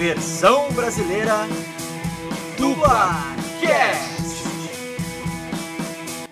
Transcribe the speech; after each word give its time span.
Versão 0.00 0.72
brasileira 0.72 1.46
Dublacast. 2.56 4.00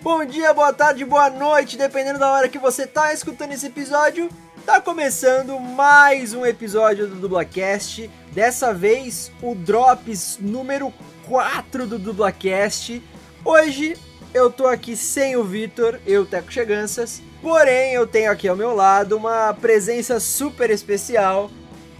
Bom 0.01 0.25
dia, 0.25 0.51
boa 0.55 0.73
tarde, 0.73 1.05
boa 1.05 1.29
noite, 1.29 1.77
dependendo 1.77 2.17
da 2.17 2.31
hora 2.31 2.49
que 2.49 2.57
você 2.57 2.87
tá 2.87 3.13
escutando 3.13 3.51
esse 3.51 3.67
episódio. 3.67 4.27
Tá 4.65 4.81
começando 4.81 5.59
mais 5.59 6.33
um 6.33 6.47
episódio 6.47 7.05
do 7.05 7.13
Dublacast. 7.17 8.09
Dessa 8.31 8.73
vez, 8.73 9.31
o 9.39 9.53
Drops 9.53 10.39
número 10.41 10.91
4 11.27 11.85
do 11.85 11.99
Dublacast. 11.99 13.03
Hoje 13.45 13.95
eu 14.33 14.49
tô 14.49 14.65
aqui 14.65 14.95
sem 14.95 15.35
o 15.35 15.43
Vitor, 15.43 15.99
eu, 16.07 16.25
Teco 16.25 16.51
Cheganças. 16.51 17.21
Porém, 17.39 17.93
eu 17.93 18.07
tenho 18.07 18.31
aqui 18.31 18.47
ao 18.47 18.55
meu 18.55 18.75
lado 18.75 19.15
uma 19.15 19.53
presença 19.53 20.19
super 20.19 20.71
especial 20.71 21.51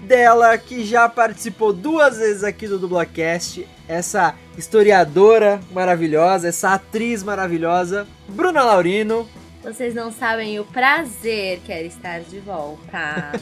dela 0.04 0.58
que 0.58 0.84
já 0.84 1.08
participou 1.08 1.74
duas 1.74 2.18
vezes 2.18 2.44
aqui 2.44 2.68
do 2.68 2.80
Dublacast. 2.80 3.68
Essa 3.88 4.36
historiadora 4.58 5.60
maravilhosa, 5.72 6.48
essa 6.48 6.74
atriz 6.74 7.24
maravilhosa, 7.24 8.08
Bruna 8.28 8.64
Laurino. 8.64 9.28
Vocês 9.64 9.94
não 9.94 10.12
sabem 10.12 10.60
o 10.60 10.66
prazer 10.66 11.60
que 11.66 11.72
é 11.72 11.84
estar 11.84 12.22
de 12.22 12.40
volta. 12.40 13.34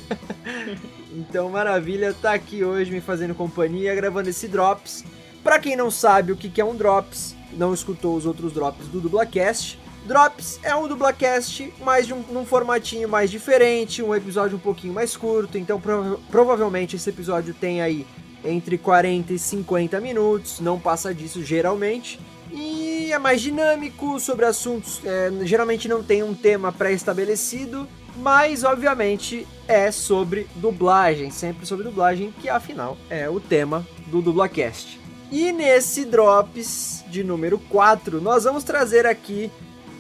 então, 1.16 1.49
maravilha, 1.49 2.13
tá 2.13 2.33
aqui 2.33 2.63
hoje 2.63 2.91
me 2.91 3.02
fazendo 3.02 3.35
companhia, 3.35 3.94
gravando 3.94 4.30
esse 4.30 4.47
Drops. 4.47 5.03
Pra 5.44 5.59
quem 5.59 5.75
não 5.75 5.91
sabe 5.91 6.31
o 6.31 6.35
que 6.35 6.59
é 6.59 6.66
um 6.66 6.75
Drops, 6.75 7.35
não 7.53 7.73
escutou 7.73 8.16
os 8.16 8.25
outros 8.25 8.52
Drops 8.52 8.88
do 8.88 8.99
Dublacast, 8.99 9.80
Drops 10.08 10.58
é 10.63 10.73
um 10.73 10.88
dublacast, 10.88 11.73
mas 11.81 12.09
um, 12.09 12.22
num 12.31 12.45
formatinho 12.45 13.09
mais 13.09 13.30
diferente, 13.30 14.02
um 14.02 14.16
episódio 14.16 14.55
um 14.55 14.59
pouquinho 14.59 14.94
mais 14.94 15.17
curto, 15.17 15.58
então 15.58 15.81
prova 15.81 16.17
provavelmente 16.31 16.95
esse 16.95 17.09
episódio 17.09 17.53
tem 17.53 17.81
aí 17.81 18.08
entre 18.45 18.78
40 18.78 19.33
e 19.33 19.38
50 19.38 20.00
minutos, 20.00 20.61
não 20.61 20.80
passa 20.80 21.13
disso 21.13 21.44
geralmente. 21.44 22.22
E 22.53 23.11
é 23.11 23.19
mais 23.19 23.41
dinâmico 23.41 24.17
sobre 24.17 24.45
assuntos, 24.45 25.02
é, 25.03 25.30
geralmente 25.44 25.89
não 25.89 26.02
tem 26.02 26.23
um 26.23 26.33
tema 26.33 26.72
pré-estabelecido, 26.72 27.85
mas 28.16 28.63
obviamente 28.63 29.45
é 29.67 29.91
sobre 29.91 30.47
dublagem, 30.55 31.30
sempre 31.31 31.66
sobre 31.66 31.83
dublagem, 31.83 32.33
que 32.39 32.47
afinal 32.47 32.97
é 33.09 33.30
o 33.30 33.41
tema 33.41 33.85
do 34.05 34.22
Dublacast. 34.22 34.97
E 35.30 35.52
nesse 35.52 36.05
Drops 36.05 37.03
de 37.09 37.25
número 37.25 37.59
4, 37.59 38.22
nós 38.22 38.45
vamos 38.45 38.63
trazer 38.63 39.05
aqui 39.05 39.52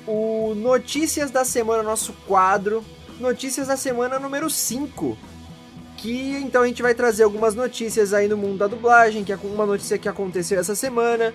o 0.07 0.55
Notícias 0.55 1.29
da 1.29 1.43
Semana, 1.43 1.83
nosso 1.83 2.13
quadro. 2.25 2.83
Notícias 3.19 3.67
da 3.67 3.75
Semana 3.75 4.17
número 4.17 4.49
5. 4.49 5.17
Que 5.97 6.37
então 6.37 6.61
a 6.61 6.67
gente 6.67 6.81
vai 6.81 6.93
trazer 6.93 7.23
algumas 7.23 7.55
notícias 7.55 8.13
aí 8.13 8.27
no 8.27 8.37
mundo 8.37 8.59
da 8.59 8.67
dublagem, 8.67 9.23
que 9.23 9.33
é 9.33 9.39
uma 9.43 9.65
notícia 9.65 9.97
que 9.97 10.07
aconteceu 10.07 10.59
essa 10.59 10.75
semana, 10.75 11.33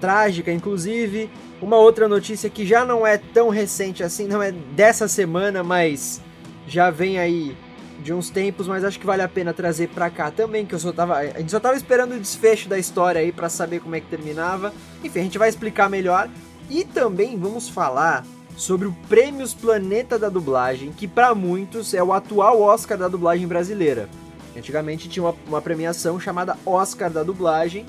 trágica 0.00 0.52
inclusive. 0.52 1.28
Uma 1.60 1.76
outra 1.76 2.08
notícia 2.08 2.48
que 2.48 2.64
já 2.64 2.84
não 2.84 3.06
é 3.06 3.18
tão 3.18 3.48
recente 3.48 4.04
assim, 4.04 4.26
não 4.26 4.42
é 4.42 4.52
dessa 4.52 5.08
semana, 5.08 5.64
mas 5.64 6.20
já 6.68 6.88
vem 6.90 7.18
aí 7.18 7.56
de 7.98 8.12
uns 8.12 8.30
tempos, 8.30 8.68
mas 8.68 8.84
acho 8.84 9.00
que 9.00 9.06
vale 9.06 9.22
a 9.22 9.28
pena 9.28 9.52
trazer 9.52 9.88
pra 9.88 10.08
cá 10.08 10.30
também, 10.30 10.64
que 10.64 10.74
eu 10.74 10.78
só 10.78 10.92
tava, 10.92 11.16
a 11.16 11.38
gente 11.38 11.50
só 11.50 11.58
tava 11.58 11.76
esperando 11.76 12.14
o 12.14 12.20
desfecho 12.20 12.68
da 12.68 12.78
história 12.78 13.20
aí 13.20 13.32
para 13.32 13.48
saber 13.48 13.80
como 13.80 13.96
é 13.96 14.00
que 14.00 14.06
terminava. 14.06 14.72
Enfim, 15.02 15.20
a 15.20 15.22
gente 15.22 15.38
vai 15.38 15.48
explicar 15.48 15.90
melhor. 15.90 16.28
E 16.68 16.84
também 16.84 17.38
vamos 17.38 17.68
falar 17.68 18.24
sobre 18.56 18.88
o 18.88 18.96
Prêmios 19.08 19.54
Planeta 19.54 20.18
da 20.18 20.28
Dublagem, 20.28 20.92
que 20.92 21.06
para 21.06 21.34
muitos 21.34 21.94
é 21.94 22.02
o 22.02 22.12
atual 22.12 22.60
Oscar 22.60 22.96
da 22.96 23.06
dublagem 23.06 23.46
brasileira. 23.46 24.08
Antigamente 24.56 25.08
tinha 25.08 25.22
uma, 25.22 25.34
uma, 25.46 25.62
premiação 25.62 26.18
chamada 26.18 26.56
Oscar 26.64 27.10
da 27.10 27.22
Dublagem, 27.22 27.84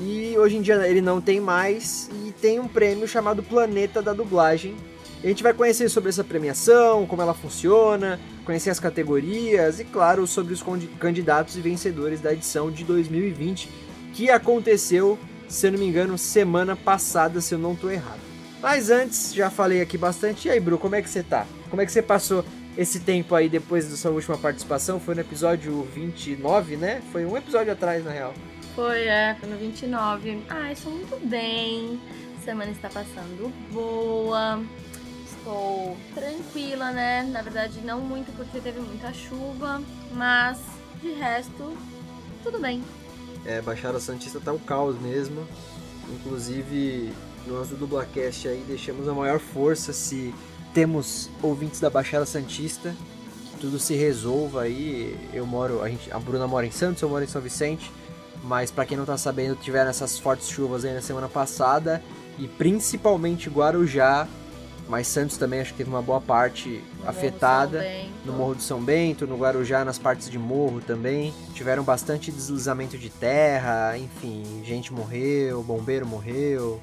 e 0.00 0.34
hoje 0.38 0.56
em 0.56 0.62
dia 0.62 0.74
ele 0.88 1.02
não 1.02 1.20
tem 1.20 1.38
mais, 1.38 2.08
e 2.24 2.32
tem 2.32 2.58
um 2.58 2.66
prêmio 2.66 3.06
chamado 3.06 3.42
Planeta 3.42 4.00
da 4.00 4.14
Dublagem. 4.14 4.74
a 5.22 5.26
gente 5.26 5.42
vai 5.42 5.52
conhecer 5.52 5.90
sobre 5.90 6.08
essa 6.08 6.24
premiação, 6.24 7.06
como 7.06 7.20
ela 7.20 7.34
funciona, 7.34 8.18
conhecer 8.46 8.70
as 8.70 8.80
categorias 8.80 9.78
e, 9.78 9.84
claro, 9.84 10.26
sobre 10.26 10.54
os 10.54 10.64
candidatos 10.98 11.56
e 11.56 11.60
vencedores 11.60 12.20
da 12.20 12.32
edição 12.32 12.70
de 12.70 12.82
2020, 12.82 13.68
que 14.14 14.30
aconteceu 14.30 15.18
se 15.54 15.68
eu 15.68 15.72
não 15.72 15.78
me 15.78 15.86
engano, 15.86 16.18
semana 16.18 16.74
passada, 16.74 17.40
se 17.40 17.54
eu 17.54 17.58
não 17.60 17.76
tô 17.76 17.88
errado. 17.88 18.18
Mas 18.60 18.90
antes, 18.90 19.32
já 19.32 19.48
falei 19.50 19.80
aqui 19.80 19.96
bastante. 19.96 20.48
E 20.48 20.50
aí, 20.50 20.58
Bru, 20.58 20.78
como 20.78 20.96
é 20.96 21.02
que 21.02 21.08
você 21.08 21.22
tá? 21.22 21.46
Como 21.70 21.80
é 21.80 21.86
que 21.86 21.92
você 21.92 22.02
passou 22.02 22.44
esse 22.76 22.98
tempo 22.98 23.36
aí 23.36 23.48
depois 23.48 23.88
da 23.88 23.96
sua 23.96 24.10
última 24.10 24.36
participação? 24.36 24.98
Foi 24.98 25.14
no 25.14 25.20
episódio 25.20 25.82
29, 25.94 26.76
né? 26.76 27.00
Foi 27.12 27.24
um 27.24 27.36
episódio 27.36 27.72
atrás, 27.72 28.04
na 28.04 28.10
real. 28.10 28.34
Foi, 28.74 29.02
é, 29.02 29.36
foi 29.38 29.48
no 29.48 29.56
29. 29.56 30.42
Ah, 30.48 30.72
estou 30.72 30.92
muito 30.92 31.24
bem. 31.24 32.00
Semana 32.44 32.72
está 32.72 32.88
passando 32.88 33.52
boa. 33.72 34.60
Estou 35.24 35.96
tranquila, 36.16 36.90
né? 36.90 37.22
Na 37.30 37.42
verdade, 37.42 37.80
não 37.84 38.00
muito 38.00 38.34
porque 38.36 38.58
teve 38.58 38.80
muita 38.80 39.12
chuva, 39.12 39.80
mas 40.12 40.58
de 41.00 41.12
resto, 41.12 41.76
tudo 42.42 42.58
bem. 42.58 42.82
É, 43.44 43.60
Baixada 43.60 44.00
Santista 44.00 44.40
tá 44.40 44.52
um 44.52 44.58
caos 44.58 45.00
mesmo. 45.00 45.46
Inclusive, 46.08 47.12
nós 47.46 47.68
do 47.68 47.76
Dublacast 47.76 48.48
aí 48.48 48.64
deixamos 48.66 49.08
a 49.08 49.14
maior 49.14 49.38
força 49.38 49.92
se 49.92 50.34
temos 50.72 51.30
ouvintes 51.42 51.80
da 51.80 51.88
Baixada 51.88 52.26
Santista, 52.26 52.94
que 53.50 53.58
tudo 53.58 53.78
se 53.78 53.94
resolva 53.94 54.62
aí. 54.62 55.16
Eu 55.32 55.46
moro, 55.46 55.82
a, 55.82 55.88
gente, 55.88 56.10
a 56.12 56.18
Bruna 56.18 56.46
mora 56.46 56.66
em 56.66 56.70
Santos, 56.70 57.02
eu 57.02 57.08
moro 57.08 57.24
em 57.24 57.28
São 57.28 57.40
Vicente, 57.40 57.90
mas 58.42 58.70
para 58.70 58.84
quem 58.84 58.96
não 58.96 59.04
tá 59.04 59.16
sabendo, 59.16 59.56
tiveram 59.56 59.90
essas 59.90 60.18
fortes 60.18 60.48
chuvas 60.48 60.84
aí 60.84 60.92
na 60.92 61.00
semana 61.00 61.28
passada 61.28 62.02
e 62.38 62.48
principalmente 62.48 63.48
Guarujá 63.48 64.26
mas 64.88 65.06
Santos 65.06 65.36
também 65.36 65.60
acho 65.60 65.72
que 65.72 65.78
teve 65.78 65.90
uma 65.90 66.02
boa 66.02 66.20
parte 66.20 66.82
no 67.00 67.08
afetada. 67.08 67.78
Morro 67.82 68.10
no 68.24 68.32
Morro 68.32 68.54
do 68.54 68.62
São 68.62 68.82
Bento, 68.82 69.26
no 69.26 69.36
Guarujá, 69.36 69.84
nas 69.84 69.98
partes 69.98 70.30
de 70.30 70.38
morro 70.38 70.80
também. 70.80 71.32
Tiveram 71.54 71.82
bastante 71.82 72.30
deslizamento 72.30 72.98
de 72.98 73.10
terra, 73.10 73.96
enfim, 73.96 74.62
gente 74.64 74.92
morreu, 74.92 75.62
bombeiro 75.62 76.06
morreu, 76.06 76.80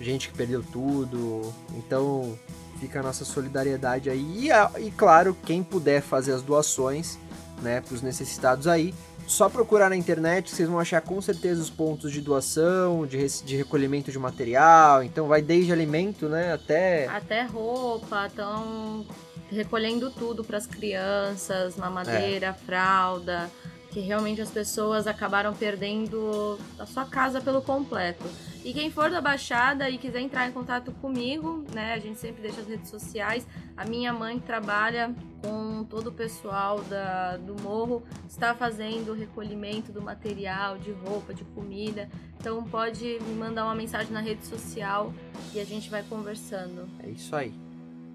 gente 0.00 0.28
que 0.28 0.36
perdeu 0.36 0.62
tudo. 0.62 1.52
Então 1.76 2.36
fica 2.80 3.00
a 3.00 3.02
nossa 3.02 3.24
solidariedade 3.24 4.10
aí. 4.10 4.48
E, 4.48 4.86
e 4.86 4.90
claro, 4.90 5.36
quem 5.44 5.62
puder 5.62 6.02
fazer 6.02 6.32
as 6.32 6.42
doações 6.42 7.18
né, 7.62 7.80
para 7.80 7.94
os 7.94 8.02
necessitados 8.02 8.66
aí, 8.66 8.92
só 9.26 9.48
procurar 9.48 9.90
na 9.90 9.96
internet, 9.96 10.50
vocês 10.50 10.68
vão 10.68 10.78
achar 10.78 11.00
com 11.00 11.20
certeza 11.20 11.60
os 11.60 11.70
pontos 11.70 12.12
de 12.12 12.20
doação, 12.20 13.06
de, 13.06 13.26
de 13.42 13.56
recolhimento 13.56 14.10
de 14.10 14.18
material. 14.18 15.02
Então 15.02 15.26
vai 15.26 15.42
desde 15.42 15.72
alimento, 15.72 16.28
né, 16.28 16.52
até 16.52 17.06
até 17.08 17.42
roupa, 17.42 18.26
estão 18.26 19.06
recolhendo 19.50 20.10
tudo 20.10 20.44
para 20.44 20.58
as 20.58 20.66
crianças, 20.66 21.76
mamadeira, 21.76 22.48
é. 22.48 22.52
fralda, 22.52 23.50
que 23.90 24.00
realmente 24.00 24.40
as 24.40 24.50
pessoas 24.50 25.06
acabaram 25.06 25.54
perdendo 25.54 26.58
a 26.78 26.86
sua 26.86 27.04
casa 27.04 27.40
pelo 27.40 27.62
completo. 27.62 28.24
E 28.64 28.72
quem 28.72 28.90
for 28.90 29.10
da 29.10 29.20
Baixada 29.20 29.90
e 29.90 29.98
quiser 29.98 30.20
entrar 30.20 30.48
em 30.48 30.52
contato 30.52 30.90
comigo, 30.92 31.66
né, 31.74 31.92
a 31.92 31.98
gente 31.98 32.18
sempre 32.18 32.40
deixa 32.40 32.62
as 32.62 32.66
redes 32.66 32.88
sociais. 32.88 33.46
A 33.76 33.84
minha 33.84 34.10
mãe 34.10 34.40
trabalha 34.40 35.14
com 35.42 35.84
todo 35.84 36.06
o 36.06 36.12
pessoal 36.12 36.80
da, 36.84 37.36
do 37.36 37.60
morro, 37.60 38.02
está 38.26 38.54
fazendo 38.54 39.12
o 39.12 39.14
recolhimento 39.14 39.92
do 39.92 40.00
material, 40.00 40.78
de 40.78 40.92
roupa, 40.92 41.34
de 41.34 41.44
comida. 41.44 42.08
Então 42.40 42.64
pode 42.64 43.18
me 43.20 43.34
mandar 43.34 43.66
uma 43.66 43.74
mensagem 43.74 44.10
na 44.10 44.20
rede 44.20 44.46
social 44.46 45.12
e 45.52 45.60
a 45.60 45.64
gente 45.64 45.90
vai 45.90 46.02
conversando. 46.02 46.88
É 47.02 47.10
isso 47.10 47.36
aí. 47.36 47.52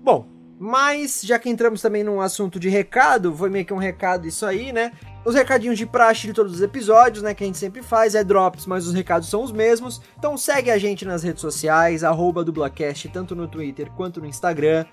Bom, 0.02 0.28
mas 0.58 1.22
já 1.24 1.38
que 1.38 1.48
entramos 1.48 1.80
também 1.80 2.04
num 2.04 2.20
assunto 2.20 2.60
de 2.60 2.70
recado, 2.70 3.34
foi 3.36 3.52
meio 3.52 3.66
que 3.66 3.74
um 3.74 3.78
recado 3.78 4.28
isso 4.28 4.46
aí, 4.46 4.74
né? 4.74 4.92
Os 5.26 5.36
recadinhos 5.36 5.78
de 5.78 5.86
praxe 5.86 6.28
de 6.28 6.34
todos 6.34 6.54
os 6.54 6.62
episódios, 6.62 7.22
né, 7.22 7.34
que 7.34 7.44
a 7.44 7.48
gente 7.48 7.58
sempre 7.58 7.84
faz, 7.84 8.16
é 8.16 8.24
drops, 8.24 8.66
mas 8.66 8.88
os 8.88 8.94
recados 8.94 9.30
são 9.30 9.44
os 9.44 9.52
mesmos. 9.52 10.02
Então 10.18 10.38
segue 10.38 10.72
a 10.72 10.78
gente 10.78 11.06
nas 11.06 11.24
redes 11.24 11.42
sociais, 11.42 12.04
arroba 12.04 12.44
dublacast, 12.44 13.10
tanto 13.10 13.36
no 13.36 13.48
Twitter 13.48 13.92
quanto 13.92 14.22
no 14.22 14.26
Instagram, 14.26 14.86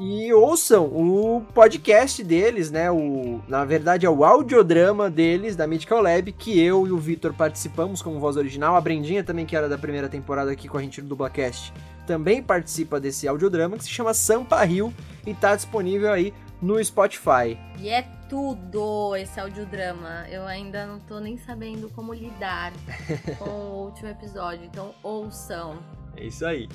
E 0.00 0.32
ouçam 0.32 0.84
o 0.84 1.44
podcast 1.52 2.22
deles, 2.22 2.70
né? 2.70 2.88
O, 2.88 3.40
na 3.48 3.64
verdade 3.64 4.06
é 4.06 4.10
o 4.10 4.24
audiodrama 4.24 5.10
deles, 5.10 5.56
da 5.56 5.66
Mythical 5.66 6.00
Lab, 6.00 6.30
que 6.30 6.60
eu 6.60 6.86
e 6.86 6.92
o 6.92 6.98
Vitor 6.98 7.34
participamos 7.34 8.00
como 8.00 8.20
voz 8.20 8.36
original. 8.36 8.76
A 8.76 8.80
Brendinha 8.80 9.24
também, 9.24 9.44
que 9.44 9.56
era 9.56 9.68
da 9.68 9.76
primeira 9.76 10.08
temporada 10.08 10.52
aqui 10.52 10.68
com 10.68 10.78
a 10.78 10.82
gente 10.82 11.02
no 11.02 11.08
Dublacast, 11.08 11.72
também 12.06 12.40
participa 12.40 13.00
desse 13.00 13.26
audiodrama, 13.26 13.76
que 13.76 13.82
se 13.82 13.90
chama 13.90 14.14
Sampa 14.14 14.62
Rio 14.64 14.94
e 15.26 15.34
tá 15.34 15.56
disponível 15.56 16.12
aí 16.12 16.32
no 16.62 16.82
Spotify. 16.82 17.58
E 17.80 17.88
é 17.88 18.02
tudo 18.28 19.16
esse 19.16 19.40
audiodrama. 19.40 20.28
Eu 20.30 20.46
ainda 20.46 20.86
não 20.86 21.00
tô 21.00 21.18
nem 21.18 21.36
sabendo 21.38 21.90
como 21.90 22.14
lidar 22.14 22.72
com 23.36 23.50
o 23.50 23.84
último 23.86 24.08
episódio, 24.08 24.64
então 24.64 24.94
ouçam. 25.02 25.76
É 26.16 26.24
isso 26.24 26.46
aí. 26.46 26.68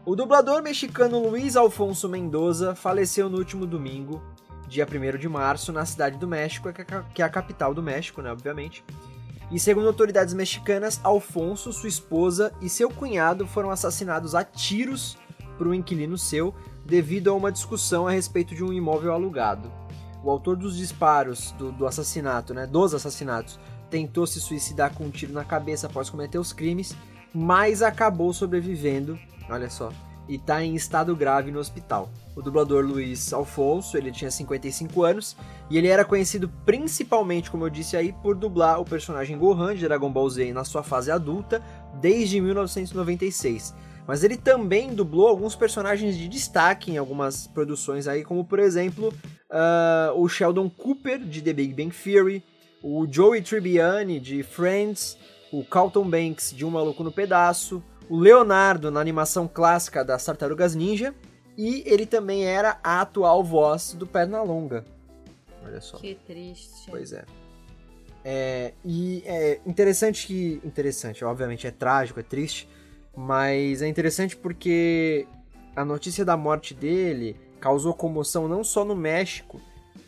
O 0.06 0.14
dublador 0.14 0.62
mexicano 0.62 1.18
Luiz 1.18 1.56
Alfonso 1.56 2.10
Mendoza 2.10 2.74
faleceu 2.74 3.30
no 3.30 3.38
último 3.38 3.64
domingo, 3.64 4.22
dia 4.68 4.86
1 4.86 5.16
de 5.16 5.26
março, 5.30 5.72
na 5.72 5.86
cidade 5.86 6.18
do 6.18 6.28
México, 6.28 6.68
que 7.14 7.22
é 7.22 7.24
a 7.24 7.28
capital 7.30 7.72
do 7.72 7.82
México, 7.82 8.20
né, 8.20 8.30
obviamente. 8.30 8.84
E 9.50 9.58
segundo 9.58 9.86
autoridades 9.86 10.34
mexicanas, 10.34 11.00
Alfonso, 11.02 11.72
sua 11.72 11.88
esposa 11.88 12.52
e 12.60 12.68
seu 12.68 12.90
cunhado 12.90 13.46
foram 13.46 13.70
assassinados 13.70 14.34
a 14.34 14.44
tiros 14.44 15.16
por 15.56 15.66
um 15.66 15.72
inquilino 15.72 16.18
seu 16.18 16.54
devido 16.84 17.30
a 17.30 17.34
uma 17.34 17.50
discussão 17.50 18.06
a 18.06 18.10
respeito 18.10 18.54
de 18.54 18.62
um 18.62 18.74
imóvel 18.74 19.10
alugado. 19.10 19.72
O 20.22 20.30
autor 20.30 20.54
dos 20.54 20.76
disparos 20.76 21.52
do, 21.52 21.72
do 21.72 21.86
assassinato, 21.86 22.52
né, 22.52 22.66
dos 22.66 22.92
assassinatos, 22.92 23.58
tentou 23.88 24.26
se 24.26 24.38
suicidar 24.38 24.92
com 24.92 25.04
um 25.04 25.10
tiro 25.10 25.32
na 25.32 25.44
cabeça 25.44 25.86
após 25.86 26.10
cometer 26.10 26.38
os 26.38 26.52
crimes, 26.52 26.94
mas 27.32 27.80
acabou 27.80 28.34
sobrevivendo 28.34 29.18
olha 29.48 29.68
só, 29.70 29.90
e 30.28 30.38
tá 30.38 30.62
em 30.62 30.74
estado 30.74 31.14
grave 31.14 31.50
no 31.50 31.58
hospital. 31.58 32.10
O 32.34 32.42
dublador 32.42 32.84
Luiz 32.84 33.32
Alfonso, 33.32 33.96
ele 33.96 34.10
tinha 34.10 34.30
55 34.30 35.02
anos 35.02 35.36
e 35.70 35.78
ele 35.78 35.88
era 35.88 36.04
conhecido 36.04 36.48
principalmente, 36.64 37.50
como 37.50 37.64
eu 37.64 37.70
disse 37.70 37.96
aí, 37.96 38.12
por 38.12 38.34
dublar 38.34 38.80
o 38.80 38.84
personagem 38.84 39.38
Gohan 39.38 39.74
de 39.74 39.86
Dragon 39.86 40.10
Ball 40.10 40.28
Z 40.28 40.52
na 40.52 40.64
sua 40.64 40.82
fase 40.82 41.10
adulta 41.10 41.62
desde 42.00 42.40
1996. 42.40 43.74
Mas 44.06 44.22
ele 44.22 44.36
também 44.36 44.94
dublou 44.94 45.28
alguns 45.28 45.54
personagens 45.54 46.16
de 46.16 46.28
destaque 46.28 46.90
em 46.90 46.98
algumas 46.98 47.46
produções 47.46 48.06
aí, 48.06 48.22
como 48.22 48.44
por 48.44 48.58
exemplo 48.58 49.08
uh, 49.50 50.20
o 50.20 50.28
Sheldon 50.28 50.68
Cooper 50.68 51.20
de 51.20 51.40
The 51.40 51.52
Big 51.52 51.74
Bang 51.74 51.94
Theory, 51.94 52.42
o 52.82 53.06
Joey 53.10 53.40
Tribbiani 53.40 54.20
de 54.20 54.42
Friends, 54.42 55.16
o 55.50 55.64
Carlton 55.64 56.08
Banks 56.08 56.52
de 56.54 56.66
Um 56.66 56.70
Maluco 56.70 57.02
no 57.02 57.12
Pedaço, 57.12 57.82
o 58.08 58.18
Leonardo 58.18 58.90
na 58.90 59.00
animação 59.00 59.48
clássica 59.48 60.04
das 60.04 60.24
Tartarugas 60.24 60.74
Ninja 60.74 61.14
e 61.56 61.82
ele 61.86 62.06
também 62.06 62.44
era 62.44 62.78
a 62.82 63.00
atual 63.00 63.42
voz 63.42 63.94
do 63.94 64.06
Pernalonga. 64.06 64.84
Olha 65.64 65.80
só. 65.80 65.96
Que 65.96 66.14
triste. 66.26 66.90
Pois 66.90 67.12
é. 67.12 67.24
é. 68.24 68.72
E 68.84 69.22
é 69.24 69.60
interessante 69.64 70.26
que. 70.26 70.60
Interessante, 70.64 71.24
obviamente 71.24 71.66
é 71.66 71.70
trágico, 71.70 72.20
é 72.20 72.22
triste, 72.22 72.68
mas 73.16 73.80
é 73.80 73.88
interessante 73.88 74.36
porque 74.36 75.26
a 75.74 75.84
notícia 75.84 76.24
da 76.24 76.36
morte 76.36 76.74
dele 76.74 77.36
causou 77.60 77.94
comoção 77.94 78.46
não 78.46 78.62
só 78.62 78.84
no 78.84 78.94
México, 78.94 79.60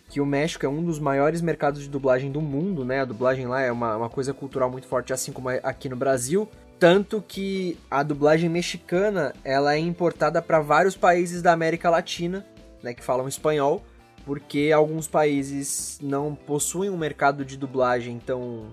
que 0.08 0.20
o 0.20 0.26
México 0.26 0.66
é 0.66 0.68
um 0.68 0.84
dos 0.84 0.98
maiores 0.98 1.40
mercados 1.40 1.82
de 1.82 1.88
dublagem 1.88 2.30
do 2.30 2.40
mundo, 2.40 2.84
né? 2.84 3.00
A 3.00 3.04
dublagem 3.04 3.46
lá 3.46 3.60
é 3.62 3.72
uma, 3.72 3.96
uma 3.96 4.10
coisa 4.10 4.34
cultural 4.34 4.70
muito 4.70 4.86
forte, 4.86 5.12
assim 5.12 5.32
como 5.32 5.48
aqui 5.48 5.88
no 5.88 5.96
Brasil, 5.96 6.48
tanto 6.78 7.22
que 7.26 7.78
a 7.90 8.02
dublagem 8.02 8.48
mexicana 8.50 9.34
ela 9.42 9.74
é 9.74 9.78
importada 9.78 10.42
para 10.42 10.60
vários 10.60 10.96
países 10.96 11.42
da 11.42 11.52
América 11.52 11.88
Latina, 11.88 12.44
né, 12.82 12.92
que 12.92 13.02
falam 13.02 13.26
espanhol, 13.26 13.82
porque 14.24 14.70
alguns 14.74 15.06
países 15.06 15.98
não 16.02 16.34
possuem 16.34 16.90
um 16.90 16.96
mercado 16.96 17.44
de 17.44 17.56
dublagem 17.56 18.18
tão 18.18 18.66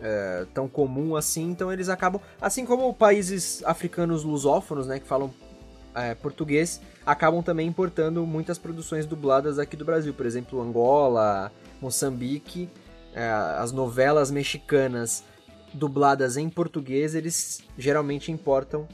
é, 0.00 0.46
tão 0.52 0.68
comum 0.68 1.14
assim, 1.14 1.50
então 1.50 1.72
eles 1.72 1.88
acabam, 1.88 2.20
assim 2.40 2.66
como 2.66 2.92
países 2.92 3.62
africanos 3.64 4.24
lusófonos, 4.24 4.86
né, 4.86 4.98
que 4.98 5.06
falam 5.06 5.32
é, 5.94 6.14
português, 6.14 6.80
acabam 7.06 7.42
também 7.42 7.68
importando 7.68 8.26
muitas 8.26 8.58
produções 8.58 9.06
dubladas 9.06 9.58
aqui 9.60 9.76
do 9.76 9.84
Brasil, 9.84 10.12
por 10.12 10.26
exemplo, 10.26 10.60
Angola, 10.60 11.52
Moçambique, 11.80 12.68
é, 13.14 13.30
as 13.30 13.70
novelas 13.70 14.30
mexicanas 14.30 15.22
dubladas 15.74 16.36
em 16.36 16.48
português, 16.48 17.14
eles 17.14 17.62
geralmente 17.76 18.30
importam 18.30 18.86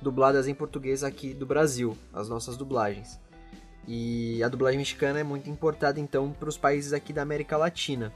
dubladas 0.00 0.48
em 0.48 0.54
português 0.54 1.04
aqui 1.04 1.32
do 1.32 1.46
Brasil, 1.46 1.96
as 2.12 2.28
nossas 2.28 2.56
dublagens. 2.56 3.20
E 3.86 4.42
a 4.42 4.48
dublagem 4.48 4.78
mexicana 4.78 5.20
é 5.20 5.24
muito 5.24 5.50
importada 5.50 5.98
então 5.98 6.32
para 6.32 6.48
os 6.48 6.56
países 6.56 6.92
aqui 6.92 7.12
da 7.12 7.22
América 7.22 7.56
Latina. 7.56 8.12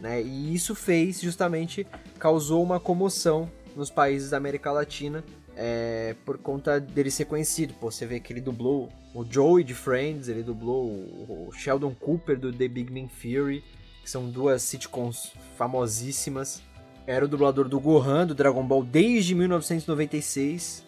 Né? 0.00 0.22
E 0.22 0.54
isso 0.54 0.74
fez 0.74 1.20
justamente 1.20 1.86
causou 2.18 2.62
uma 2.62 2.80
comoção 2.80 3.50
nos 3.76 3.90
países 3.90 4.30
da 4.30 4.36
América 4.36 4.72
Latina 4.72 5.24
é, 5.56 6.16
por 6.24 6.38
conta 6.38 6.80
dele 6.80 7.10
ser 7.10 7.26
conhecido. 7.26 7.74
Pô, 7.74 7.90
você 7.90 8.06
vê 8.06 8.20
que 8.20 8.32
ele 8.32 8.40
dublou 8.40 8.88
o 9.14 9.24
Joey 9.28 9.64
de 9.64 9.74
Friends, 9.74 10.28
ele 10.28 10.42
dublou 10.42 10.86
o 10.86 11.50
Sheldon 11.52 11.94
Cooper 11.94 12.38
do 12.38 12.52
The 12.52 12.68
Big 12.68 12.92
Bang 12.92 13.10
Theory, 13.20 13.62
que 14.02 14.10
são 14.10 14.30
duas 14.30 14.62
sitcoms 14.62 15.32
famosíssimas. 15.56 16.62
Era 17.10 17.24
o 17.24 17.28
dublador 17.28 17.68
do 17.68 17.80
Gohan, 17.80 18.24
do 18.24 18.36
Dragon 18.36 18.64
Ball, 18.64 18.84
desde 18.84 19.34
1996. 19.34 20.86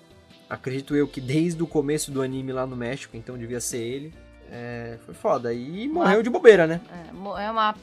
Acredito 0.49 0.95
eu 0.95 1.09
que 1.09 1.21
desde 1.21 1.61
o 1.61 1.67
começo 1.67 2.13
do 2.13 2.23
anime 2.23 2.53
lá 2.53 2.65
no 2.65 2.77
México, 2.77 3.17
então 3.17 3.37
devia 3.37 3.59
ser 3.59 3.79
ele. 3.79 4.15
É, 4.49 4.99
foi 5.05 5.15
foda. 5.15 5.53
E 5.53 5.89
morreu 5.89 6.19
uma, 6.19 6.23
de 6.23 6.31
bobeira, 6.31 6.65
né? 6.65 6.81
É, 6.93 7.45
é 7.45 7.51
uma, 7.51 7.75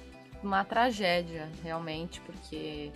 uma 0.42 0.64
tragédia, 0.64 1.50
realmente, 1.62 2.22
porque 2.22 2.94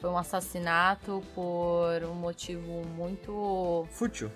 foi 0.00 0.08
um 0.08 0.16
assassinato 0.16 1.20
por 1.34 2.04
um 2.04 2.14
motivo 2.14 2.86
muito. 2.94 3.88
Fútil. 3.90 4.30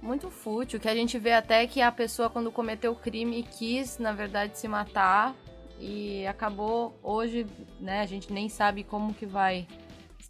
Muito 0.00 0.30
fútil, 0.30 0.80
que 0.80 0.88
a 0.88 0.94
gente 0.94 1.18
vê 1.18 1.34
até 1.34 1.66
que 1.66 1.82
a 1.82 1.92
pessoa, 1.92 2.30
quando 2.30 2.50
cometeu 2.50 2.92
o 2.92 2.96
crime, 2.96 3.42
quis, 3.42 3.98
na 3.98 4.14
verdade, 4.14 4.56
se 4.56 4.66
matar 4.66 5.34
e 5.80 6.26
acabou 6.26 6.98
hoje, 7.02 7.46
né? 7.80 8.00
A 8.00 8.06
gente 8.06 8.32
nem 8.32 8.48
sabe 8.48 8.84
como 8.84 9.14
que 9.14 9.26
vai 9.26 9.66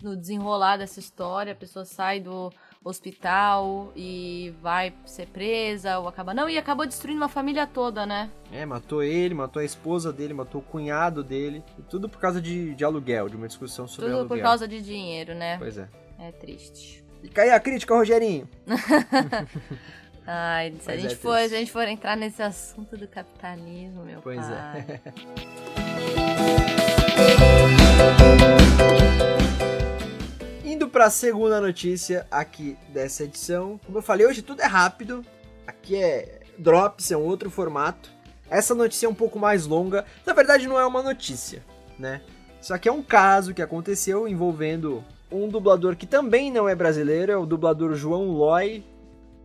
no 0.02 0.16
desenrolar 0.16 0.76
dessa 0.76 1.00
história. 1.00 1.52
A 1.52 1.56
pessoa 1.56 1.84
sai 1.84 2.20
do 2.20 2.52
hospital 2.84 3.90
e 3.96 4.54
vai 4.60 4.92
ser 5.06 5.26
presa 5.28 5.98
ou 5.98 6.06
acaba 6.06 6.34
não 6.34 6.50
e 6.50 6.58
acabou 6.58 6.86
destruindo 6.86 7.20
uma 7.20 7.28
família 7.28 7.66
toda, 7.66 8.04
né? 8.04 8.30
É, 8.52 8.66
matou 8.66 9.02
ele, 9.02 9.34
matou 9.34 9.60
a 9.60 9.64
esposa 9.64 10.12
dele, 10.12 10.34
matou 10.34 10.60
o 10.60 10.64
cunhado 10.64 11.24
dele, 11.24 11.62
e 11.78 11.82
tudo 11.82 12.08
por 12.08 12.20
causa 12.20 12.42
de, 12.42 12.74
de 12.74 12.84
aluguel, 12.84 13.28
de 13.28 13.36
uma 13.36 13.48
discussão 13.48 13.88
sobre 13.88 14.10
tudo 14.10 14.18
aluguel. 14.18 14.28
Tudo 14.28 14.38
por 14.38 14.42
causa 14.42 14.68
de 14.68 14.82
dinheiro, 14.82 15.34
né? 15.34 15.56
Pois 15.58 15.78
é. 15.78 15.88
É 16.18 16.30
triste. 16.30 17.02
E 17.22 17.40
aí 17.40 17.50
a 17.50 17.58
crítica, 17.58 17.94
Rogerinho. 17.94 18.46
Ai, 20.26 20.73
se 20.81 20.90
a, 20.90 20.97
gente 20.97 21.12
é 21.12 21.16
for, 21.16 21.38
se 21.40 21.54
a 21.54 21.59
gente 21.59 21.71
for 21.71 21.87
entrar 21.87 22.16
nesse 22.16 22.43
assunto 22.43 22.97
do 22.97 23.07
capitalismo, 23.07 24.02
meu 24.04 24.23
pois 24.23 24.40
pai. 24.40 24.87
Pois 24.87 25.00
é. 30.64 30.64
Indo 30.64 30.88
para 30.88 31.04
a 31.07 31.11
segunda 31.11 31.61
notícia 31.61 32.26
aqui 32.31 32.78
dessa 32.88 33.25
edição. 33.25 33.78
Como 33.85 33.99
eu 33.99 34.02
falei, 34.02 34.26
hoje 34.26 34.40
tudo 34.40 34.62
é 34.62 34.66
rápido. 34.66 35.23
Aqui 35.66 36.02
é 36.02 36.40
Drops, 36.59 37.11
é 37.11 37.16
um 37.16 37.23
outro 37.23 37.50
formato. 37.50 38.09
Essa 38.49 38.75
notícia 38.75 39.07
é 39.07 39.11
um 39.11 39.14
pouco 39.14 39.38
mais 39.38 39.66
longa. 39.66 40.07
Na 40.25 40.33
verdade, 40.33 40.66
não 40.66 40.81
é 40.81 40.87
uma 40.87 41.02
notícia, 41.02 41.62
né? 41.99 42.23
Isso 42.61 42.73
aqui 42.73 42.88
é 42.88 42.93
um 42.93 43.02
caso 43.02 43.52
que 43.52 43.61
aconteceu 43.61 44.26
envolvendo 44.26 45.04
um 45.31 45.49
dublador 45.49 45.97
que 45.97 46.07
também 46.07 46.50
não 46.50 46.66
é 46.66 46.75
brasileiro, 46.75 47.31
é 47.31 47.37
o 47.37 47.45
dublador 47.45 47.95
João 47.95 48.28
Loy, 48.28 48.83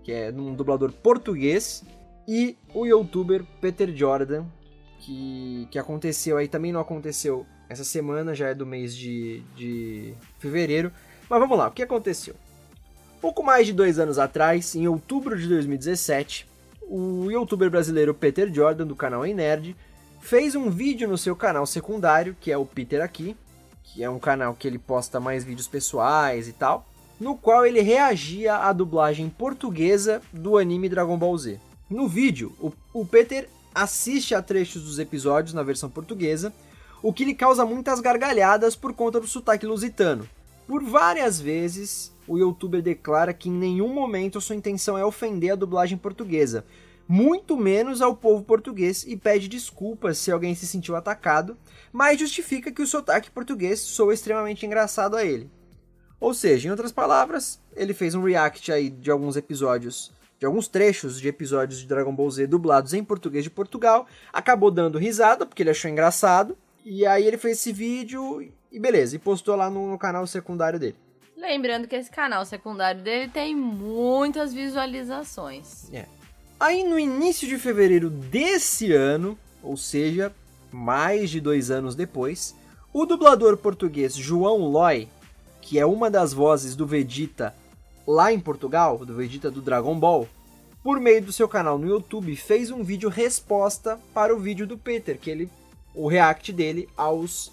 que 0.09 0.13
é 0.15 0.31
um 0.31 0.55
dublador 0.55 0.91
português, 0.91 1.83
e 2.27 2.57
o 2.73 2.83
youtuber 2.83 3.43
Peter 3.61 3.95
Jordan, 3.95 4.43
que, 4.97 5.67
que 5.69 5.77
aconteceu 5.77 6.37
aí, 6.37 6.47
também 6.47 6.71
não 6.71 6.79
aconteceu 6.79 7.45
essa 7.69 7.83
semana, 7.83 8.33
já 8.33 8.47
é 8.47 8.55
do 8.55 8.65
mês 8.65 8.95
de, 8.95 9.43
de 9.55 10.15
fevereiro. 10.39 10.91
Mas 11.29 11.39
vamos 11.39 11.55
lá, 11.55 11.67
o 11.67 11.71
que 11.71 11.83
aconteceu? 11.83 12.33
Pouco 13.21 13.43
mais 13.43 13.67
de 13.67 13.73
dois 13.73 13.99
anos 13.99 14.17
atrás, 14.17 14.73
em 14.73 14.87
outubro 14.87 15.37
de 15.37 15.47
2017, 15.47 16.47
o 16.87 17.29
youtuber 17.29 17.69
brasileiro 17.69 18.11
Peter 18.15 18.51
Jordan, 18.51 18.87
do 18.87 18.95
canal 18.95 19.23
Ei 19.23 19.35
Nerd, 19.35 19.75
fez 20.19 20.55
um 20.55 20.71
vídeo 20.71 21.07
no 21.07 21.19
seu 21.19 21.35
canal 21.35 21.67
secundário, 21.67 22.35
que 22.41 22.51
é 22.51 22.57
o 22.57 22.65
Peter 22.65 23.03
Aqui, 23.03 23.37
que 23.83 24.03
é 24.03 24.09
um 24.09 24.17
canal 24.17 24.55
que 24.55 24.67
ele 24.67 24.79
posta 24.79 25.19
mais 25.19 25.43
vídeos 25.43 25.67
pessoais 25.67 26.47
e 26.47 26.53
tal, 26.53 26.88
no 27.19 27.35
qual 27.35 27.65
ele 27.65 27.81
reagia 27.81 28.55
à 28.55 28.71
dublagem 28.71 29.29
portuguesa 29.29 30.21
do 30.31 30.57
anime 30.57 30.87
Dragon 30.87 31.17
Ball 31.17 31.37
Z. 31.37 31.59
No 31.89 32.07
vídeo, 32.07 32.53
o, 32.59 32.71
o 32.93 33.05
Peter 33.05 33.49
assiste 33.73 34.33
a 34.33 34.41
trechos 34.41 34.83
dos 34.83 34.99
episódios 34.99 35.53
na 35.53 35.63
versão 35.63 35.89
portuguesa, 35.89 36.53
o 37.01 37.11
que 37.11 37.25
lhe 37.25 37.33
causa 37.33 37.65
muitas 37.65 37.99
gargalhadas 37.99 38.75
por 38.75 38.93
conta 38.93 39.19
do 39.19 39.27
sotaque 39.27 39.65
lusitano. 39.65 40.27
Por 40.67 40.83
várias 40.83 41.39
vezes, 41.39 42.13
o 42.27 42.37
youtuber 42.37 42.81
declara 42.81 43.33
que 43.33 43.49
em 43.49 43.53
nenhum 43.53 43.93
momento 43.93 44.39
sua 44.39 44.55
intenção 44.55 44.97
é 44.97 45.03
ofender 45.03 45.51
a 45.51 45.55
dublagem 45.55 45.97
portuguesa, 45.97 46.63
muito 47.07 47.57
menos 47.57 48.03
ao 48.03 48.15
povo 48.15 48.43
português 48.43 49.03
e 49.07 49.17
pede 49.17 49.47
desculpas 49.47 50.19
se 50.19 50.31
alguém 50.31 50.53
se 50.53 50.67
sentiu 50.67 50.95
atacado, 50.95 51.57
mas 51.91 52.19
justifica 52.19 52.71
que 52.71 52.83
o 52.83 52.87
sotaque 52.87 53.31
português 53.31 53.79
soa 53.79 54.13
extremamente 54.13 54.63
engraçado 54.63 55.15
a 55.15 55.25
ele. 55.25 55.49
Ou 56.19 56.33
seja, 56.33 56.67
em 56.67 56.71
outras 56.71 56.91
palavras, 56.91 57.59
ele 57.75 57.93
fez 57.93 58.13
um 58.13 58.23
react 58.23 58.71
aí 58.71 58.89
de 58.89 59.09
alguns 59.09 59.37
episódios, 59.37 60.11
de 60.37 60.45
alguns 60.45 60.67
trechos 60.67 61.19
de 61.19 61.27
episódios 61.27 61.79
de 61.79 61.87
Dragon 61.87 62.13
Ball 62.13 62.29
Z 62.29 62.47
dublados 62.47 62.93
em 62.93 63.03
português 63.03 63.43
de 63.43 63.49
Portugal, 63.49 64.05
acabou 64.33 64.69
dando 64.69 64.97
risada 64.97 65.45
porque 65.45 65.63
ele 65.63 65.69
achou 65.69 65.89
engraçado, 65.89 66.57
e 66.83 67.05
aí 67.05 67.25
ele 67.25 67.37
fez 67.37 67.57
esse 67.57 67.71
vídeo 67.71 68.41
e 68.71 68.79
beleza, 68.79 69.15
e 69.15 69.19
postou 69.19 69.55
lá 69.55 69.69
no, 69.69 69.91
no 69.91 69.97
canal 69.97 70.25
secundário 70.27 70.79
dele. 70.79 70.95
Lembrando 71.37 71.87
que 71.87 71.95
esse 71.95 72.11
canal 72.11 72.45
secundário 72.45 73.01
dele 73.01 73.29
tem 73.29 73.55
muitas 73.55 74.53
visualizações. 74.53 75.91
É. 75.93 76.05
Aí 76.59 76.83
no 76.83 76.99
início 76.99 77.47
de 77.47 77.57
fevereiro 77.57 78.09
desse 78.09 78.91
ano, 78.91 79.37
ou 79.63 79.77
seja, 79.77 80.33
mais 80.69 81.29
de 81.29 81.39
dois 81.39 81.71
anos 81.71 81.95
depois, 81.95 82.53
o 82.91 83.05
dublador 83.05 83.55
português 83.55 84.15
João 84.15 84.57
Loy, 84.57 85.07
que 85.69 85.77
é 85.77 85.85
uma 85.85 86.09
das 86.09 86.33
vozes 86.33 86.75
do 86.75 86.87
Vegeta 86.87 87.53
lá 88.07 88.33
em 88.33 88.39
Portugal, 88.39 89.05
do 89.05 89.13
Vegeta 89.13 89.51
do 89.51 89.61
Dragon 89.61 89.99
Ball, 89.99 90.27
por 90.83 90.99
meio 90.99 91.21
do 91.21 91.31
seu 91.31 91.47
canal 91.47 91.77
no 91.77 91.87
YouTube, 91.87 92.35
fez 92.35 92.71
um 92.71 92.83
vídeo 92.83 93.07
resposta 93.07 93.99
para 94.11 94.35
o 94.35 94.39
vídeo 94.39 94.65
do 94.65 94.79
Peter, 94.79 95.19
que 95.19 95.29
ele 95.29 95.47
o 95.93 96.07
react 96.07 96.51
dele 96.51 96.89
aos 96.97 97.51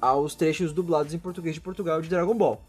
aos 0.00 0.36
trechos 0.36 0.72
dublados 0.72 1.12
em 1.12 1.18
português 1.18 1.56
de 1.56 1.60
Portugal 1.60 2.00
de 2.00 2.08
Dragon 2.08 2.36
Ball. 2.36 2.60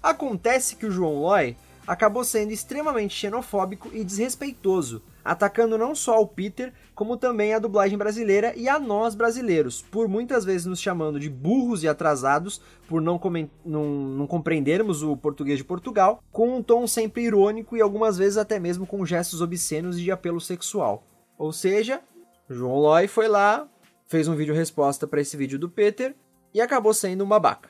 Acontece 0.00 0.76
que 0.76 0.86
o 0.86 0.92
João 0.92 1.22
Loy 1.22 1.56
acabou 1.84 2.22
sendo 2.22 2.52
extremamente 2.52 3.16
xenofóbico 3.16 3.90
e 3.92 4.04
desrespeitoso, 4.04 5.02
atacando 5.24 5.78
não 5.78 5.94
só 5.94 6.20
o 6.20 6.26
Peter, 6.26 6.72
como 6.94 7.16
também 7.16 7.54
a 7.54 7.58
dublagem 7.58 7.96
brasileira 7.96 8.52
e 8.56 8.68
a 8.68 8.78
nós 8.78 9.14
brasileiros, 9.14 9.82
por 9.82 10.08
muitas 10.08 10.44
vezes 10.44 10.66
nos 10.66 10.80
chamando 10.80 11.18
de 11.18 11.28
burros 11.28 11.82
e 11.82 11.88
atrasados 11.88 12.60
por 12.88 13.00
não, 13.00 13.20
não, 13.64 13.84
não 13.84 14.26
compreendermos 14.26 15.02
o 15.02 15.16
português 15.16 15.58
de 15.58 15.64
Portugal, 15.64 16.22
com 16.32 16.56
um 16.56 16.62
tom 16.62 16.86
sempre 16.86 17.22
irônico 17.22 17.76
e 17.76 17.80
algumas 17.80 18.18
vezes 18.18 18.36
até 18.36 18.58
mesmo 18.58 18.86
com 18.86 19.04
gestos 19.04 19.40
obscenos 19.40 19.98
e 19.98 20.02
de 20.02 20.10
apelo 20.10 20.40
sexual. 20.40 21.04
Ou 21.38 21.52
seja, 21.52 22.00
João 22.48 22.76
Loy 22.76 23.06
foi 23.08 23.28
lá, 23.28 23.66
fez 24.06 24.28
um 24.28 24.34
vídeo 24.34 24.54
resposta 24.54 25.06
para 25.06 25.20
esse 25.20 25.36
vídeo 25.36 25.58
do 25.58 25.68
Peter 25.68 26.14
e 26.52 26.60
acabou 26.60 26.92
sendo 26.92 27.24
um 27.24 27.28
babaca. 27.28 27.68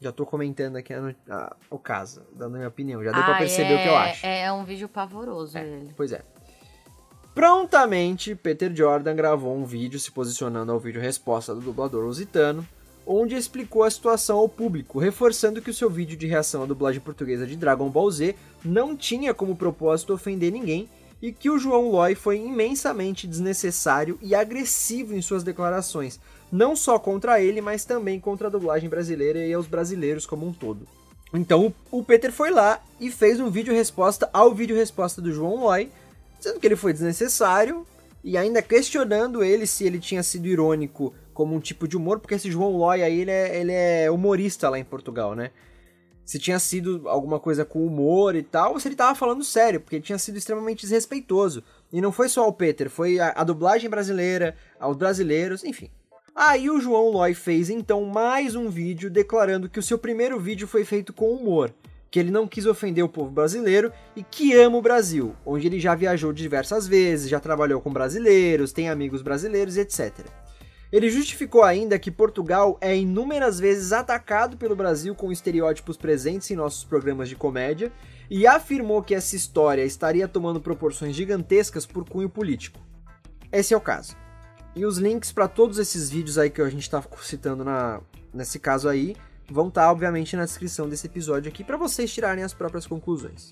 Já 0.00 0.12
tô 0.12 0.24
comentando 0.24 0.76
aqui 0.76 0.94
a, 0.94 1.14
a, 1.28 1.56
o 1.68 1.78
caso, 1.78 2.22
dando 2.32 2.56
minha 2.56 2.68
opinião. 2.68 3.02
Já 3.02 3.10
deu 3.10 3.20
ah, 3.20 3.24
pra 3.24 3.38
perceber 3.38 3.72
é, 3.72 3.76
o 3.76 3.82
que 3.82 3.88
eu 3.88 3.96
acho. 3.96 4.26
É 4.26 4.52
um 4.52 4.64
vídeo 4.64 4.88
pavoroso 4.88 5.58
é, 5.58 5.66
ele. 5.66 5.92
Pois 5.96 6.12
é. 6.12 6.22
Prontamente, 7.34 8.34
Peter 8.34 8.74
Jordan 8.74 9.14
gravou 9.14 9.56
um 9.56 9.64
vídeo 9.64 9.98
se 9.98 10.10
posicionando 10.10 10.72
ao 10.72 10.80
vídeo 10.80 11.00
resposta 11.00 11.54
do 11.54 11.60
dublador 11.60 12.04
lusitano, 12.04 12.66
onde 13.06 13.34
explicou 13.34 13.84
a 13.84 13.90
situação 13.90 14.38
ao 14.38 14.48
público, 14.48 14.98
reforçando 14.98 15.62
que 15.62 15.70
o 15.70 15.74
seu 15.74 15.88
vídeo 15.88 16.16
de 16.16 16.26
reação 16.26 16.62
à 16.62 16.66
dublagem 16.66 17.00
portuguesa 17.00 17.46
de 17.46 17.56
Dragon 17.56 17.88
Ball 17.88 18.10
Z 18.10 18.34
não 18.64 18.96
tinha 18.96 19.32
como 19.32 19.56
propósito 19.56 20.12
ofender 20.12 20.52
ninguém 20.52 20.88
e 21.20 21.32
que 21.32 21.50
o 21.50 21.58
João 21.58 21.90
Loy 21.90 22.14
foi 22.14 22.38
imensamente 22.38 23.26
desnecessário 23.26 24.18
e 24.22 24.34
agressivo 24.34 25.14
em 25.14 25.22
suas 25.22 25.42
declarações, 25.42 26.20
não 26.50 26.76
só 26.76 26.98
contra 26.98 27.40
ele, 27.40 27.60
mas 27.60 27.84
também 27.84 28.20
contra 28.20 28.48
a 28.48 28.50
dublagem 28.50 28.88
brasileira 28.88 29.38
e 29.38 29.52
aos 29.52 29.66
brasileiros 29.66 30.26
como 30.26 30.46
um 30.46 30.52
todo. 30.52 30.86
Então 31.32 31.74
o 31.90 32.02
Peter 32.02 32.32
foi 32.32 32.50
lá 32.50 32.80
e 33.00 33.10
fez 33.10 33.40
um 33.40 33.50
vídeo 33.50 33.74
resposta 33.74 34.28
ao 34.32 34.54
vídeo 34.54 34.76
resposta 34.76 35.20
do 35.20 35.32
João 35.32 35.56
Loy, 35.56 35.90
dizendo 36.38 36.60
que 36.60 36.66
ele 36.66 36.76
foi 36.76 36.92
desnecessário 36.92 37.86
e 38.22 38.36
ainda 38.36 38.62
questionando 38.62 39.42
ele 39.42 39.66
se 39.66 39.84
ele 39.84 39.98
tinha 39.98 40.22
sido 40.22 40.46
irônico 40.46 41.14
como 41.32 41.54
um 41.54 41.60
tipo 41.60 41.86
de 41.86 41.96
humor, 41.96 42.18
porque 42.18 42.34
esse 42.34 42.50
João 42.50 42.76
Loy 42.76 43.02
aí, 43.02 43.20
ele 43.20 43.30
é, 43.30 43.60
ele 43.60 43.72
é 43.72 44.10
humorista 44.10 44.68
lá 44.68 44.78
em 44.78 44.84
Portugal, 44.84 45.34
né? 45.34 45.50
Se 46.24 46.38
tinha 46.38 46.58
sido 46.58 47.08
alguma 47.08 47.38
coisa 47.38 47.64
com 47.64 47.86
humor 47.86 48.34
e 48.34 48.42
tal, 48.42 48.72
ou 48.72 48.80
se 48.80 48.88
ele 48.88 48.96
tava 48.96 49.14
falando 49.14 49.44
sério, 49.44 49.80
porque 49.80 49.96
ele 49.96 50.04
tinha 50.04 50.18
sido 50.18 50.36
extremamente 50.36 50.80
desrespeitoso. 50.80 51.62
E 51.92 52.00
não 52.00 52.12
foi 52.12 52.28
só 52.28 52.46
o 52.46 52.52
Peter, 52.52 52.90
foi 52.90 53.18
a, 53.18 53.30
a 53.30 53.44
dublagem 53.44 53.88
brasileira, 53.88 54.56
aos 54.78 54.96
brasileiros, 54.96 55.64
enfim. 55.64 55.90
Aí 56.34 56.68
o 56.68 56.80
João 56.80 57.10
Loy 57.10 57.34
fez 57.34 57.70
então 57.70 58.04
mais 58.04 58.54
um 58.54 58.68
vídeo 58.68 59.08
declarando 59.08 59.68
que 59.68 59.78
o 59.78 59.82
seu 59.82 59.96
primeiro 59.96 60.38
vídeo 60.38 60.68
foi 60.68 60.84
feito 60.84 61.12
com 61.12 61.32
humor 61.32 61.72
que 62.10 62.18
ele 62.18 62.30
não 62.30 62.46
quis 62.46 62.66
ofender 62.66 63.04
o 63.04 63.08
povo 63.08 63.30
brasileiro 63.30 63.92
e 64.16 64.22
que 64.22 64.54
ama 64.54 64.78
o 64.78 64.82
Brasil, 64.82 65.34
onde 65.44 65.66
ele 65.66 65.78
já 65.78 65.94
viajou 65.94 66.32
diversas 66.32 66.86
vezes, 66.86 67.28
já 67.28 67.38
trabalhou 67.38 67.80
com 67.80 67.92
brasileiros, 67.92 68.72
tem 68.72 68.88
amigos 68.88 69.22
brasileiros, 69.22 69.76
etc. 69.76 70.26
Ele 70.90 71.10
justificou 71.10 71.62
ainda 71.62 71.98
que 71.98 72.10
Portugal 72.10 72.78
é 72.80 72.96
inúmeras 72.96 73.60
vezes 73.60 73.92
atacado 73.92 74.56
pelo 74.56 74.74
Brasil 74.74 75.14
com 75.14 75.30
estereótipos 75.30 75.98
presentes 75.98 76.50
em 76.50 76.56
nossos 76.56 76.82
programas 76.82 77.28
de 77.28 77.36
comédia 77.36 77.92
e 78.30 78.46
afirmou 78.46 79.02
que 79.02 79.14
essa 79.14 79.36
história 79.36 79.84
estaria 79.84 80.26
tomando 80.26 80.60
proporções 80.60 81.14
gigantescas 81.14 81.84
por 81.84 82.08
cunho 82.08 82.30
político. 82.30 82.80
Esse 83.52 83.74
é 83.74 83.76
o 83.76 83.80
caso. 83.80 84.16
E 84.74 84.86
os 84.86 84.96
links 84.96 85.30
para 85.30 85.46
todos 85.46 85.78
esses 85.78 86.08
vídeos 86.08 86.38
aí 86.38 86.48
que 86.48 86.62
a 86.62 86.70
gente 86.70 86.82
está 86.82 87.02
citando 87.20 87.64
na, 87.64 88.00
nesse 88.32 88.58
caso 88.58 88.88
aí 88.88 89.14
vão 89.48 89.68
estar, 89.68 89.82
tá, 89.82 89.92
obviamente, 89.92 90.36
na 90.36 90.44
descrição 90.44 90.88
desse 90.88 91.06
episódio 91.06 91.48
aqui 91.48 91.64
para 91.64 91.76
vocês 91.76 92.12
tirarem 92.12 92.44
as 92.44 92.52
próprias 92.52 92.86
conclusões. 92.86 93.50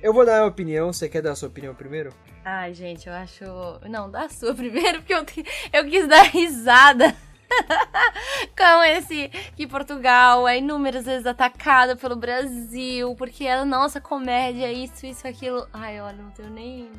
Eu 0.00 0.12
vou 0.12 0.24
dar 0.24 0.34
a 0.34 0.36
minha 0.36 0.48
opinião, 0.48 0.92
você 0.92 1.08
quer 1.08 1.22
dar 1.22 1.32
a 1.32 1.36
sua 1.36 1.48
opinião 1.48 1.74
primeiro? 1.74 2.12
Ai, 2.44 2.72
gente, 2.74 3.08
eu 3.08 3.12
acho. 3.12 3.44
Não, 3.88 4.10
dá 4.10 4.24
a 4.24 4.28
sua 4.28 4.54
primeiro, 4.54 5.02
porque 5.02 5.14
eu, 5.14 5.24
eu 5.72 5.84
quis 5.90 6.06
dar 6.06 6.22
risada. 6.22 7.16
com 8.56 8.82
esse 8.84 9.28
que 9.56 9.66
Portugal 9.66 10.46
é 10.48 10.58
inúmeras 10.58 11.04
vezes 11.04 11.26
atacada 11.26 11.96
pelo 11.96 12.16
Brasil, 12.16 13.14
porque 13.14 13.46
a 13.46 13.64
nossa 13.64 14.00
comédia, 14.00 14.72
isso, 14.72 15.06
isso, 15.06 15.26
aquilo. 15.26 15.66
Ai, 15.72 16.00
olha, 16.00 16.16
não 16.16 16.30
tenho 16.30 16.50
nem. 16.50 16.90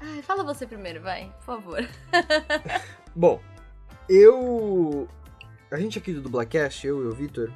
Ai, 0.00 0.22
fala 0.22 0.44
você 0.44 0.66
primeiro, 0.66 1.00
vai, 1.00 1.32
por 1.38 1.44
favor. 1.44 1.88
Bom, 3.14 3.40
eu 4.08 5.08
a 5.74 5.80
gente 5.80 5.98
aqui 5.98 6.12
do 6.12 6.20
Dublacast, 6.20 6.86
eu 6.86 7.02
e 7.02 7.06
o 7.08 7.12
Vitor, 7.12 7.50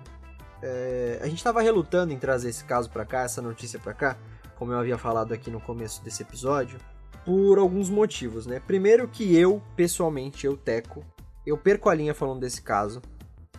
é, 0.61 1.21
a 1.23 1.29
gente 1.29 1.43
tava 1.43 1.63
relutando 1.63 2.13
em 2.13 2.19
trazer 2.19 2.49
esse 2.49 2.65
caso 2.65 2.91
para 2.91 3.05
cá, 3.05 3.23
essa 3.23 3.41
notícia 3.41 3.79
para 3.79 3.95
cá, 3.95 4.17
como 4.57 4.73
eu 4.73 4.79
havia 4.79 4.99
falado 4.99 5.33
aqui 5.33 5.53
no 5.53 5.61
começo 5.61 6.03
desse 6.03 6.25
episódio, 6.25 6.81
por 7.25 7.59
alguns 7.59 7.89
motivos, 7.89 8.45
né? 8.45 8.59
Primeiro 8.59 9.07
que 9.07 9.37
eu, 9.37 9.63
pessoalmente, 9.77 10.47
eu 10.47 10.57
teco, 10.57 11.05
eu 11.47 11.57
perco 11.57 11.89
a 11.89 11.95
linha 11.95 12.13
falando 12.13 12.41
desse 12.41 12.61
caso. 12.61 13.01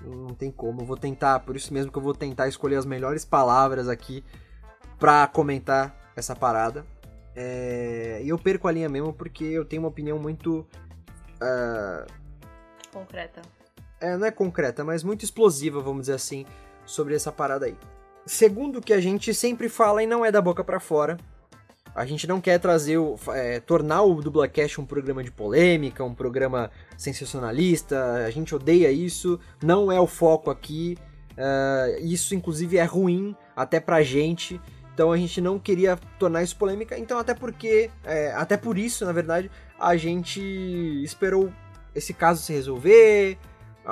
Não 0.01 0.34
tem 0.34 0.51
como, 0.51 0.82
eu 0.82 0.86
vou 0.86 0.98
tentar, 0.98 1.39
por 1.39 1.56
isso 1.56 1.74
mesmo 1.74 1.89
que 1.89 1.98
eu 1.98 2.01
vou 2.01 2.13
tentar 2.13 2.50
escolher 2.50 2.75
as 2.75 2.86
melhores 2.86 3.24
palavras 3.24 3.88
aqui 3.88 4.25
pra 4.98 5.25
comentar 5.28 6.12
essa 6.18 6.36
parada. 6.36 6.86
É, 7.34 8.20
e 8.22 8.28
eu 8.28 8.38
perco 8.38 8.68
a 8.68 8.72
linha 8.74 8.89
mesmo 8.89 9.13
porque 9.13 9.46
eu 9.46 9.63
tenho 9.63 9.84
uma 9.84 9.89
opinião 9.89 10.20
muito. 10.20 10.68
Uh, 11.42 12.06
concreta 12.92 13.42
é, 14.00 14.18
não 14.18 14.25
é 14.25 14.32
concreta, 14.32 14.84
mas 14.84 15.03
muito 15.03 15.24
explosiva, 15.24 15.82
vamos 15.82 16.01
dizer 16.01 16.13
assim, 16.13 16.46
sobre 16.86 17.15
essa 17.15 17.32
parada 17.32 17.65
aí. 17.65 17.77
Segundo 18.25 18.79
o 18.79 18.82
que 18.82 18.94
a 18.94 19.01
gente 19.01 19.34
sempre 19.34 19.70
fala 19.70 20.03
e 20.03 20.08
não 20.08 20.24
é 20.24 20.32
da 20.32 20.41
boca 20.41 20.63
para 20.63 20.79
fora, 20.79 21.18
a 21.96 22.06
gente 22.06 22.27
não 22.27 22.39
quer 22.39 22.60
trazer, 22.60 22.98
o, 22.98 23.18
é, 23.29 23.60
tornar 23.60 24.03
o 24.03 24.22
Dublacast 24.22 24.79
um 24.79 24.86
programa 24.86 25.24
de 25.24 25.32
polêmica, 25.32 26.03
um 26.03 26.13
programa 26.13 26.72
sensacionalista, 26.98 28.25
a 28.25 28.29
gente 28.29 28.53
odeia 28.53 28.91
isso, 28.91 29.39
não 29.62 29.91
é 29.91 30.00
o 30.00 30.08
foco 30.08 30.51
aqui, 30.51 30.98
uh, 31.34 32.06
isso 32.06 32.36
inclusive 32.36 32.77
é 32.77 32.84
ruim 32.84 33.36
até 33.56 33.79
pra 33.79 34.03
gente, 34.03 34.62
então 34.94 35.12
a 35.12 35.18
gente 35.18 35.41
não 35.41 35.58
queria 35.58 35.98
tornar 36.18 36.44
isso 36.44 36.56
polêmica, 36.56 36.98
então 36.98 37.18
até 37.18 37.34
porque, 37.34 37.89
é, 38.03 38.32
até 38.34 38.56
por 38.56 38.77
isso, 38.77 39.06
na 39.06 39.12
verdade, 39.12 39.50
a 39.79 39.96
gente 39.96 40.41
esperou 41.03 41.51
esse 41.96 42.13
caso 42.13 42.41
se 42.41 42.53
resolver, 42.53 43.38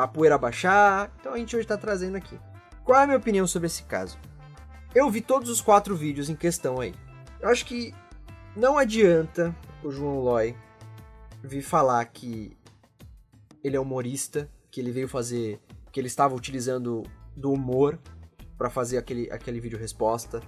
a 0.03 0.07
poeira 0.07 0.37
baixar, 0.37 1.11
então 1.19 1.33
a 1.33 1.37
gente 1.37 1.55
hoje 1.55 1.65
está 1.65 1.77
trazendo 1.77 2.17
aqui. 2.17 2.39
Qual 2.83 2.99
é 2.99 3.03
a 3.03 3.07
minha 3.07 3.17
opinião 3.17 3.47
sobre 3.47 3.65
esse 3.65 3.83
caso? 3.83 4.17
Eu 4.93 5.09
vi 5.09 5.21
todos 5.21 5.49
os 5.49 5.59
quatro 5.59 5.95
vídeos 5.95 6.29
em 6.29 6.35
questão 6.35 6.79
aí. 6.79 6.93
Eu 7.39 7.49
acho 7.49 7.65
que 7.65 7.93
não 8.55 8.77
adianta 8.77 9.55
o 9.83 9.91
João 9.91 10.19
Loy 10.19 10.55
vir 11.43 11.61
falar 11.61 12.05
que 12.05 12.55
ele 13.63 13.75
é 13.75 13.79
humorista, 13.79 14.49
que 14.71 14.79
ele 14.79 14.91
veio 14.91 15.07
fazer, 15.07 15.59
que 15.91 15.99
ele 15.99 16.07
estava 16.07 16.35
utilizando 16.35 17.03
do 17.35 17.51
humor 17.51 17.99
para 18.57 18.69
fazer 18.69 18.97
aquele, 18.97 19.29
aquele 19.31 19.59
vídeo 19.59 19.77
resposta. 19.77 20.41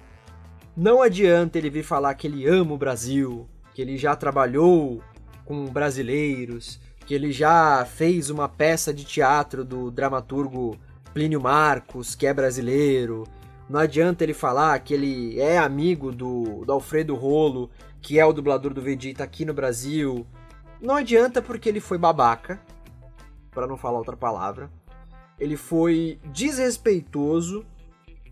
Não 0.75 1.01
adianta 1.01 1.57
ele 1.57 1.69
vir 1.69 1.83
falar 1.83 2.13
que 2.15 2.27
ele 2.27 2.47
ama 2.47 2.73
o 2.73 2.77
Brasil, 2.77 3.49
que 3.73 3.81
ele 3.81 3.97
já 3.97 4.15
trabalhou 4.15 5.03
com 5.45 5.65
brasileiros, 5.65 6.79
que 7.09 7.15
ele 7.15 7.31
já 7.31 7.83
fez 7.85 8.29
uma 8.29 8.47
peça 8.47 8.93
de 8.93 9.03
teatro 9.03 9.65
do 9.65 9.89
dramaturgo 9.89 10.77
Plínio 11.11 11.41
Marcos, 11.41 12.13
que 12.13 12.27
é 12.27 12.31
brasileiro. 12.31 13.23
Não 13.67 13.79
adianta 13.79 14.23
ele 14.23 14.35
falar 14.35 14.77
que 14.81 14.93
ele 14.93 15.39
é 15.39 15.57
amigo 15.57 16.11
do, 16.11 16.63
do 16.63 16.71
Alfredo 16.71 17.15
Rolo, 17.15 17.71
que 17.99 18.19
é 18.19 18.25
o 18.27 18.31
dublador 18.31 18.75
do 18.75 18.81
Vegeta 18.83 19.23
aqui 19.23 19.43
no 19.43 19.55
Brasil. 19.55 20.23
Não 20.79 20.93
adianta 20.93 21.41
porque 21.41 21.67
ele 21.67 21.79
foi 21.79 21.97
babaca, 21.97 22.61
para 23.49 23.65
não 23.65 23.75
falar 23.75 23.97
outra 23.97 24.15
palavra. 24.15 24.69
Ele 25.39 25.57
foi 25.57 26.19
desrespeitoso 26.25 27.65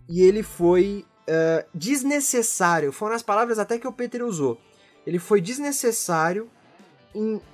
e 0.08 0.22
ele 0.22 0.44
foi 0.44 1.04
uh, 1.28 1.66
desnecessário. 1.74 2.92
Foram 2.92 3.16
as 3.16 3.24
palavras 3.24 3.58
até 3.58 3.76
que 3.76 3.88
o 3.88 3.92
Peter 3.92 4.24
usou. 4.24 4.56
Ele 5.04 5.18
foi 5.18 5.40
desnecessário 5.40 6.48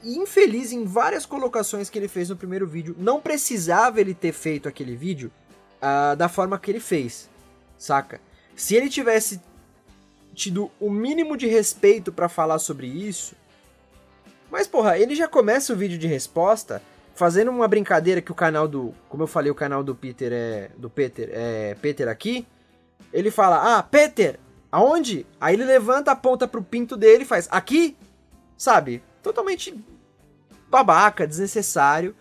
infeliz 0.02 0.72
em 0.72 0.84
várias 0.84 1.24
colocações 1.24 1.88
que 1.88 1.98
ele 1.98 2.08
fez 2.08 2.28
no 2.28 2.36
primeiro 2.36 2.66
vídeo. 2.66 2.94
Não 2.98 3.20
precisava 3.20 4.00
ele 4.00 4.14
ter 4.14 4.32
feito 4.32 4.68
aquele 4.68 4.94
vídeo 4.96 5.30
uh, 5.80 6.16
da 6.16 6.28
forma 6.28 6.58
que 6.58 6.70
ele 6.70 6.80
fez, 6.80 7.28
saca? 7.78 8.20
Se 8.54 8.74
ele 8.74 8.88
tivesse 8.88 9.40
tido 10.34 10.70
o 10.80 10.90
mínimo 10.90 11.36
de 11.36 11.46
respeito 11.46 12.12
para 12.12 12.28
falar 12.28 12.58
sobre 12.58 12.86
isso. 12.86 13.34
Mas, 14.50 14.66
porra, 14.66 14.98
ele 14.98 15.14
já 15.14 15.26
começa 15.26 15.72
o 15.72 15.76
vídeo 15.76 15.98
de 15.98 16.06
resposta 16.06 16.82
fazendo 17.14 17.50
uma 17.50 17.68
brincadeira 17.68 18.20
que 18.20 18.32
o 18.32 18.34
canal 18.34 18.68
do. 18.68 18.92
Como 19.08 19.22
eu 19.22 19.26
falei, 19.26 19.50
o 19.50 19.54
canal 19.54 19.82
do 19.82 19.94
Peter 19.94 20.32
é. 20.32 20.70
Do 20.76 20.90
Peter 20.90 21.30
é. 21.32 21.76
Peter 21.80 22.08
aqui. 22.08 22.46
Ele 23.12 23.30
fala, 23.30 23.78
ah, 23.78 23.82
Peter, 23.82 24.40
aonde? 24.70 25.24
Aí 25.40 25.54
ele 25.54 25.64
levanta, 25.64 26.10
aponta 26.10 26.48
pro 26.48 26.62
pinto 26.62 26.96
dele 26.96 27.22
e 27.22 27.26
faz, 27.26 27.46
aqui? 27.50 27.96
Sabe? 28.56 29.02
Totalmente 29.24 29.74
babaca, 30.70 31.26
desnecessário. 31.26 32.14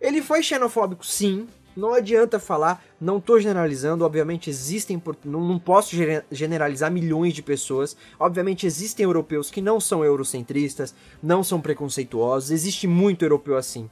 Ele 0.00 0.22
foi 0.22 0.42
xenofóbico, 0.42 1.04
sim. 1.04 1.48
Não 1.76 1.92
adianta 1.92 2.38
falar, 2.38 2.82
não 2.98 3.20
tô 3.20 3.38
generalizando, 3.38 4.02
obviamente 4.02 4.48
existem, 4.48 5.02
não, 5.22 5.40
não 5.42 5.58
posso 5.58 5.94
generalizar 6.32 6.90
milhões 6.90 7.34
de 7.34 7.42
pessoas. 7.42 7.94
Obviamente 8.18 8.66
existem 8.66 9.04
europeus 9.04 9.50
que 9.50 9.60
não 9.60 9.78
são 9.78 10.02
eurocentristas, 10.02 10.94
não 11.22 11.44
são 11.44 11.60
preconceituosos, 11.60 12.50
existe 12.50 12.86
muito 12.86 13.26
europeu 13.26 13.58
assim. 13.58 13.90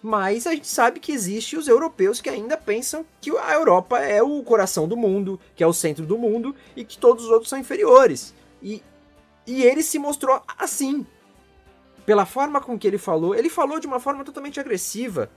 Mas 0.00 0.46
a 0.46 0.54
gente 0.54 0.68
sabe 0.68 1.00
que 1.00 1.10
existe 1.10 1.56
os 1.56 1.66
europeus 1.66 2.20
que 2.20 2.30
ainda 2.30 2.56
pensam 2.56 3.04
que 3.20 3.36
a 3.36 3.54
Europa 3.54 3.98
é 3.98 4.22
o 4.22 4.40
coração 4.44 4.86
do 4.86 4.96
mundo, 4.96 5.40
que 5.56 5.64
é 5.64 5.66
o 5.66 5.72
centro 5.72 6.06
do 6.06 6.16
mundo 6.16 6.54
e 6.76 6.84
que 6.84 6.96
todos 6.96 7.24
os 7.24 7.30
outros 7.32 7.48
são 7.48 7.58
inferiores. 7.58 8.32
E, 8.62 8.80
e 9.44 9.64
ele 9.64 9.82
se 9.82 9.98
mostrou 9.98 10.40
assim, 10.56 11.04
pela 12.06 12.24
forma 12.24 12.60
com 12.60 12.78
que 12.78 12.86
ele 12.86 12.98
falou, 12.98 13.34
ele 13.34 13.50
falou 13.50 13.80
de 13.80 13.86
uma 13.86 13.98
forma 13.98 14.24
totalmente 14.24 14.60
agressiva. 14.60 15.28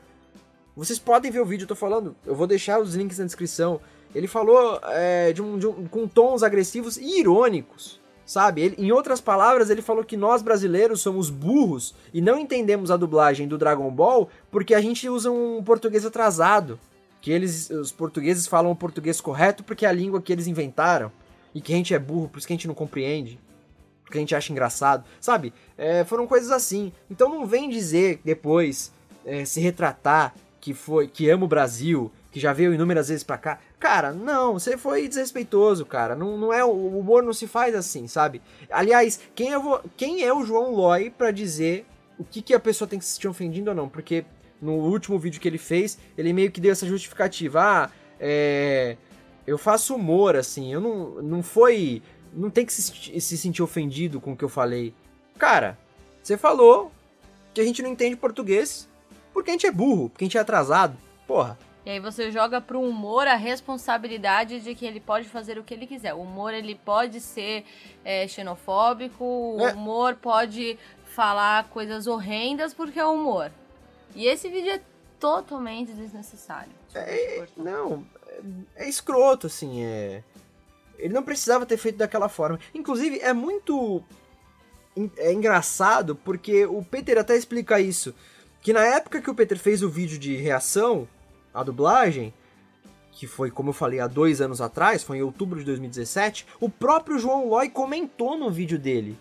Vocês 0.76 1.00
podem 1.00 1.32
ver 1.32 1.42
o 1.42 1.46
vídeo, 1.46 1.64
eu 1.64 1.68
tô 1.68 1.76
falando, 1.76 2.16
eu 2.26 2.36
vou 2.36 2.46
deixar 2.46 2.80
os 2.80 2.94
links 2.94 3.18
na 3.18 3.26
descrição. 3.26 3.82
Ele 4.14 4.28
falou 4.28 4.80
é, 4.84 5.34
de 5.34 5.42
um, 5.42 5.58
de 5.58 5.68
um, 5.68 5.88
com 5.88 6.08
tons 6.08 6.44
agressivos 6.44 6.96
e 6.96 7.20
irônicos, 7.20 8.00
sabe? 8.24 8.62
Ele, 8.62 8.76
em 8.78 8.92
outras 8.92 9.20
palavras, 9.20 9.72
ele 9.72 9.82
falou 9.82 10.04
que 10.04 10.16
nós 10.16 10.44
brasileiros 10.44 11.02
somos 11.02 11.32
burros 11.32 11.96
e 12.14 12.22
não 12.22 12.40
entendemos 12.40 12.92
a 12.92 12.98
dublagem 12.98 13.48
do 13.48 13.58
Dragon 13.58 13.90
Ball 13.90 14.30
porque 14.52 14.76
a 14.76 14.82
gente 14.82 15.10
usa 15.10 15.32
um 15.32 15.62
português 15.64 16.06
atrasado. 16.06 16.80
Que 17.22 17.32
eles, 17.32 17.70
os 17.70 17.92
portugueses 17.92 18.48
falam 18.48 18.72
o 18.72 18.76
português 18.76 19.20
correto 19.20 19.64
porque 19.64 19.86
é 19.86 19.90
a 19.90 19.92
língua 19.92 20.22
que 20.22 20.32
eles 20.32 20.48
inventaram. 20.48 21.12
E 21.54 21.60
que 21.60 21.74
a 21.74 21.76
gente 21.76 21.94
é 21.94 22.00
burro, 22.00 22.30
por 22.30 22.38
isso 22.38 22.48
que 22.48 22.54
a 22.54 22.56
gente 22.56 22.68
não 22.68 22.76
compreende 22.76 23.40
que 24.12 24.18
a 24.18 24.22
gente 24.22 24.36
acha 24.36 24.52
engraçado, 24.52 25.04
sabe? 25.20 25.54
É, 25.78 26.04
foram 26.04 26.28
coisas 26.28 26.52
assim. 26.52 26.92
Então 27.10 27.30
não 27.30 27.46
vem 27.46 27.70
dizer 27.70 28.20
depois, 28.24 28.92
é, 29.26 29.46
se 29.46 29.60
retratar 29.60 30.34
que 30.60 30.74
foi 30.74 31.08
que 31.08 31.30
ama 31.30 31.46
o 31.46 31.48
Brasil, 31.48 32.12
que 32.32 32.40
já 32.40 32.54
veio 32.54 32.74
inúmeras 32.74 33.08
vezes 33.10 33.24
pra 33.24 33.38
cá. 33.38 33.60
Cara, 33.80 34.12
não, 34.12 34.54
você 34.54 34.78
foi 34.78 35.08
desrespeitoso, 35.08 35.86
cara. 35.86 36.16
Não, 36.16 36.38
não 36.38 36.54
é 36.54 36.64
o 36.64 36.72
humor 37.00 37.24
não 37.24 37.34
se 37.34 37.48
faz 37.48 37.74
assim, 37.74 38.08
sabe? 38.08 38.42
Aliás, 38.70 39.20
quem, 39.34 39.50
eu 39.50 39.62
vou, 39.62 39.82
quem 39.96 40.24
é 40.24 40.34
o 40.34 40.44
João 40.44 40.74
Loy 40.76 41.10
para 41.10 41.32
dizer 41.32 41.86
o 42.18 42.24
que, 42.24 42.42
que 42.42 42.54
a 42.54 42.60
pessoa 42.60 42.88
tem 42.88 43.00
que 43.00 43.06
se 43.06 43.14
sentir 43.14 43.28
ofendido 43.28 43.70
ou 43.70 43.76
não? 43.76 43.88
Porque 43.88 44.26
no 44.62 44.74
último 44.74 45.18
vídeo 45.18 45.40
que 45.40 45.48
ele 45.48 45.58
fez, 45.58 45.98
ele 46.18 46.34
meio 46.34 46.52
que 46.52 46.60
deu 46.60 46.72
essa 46.72 46.86
justificativa. 46.86 47.62
Ah, 47.62 47.90
é, 48.20 48.98
eu 49.48 49.58
faço 49.58 49.96
humor, 49.96 50.36
assim. 50.36 50.72
Eu 50.74 50.82
não, 50.82 51.22
não 51.22 51.42
foi 51.42 52.04
não 52.34 52.50
tem 52.50 52.66
que 52.66 52.74
se, 52.74 53.20
se 53.20 53.38
sentir 53.38 53.62
ofendido 53.62 54.20
com 54.20 54.34
o 54.34 54.38
que 54.38 54.44
eu 54.44 54.50
falei. 54.50 54.94
Cara, 55.38 55.78
você 56.22 56.38
falou 56.38 56.92
que 57.54 57.62
a 57.62 57.64
gente 57.64 57.82
não 57.82 57.90
entende 57.90 58.16
português 58.16 58.88
porque 59.34 59.52
a 59.52 59.54
gente 59.54 59.66
é 59.66 59.72
burro, 59.72 60.10
porque 60.10 60.26
a 60.26 60.28
gente 60.28 60.38
é 60.38 60.42
atrasado. 60.42 60.98
Porra. 61.26 61.58
E 61.86 61.92
aí 61.92 62.00
você 62.00 62.30
joga 62.30 62.60
pro 62.60 62.82
humor 62.82 63.28
a 63.28 63.36
responsabilidade 63.36 64.60
de 64.60 64.76
que 64.76 64.86
ele 64.86 65.00
pode 65.00 65.28
fazer 65.28 65.58
o 65.58 65.64
que 65.64 65.74
ele 65.74 65.88
quiser. 65.88 66.14
O 66.14 66.22
humor 66.22 66.54
ele 66.54 66.76
pode 66.76 67.20
ser 67.20 67.66
é, 68.04 68.28
xenofóbico, 68.28 69.24
o 69.24 69.62
é. 69.62 69.74
humor 69.74 70.16
pode 70.16 70.78
falar 71.06 71.70
coisas 71.70 72.06
horrendas 72.06 72.74
porque 72.74 73.00
é 73.00 73.06
humor. 73.06 73.52
E 74.16 74.26
esse 74.26 74.50
vídeo 74.50 74.72
é 74.72 74.82
totalmente 75.20 75.94
desnecessário. 75.94 76.72
É, 76.94 77.46
não, 77.56 78.06
é, 78.76 78.84
é 78.84 78.90
escroto, 78.90 79.48
assim, 79.48 79.84
é... 79.84 80.24
Ele 81.00 81.14
não 81.14 81.24
precisava 81.24 81.66
ter 81.66 81.78
feito 81.78 81.98
daquela 81.98 82.30
forma. 82.30 82.60
Inclusive, 82.74 83.20
é 83.20 83.34
muito 83.34 84.04
é 85.18 85.32
engraçado 85.32 86.16
porque 86.16 86.66
o 86.66 86.84
Peter 86.84 87.18
até 87.18 87.36
explica 87.36 87.80
isso. 87.80 88.14
Que 88.62 88.74
na 88.74 88.84
época 88.84 89.22
que 89.22 89.30
o 89.30 89.36
Peter 89.36 89.58
fez 89.58 89.82
o 89.82 89.90
vídeo 89.90 90.20
de 90.20 90.36
reação 90.36 91.08
à 91.54 91.64
dublagem, 91.64 92.34
que 93.12 93.26
foi, 93.26 93.50
como 93.50 93.70
eu 93.70 93.74
falei, 93.74 94.00
há 94.00 94.08
dois 94.08 94.42
anos 94.42 94.62
atrás, 94.62 95.04
foi 95.04 95.18
em 95.18 95.22
outubro 95.22 95.60
de 95.60 95.66
2017, 95.66 96.46
o 96.60 96.70
próprio 96.70 97.18
João 97.18 97.48
Loy 97.48 97.70
comentou 97.70 98.38
no 98.38 98.50
vídeo 98.50 98.78
dele, 98.78 99.18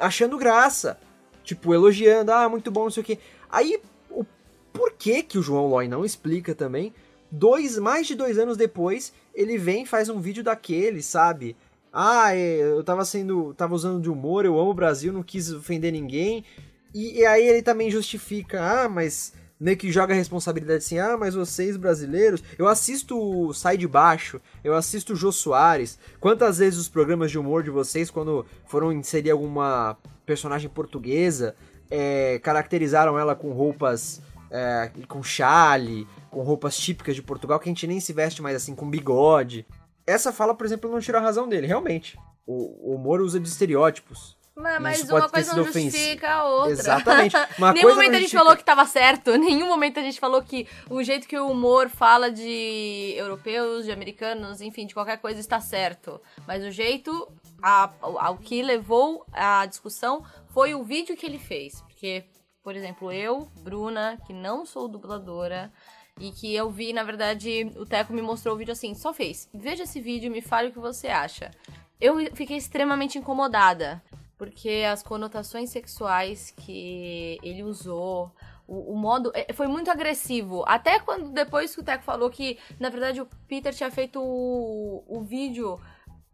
achando 0.00 0.38
graça. 0.38 0.98
Tipo, 1.44 1.74
elogiando, 1.74 2.32
ah, 2.32 2.48
muito 2.48 2.70
bom, 2.70 2.84
não 2.84 2.90
sei 2.90 3.02
o 3.02 3.06
que. 3.06 3.18
Aí, 3.50 3.80
o 4.08 4.24
porquê 4.72 5.22
que 5.22 5.38
o 5.38 5.42
João 5.42 5.66
Loy 5.66 5.88
não 5.88 6.04
explica 6.04 6.54
também, 6.54 6.94
dois, 7.32 7.78
mais 7.78 8.06
de 8.06 8.14
dois 8.14 8.38
anos 8.38 8.58
depois, 8.58 9.12
ele 9.34 9.56
vem 9.56 9.84
e 9.84 9.86
faz 9.86 10.10
um 10.10 10.20
vídeo 10.20 10.44
daquele, 10.44 11.02
sabe? 11.02 11.56
Ah, 11.90 12.36
é, 12.36 12.60
eu 12.60 12.84
tava 12.84 13.04
sendo. 13.04 13.54
tava 13.54 13.74
usando 13.74 14.00
de 14.00 14.10
humor, 14.10 14.44
eu 14.44 14.58
amo 14.58 14.70
o 14.70 14.74
Brasil, 14.74 15.12
não 15.12 15.22
quis 15.22 15.50
ofender 15.50 15.92
ninguém. 15.92 16.44
E, 16.94 17.20
e 17.20 17.26
aí 17.26 17.46
ele 17.46 17.62
também 17.62 17.90
justifica, 17.90 18.60
ah, 18.60 18.88
mas 18.88 19.32
meio 19.58 19.76
que 19.76 19.92
joga 19.92 20.12
a 20.12 20.16
responsabilidade 20.16 20.78
assim, 20.78 20.98
ah, 20.98 21.16
mas 21.16 21.34
vocês 21.34 21.76
brasileiros, 21.76 22.42
eu 22.58 22.66
assisto 22.66 23.54
Sai 23.54 23.76
de 23.76 23.86
Baixo, 23.86 24.40
eu 24.64 24.74
assisto 24.74 25.14
Jô 25.14 25.30
Soares, 25.30 25.98
quantas 26.18 26.58
vezes 26.58 26.80
os 26.80 26.88
programas 26.88 27.30
de 27.30 27.38
humor 27.38 27.62
de 27.62 27.70
vocês, 27.70 28.10
quando 28.10 28.44
foram 28.66 28.92
inserir 28.92 29.30
alguma 29.30 29.96
personagem 30.26 30.68
portuguesa, 30.68 31.54
é, 31.88 32.40
caracterizaram 32.42 33.18
ela 33.18 33.36
com 33.36 33.52
roupas, 33.52 34.20
é, 34.50 34.90
com 35.06 35.22
chale, 35.22 36.08
com 36.32 36.42
roupas 36.42 36.76
típicas 36.78 37.14
de 37.14 37.22
Portugal 37.22 37.60
que 37.60 37.68
a 37.68 37.70
gente 37.70 37.86
nem 37.86 38.00
se 38.00 38.12
veste 38.12 38.40
mais 38.40 38.56
assim, 38.56 38.74
com 38.74 38.88
bigode. 38.88 39.66
Essa 40.06 40.32
fala, 40.32 40.54
por 40.54 40.64
exemplo, 40.64 40.90
não 40.90 40.98
tira 40.98 41.18
a 41.18 41.20
razão 41.20 41.46
dele, 41.46 41.66
realmente. 41.66 42.18
O, 42.46 42.90
o 42.90 42.94
humor 42.96 43.20
usa 43.20 43.38
de 43.38 43.46
estereótipos. 43.46 44.36
Mas, 44.54 44.80
mas 44.80 45.10
uma 45.10 45.28
coisa 45.28 45.54
não 45.54 45.64
justifica 45.64 46.30
a 46.30 46.44
outra. 46.44 46.72
Exatamente. 46.72 47.36
Uma 47.56 47.72
nenhum 47.72 47.94
momento 47.94 48.14
a 48.14 48.20
gente 48.20 48.36
falou 48.36 48.54
que 48.54 48.64
tava 48.64 48.84
certo, 48.86 49.32
nenhum 49.38 49.66
momento 49.66 49.98
a 49.98 50.02
gente 50.02 50.20
falou 50.20 50.42
que 50.42 50.68
o 50.90 51.02
jeito 51.02 51.26
que 51.26 51.38
o 51.38 51.48
humor 51.48 51.88
fala 51.88 52.30
de 52.30 53.14
europeus, 53.16 53.86
de 53.86 53.92
americanos, 53.92 54.60
enfim, 54.60 54.86
de 54.86 54.92
qualquer 54.92 55.18
coisa 55.18 55.40
está 55.40 55.58
certo. 55.58 56.20
Mas 56.46 56.62
o 56.64 56.70
jeito 56.70 57.32
a, 57.62 57.90
ao 58.00 58.36
que 58.36 58.62
levou 58.62 59.24
a 59.32 59.64
discussão 59.64 60.22
foi 60.48 60.74
o 60.74 60.82
vídeo 60.82 61.16
que 61.16 61.24
ele 61.24 61.38
fez. 61.38 61.80
Porque, 61.80 62.24
por 62.62 62.76
exemplo, 62.76 63.10
eu, 63.10 63.48
Bruna, 63.62 64.18
que 64.26 64.34
não 64.34 64.66
sou 64.66 64.86
dubladora, 64.86 65.72
e 66.20 66.30
que 66.30 66.54
eu 66.54 66.70
vi, 66.70 66.92
na 66.92 67.02
verdade, 67.02 67.70
o 67.76 67.84
Teco 67.84 68.12
me 68.12 68.22
mostrou 68.22 68.54
o 68.54 68.58
vídeo 68.58 68.72
assim, 68.72 68.94
só 68.94 69.12
fez. 69.12 69.48
Veja 69.52 69.84
esse 69.84 70.00
vídeo 70.00 70.28
e 70.28 70.30
me 70.30 70.40
fale 70.40 70.68
o 70.68 70.72
que 70.72 70.78
você 70.78 71.08
acha. 71.08 71.50
Eu 72.00 72.16
fiquei 72.34 72.56
extremamente 72.56 73.18
incomodada 73.18 74.02
porque 74.36 74.84
as 74.90 75.04
conotações 75.04 75.70
sexuais 75.70 76.52
que 76.56 77.38
ele 77.44 77.62
usou, 77.62 78.32
o, 78.66 78.92
o, 78.92 78.96
modo. 78.96 79.30
É, 79.34 79.52
foi 79.52 79.68
muito 79.68 79.90
agressivo. 79.90 80.64
Até 80.66 80.98
quando 80.98 81.30
depois 81.30 81.74
que 81.74 81.80
o 81.80 81.84
Teco 81.84 82.02
falou 82.02 82.28
que, 82.28 82.58
na 82.80 82.88
verdade, 82.88 83.20
o 83.20 83.28
Peter 83.46 83.72
tinha 83.72 83.90
feito 83.90 84.20
o, 84.20 85.04
o 85.06 85.20
vídeo 85.20 85.80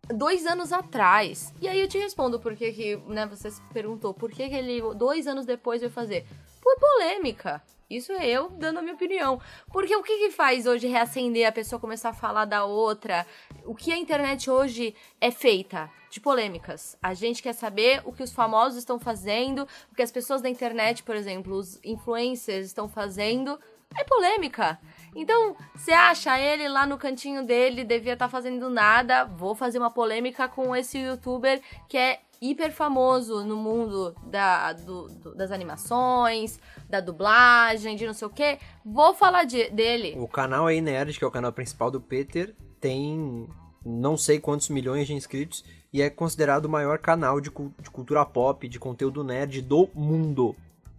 dois 0.09 0.47
anos 0.47 0.73
atrás. 0.73 1.53
E 1.61 1.69
aí 1.69 1.81
eu 1.81 1.89
te 1.89 1.99
respondo 1.99 2.41
porque 2.41 2.73
que, 2.73 2.97
né, 3.09 3.27
você 3.27 3.51
perguntou 3.73 4.15
por 4.15 4.31
que, 4.31 4.49
que 4.49 4.55
ele 4.55 4.81
dois 4.95 5.27
anos 5.27 5.45
depois 5.45 5.81
veio 5.81 5.93
fazer. 5.93 6.27
Por 6.63 6.79
polêmica. 6.79 7.63
Isso 7.91 8.13
é 8.13 8.27
eu 8.27 8.51
dando 8.51 8.79
a 8.79 8.83
minha 8.83 8.95
opinião. 8.95 9.41
Porque 9.73 9.97
o 9.97 10.03
que, 10.03 10.19
que 10.19 10.31
faz 10.31 10.67
hoje 10.67 10.87
reacender 10.87 11.47
a 11.47 11.53
pessoa 11.53 11.81
começar 11.81 12.11
a 12.11 12.15
falar 12.15 12.45
da 12.45 12.65
outra? 12.65 13.27
O 13.65 13.75
que 13.75 13.93
a 13.93 13.97
internet 13.97 14.51
hoje 14.51 14.95
é 15.21 15.31
feita? 15.31 15.91
De 16.11 16.21
polêmicas. 16.21 16.97
A 17.03 17.13
gente 17.15 17.43
quer 17.43 17.53
saber 17.53 18.03
o 18.05 18.13
que 18.13 18.23
os 18.23 18.33
famosos 18.33 18.79
estão 18.79 18.99
fazendo, 18.99 19.69
o 19.93 19.95
que 19.95 20.03
as 20.03 20.11
pessoas 20.11 20.41
da 20.41 20.49
internet, 20.49 21.03
por 21.03 21.15
exemplo, 21.15 21.55
os 21.55 21.79
influencers 21.85 22.67
estão 22.67 22.89
fazendo. 22.89 23.59
É 23.97 24.05
polêmica. 24.05 24.79
Então, 25.15 25.57
você 25.75 25.93
acha 25.93 26.39
ele 26.39 26.69
lá 26.69 26.87
no 26.87 26.99
cantinho 26.99 27.45
dele, 27.45 27.85
devia 27.85 28.13
estar 28.13 28.27
tá 28.27 28.31
fazendo 28.31 28.69
nada, 28.69 29.25
vou 29.25 29.55
fazer 29.55 29.79
uma 29.79 29.91
polêmica 29.91 30.47
com 30.47 30.77
esse 30.77 30.99
youtuber 30.99 31.61
que 31.89 31.97
é 31.97 32.21
hiper 32.41 32.73
famoso 32.73 33.45
no 33.45 33.57
mundo 33.57 34.15
da, 34.27 34.73
do, 34.73 35.09
do, 35.09 35.35
das 35.35 35.51
animações, 35.51 36.59
da 36.89 37.01
dublagem, 37.01 37.97
de 37.97 38.07
não 38.07 38.15
sei 38.15 38.27
o 38.27 38.31
que. 38.31 38.59
Vou 38.85 39.15
falar 39.15 39.45
de, 39.45 39.71
dele. 39.71 40.15
O 40.19 40.29
canal 40.29 40.67
aí 40.67 40.81
Nerd, 40.81 41.19
que 41.19 41.25
é 41.25 41.27
o 41.27 41.31
canal 41.31 41.53
principal 41.53 41.91
do 41.91 42.01
Peter, 42.01 42.55
tem 42.81 43.49
não 43.85 44.17
sei 44.17 44.39
quantos 44.39 44.69
milhões 44.69 45.07
de 45.07 45.15
inscritos 45.15 45.65
e 45.93 46.03
é 46.03 46.11
considerado 46.11 46.67
o 46.67 46.69
maior 46.69 46.99
canal 46.99 47.41
de, 47.41 47.51
de 47.51 47.91
cultura 47.91 48.25
pop, 48.25 48.69
de 48.69 48.79
conteúdo 48.79 49.25
nerd 49.25 49.63
do 49.63 49.89
mundo. 49.95 50.55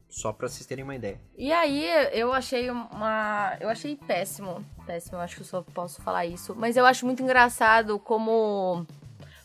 Só 0.09 0.33
pra 0.33 0.49
vocês 0.49 0.65
terem 0.65 0.83
uma 0.83 0.95
ideia. 0.95 1.21
E 1.37 1.53
aí, 1.53 1.85
eu 2.13 2.33
achei 2.33 2.71
uma. 2.71 3.55
Eu 3.59 3.69
achei 3.69 3.95
péssimo. 3.95 4.65
Péssimo, 4.87 5.17
eu 5.17 5.21
acho 5.21 5.35
que 5.35 5.41
eu 5.41 5.45
só 5.45 5.61
posso 5.61 6.01
falar 6.01 6.25
isso. 6.25 6.55
Mas 6.55 6.75
eu 6.75 6.83
acho 6.83 7.05
muito 7.05 7.21
engraçado 7.21 7.99
como 7.99 8.87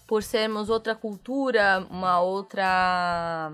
por 0.07 0.23
sermos 0.23 0.69
outra 0.69 0.95
cultura, 0.95 1.87
uma 1.91 2.21
outra 2.21 3.53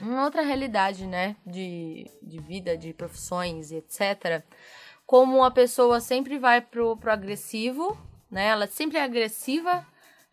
uma 0.00 0.24
outra 0.24 0.42
realidade, 0.42 1.06
né, 1.06 1.34
de, 1.44 2.06
de 2.22 2.38
vida, 2.40 2.76
de 2.76 2.92
profissões 2.92 3.72
etc. 3.72 4.42
Como 5.06 5.42
a 5.42 5.50
pessoa 5.50 6.00
sempre 6.00 6.38
vai 6.38 6.60
pro, 6.60 6.96
pro 6.96 7.10
agressivo, 7.10 7.98
né? 8.30 8.48
Ela 8.48 8.66
sempre 8.66 8.98
é 8.98 9.02
agressiva 9.02 9.86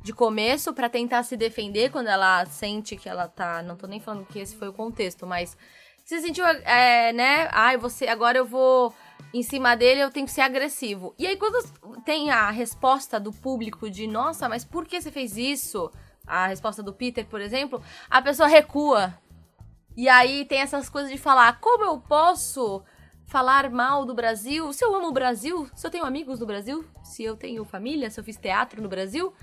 de 0.03 0.13
começo 0.13 0.73
para 0.73 0.89
tentar 0.89 1.23
se 1.23 1.35
defender 1.35 1.91
quando 1.91 2.07
ela 2.07 2.45
sente 2.45 2.95
que 2.95 3.09
ela 3.09 3.27
tá, 3.27 3.63
não 3.63 3.75
tô 3.75 3.87
nem 3.87 3.99
falando 3.99 4.25
que 4.27 4.37
esse 4.37 4.55
foi 4.55 4.67
o 4.67 4.73
contexto, 4.73 5.25
mas 5.25 5.57
se 6.03 6.21
sentiu, 6.21 6.45
é, 6.45 7.11
né? 7.13 7.49
Ai, 7.51 7.77
você 7.77 8.07
agora 8.07 8.37
eu 8.37 8.45
vou 8.45 8.93
em 9.33 9.43
cima 9.43 9.75
dele, 9.75 10.01
eu 10.01 10.11
tenho 10.11 10.25
que 10.25 10.31
ser 10.31 10.41
agressivo. 10.41 11.13
E 11.19 11.27
aí, 11.27 11.35
quando 11.37 11.61
tem 12.03 12.31
a 12.31 12.49
resposta 12.49 13.19
do 13.19 13.31
público 13.31 13.89
de 13.89 14.07
nossa, 14.07 14.47
mas 14.47 14.63
por 14.63 14.85
que 14.85 15.01
você 15.01 15.11
fez 15.11 15.35
isso? 15.35 15.91
A 16.25 16.47
resposta 16.47 16.81
do 16.81 16.93
Peter, 16.93 17.25
por 17.25 17.41
exemplo, 17.41 17.81
a 18.09 18.21
pessoa 18.21 18.47
recua. 18.47 19.13
E 19.95 20.09
aí 20.09 20.45
tem 20.45 20.59
essas 20.59 20.89
coisas 20.89 21.11
de 21.11 21.17
falar, 21.17 21.59
como 21.59 21.85
eu 21.85 21.99
posso 21.99 22.83
falar 23.27 23.69
mal 23.69 24.05
do 24.05 24.13
Brasil? 24.13 24.71
Se 24.73 24.83
eu 24.83 24.95
amo 24.95 25.07
o 25.07 25.13
Brasil, 25.13 25.69
se 25.75 25.85
eu 25.85 25.91
tenho 25.91 26.05
amigos 26.05 26.39
no 26.39 26.45
Brasil, 26.45 26.85
se 27.03 27.23
eu 27.23 27.35
tenho 27.35 27.63
família, 27.65 28.09
se 28.09 28.19
eu 28.19 28.23
fiz 28.23 28.37
teatro 28.37 28.81
no 28.81 28.89
Brasil. 28.89 29.33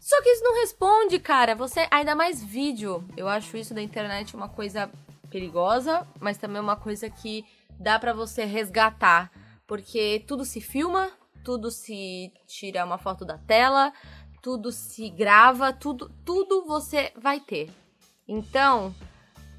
Só 0.00 0.20
que 0.20 0.28
isso 0.30 0.42
não 0.42 0.60
responde, 0.60 1.18
cara. 1.18 1.54
Você 1.54 1.86
ainda 1.90 2.14
mais 2.14 2.42
vídeo. 2.42 3.04
Eu 3.16 3.28
acho 3.28 3.56
isso 3.56 3.72
da 3.72 3.80
internet 3.80 4.34
uma 4.34 4.48
coisa 4.48 4.90
perigosa, 5.30 6.06
mas 6.20 6.36
também 6.36 6.60
uma 6.60 6.76
coisa 6.76 7.08
que 7.08 7.44
dá 7.82 7.98
para 7.98 8.12
você 8.12 8.44
resgatar, 8.44 9.30
porque 9.66 10.24
tudo 10.26 10.44
se 10.44 10.60
filma, 10.60 11.10
tudo 11.44 11.70
se 11.70 12.32
tira 12.46 12.84
uma 12.84 12.98
foto 12.98 13.24
da 13.24 13.36
tela, 13.36 13.92
tudo 14.40 14.70
se 14.70 15.10
grava, 15.10 15.72
tudo, 15.72 16.10
tudo 16.24 16.64
você 16.64 17.12
vai 17.16 17.40
ter. 17.40 17.70
Então, 18.26 18.94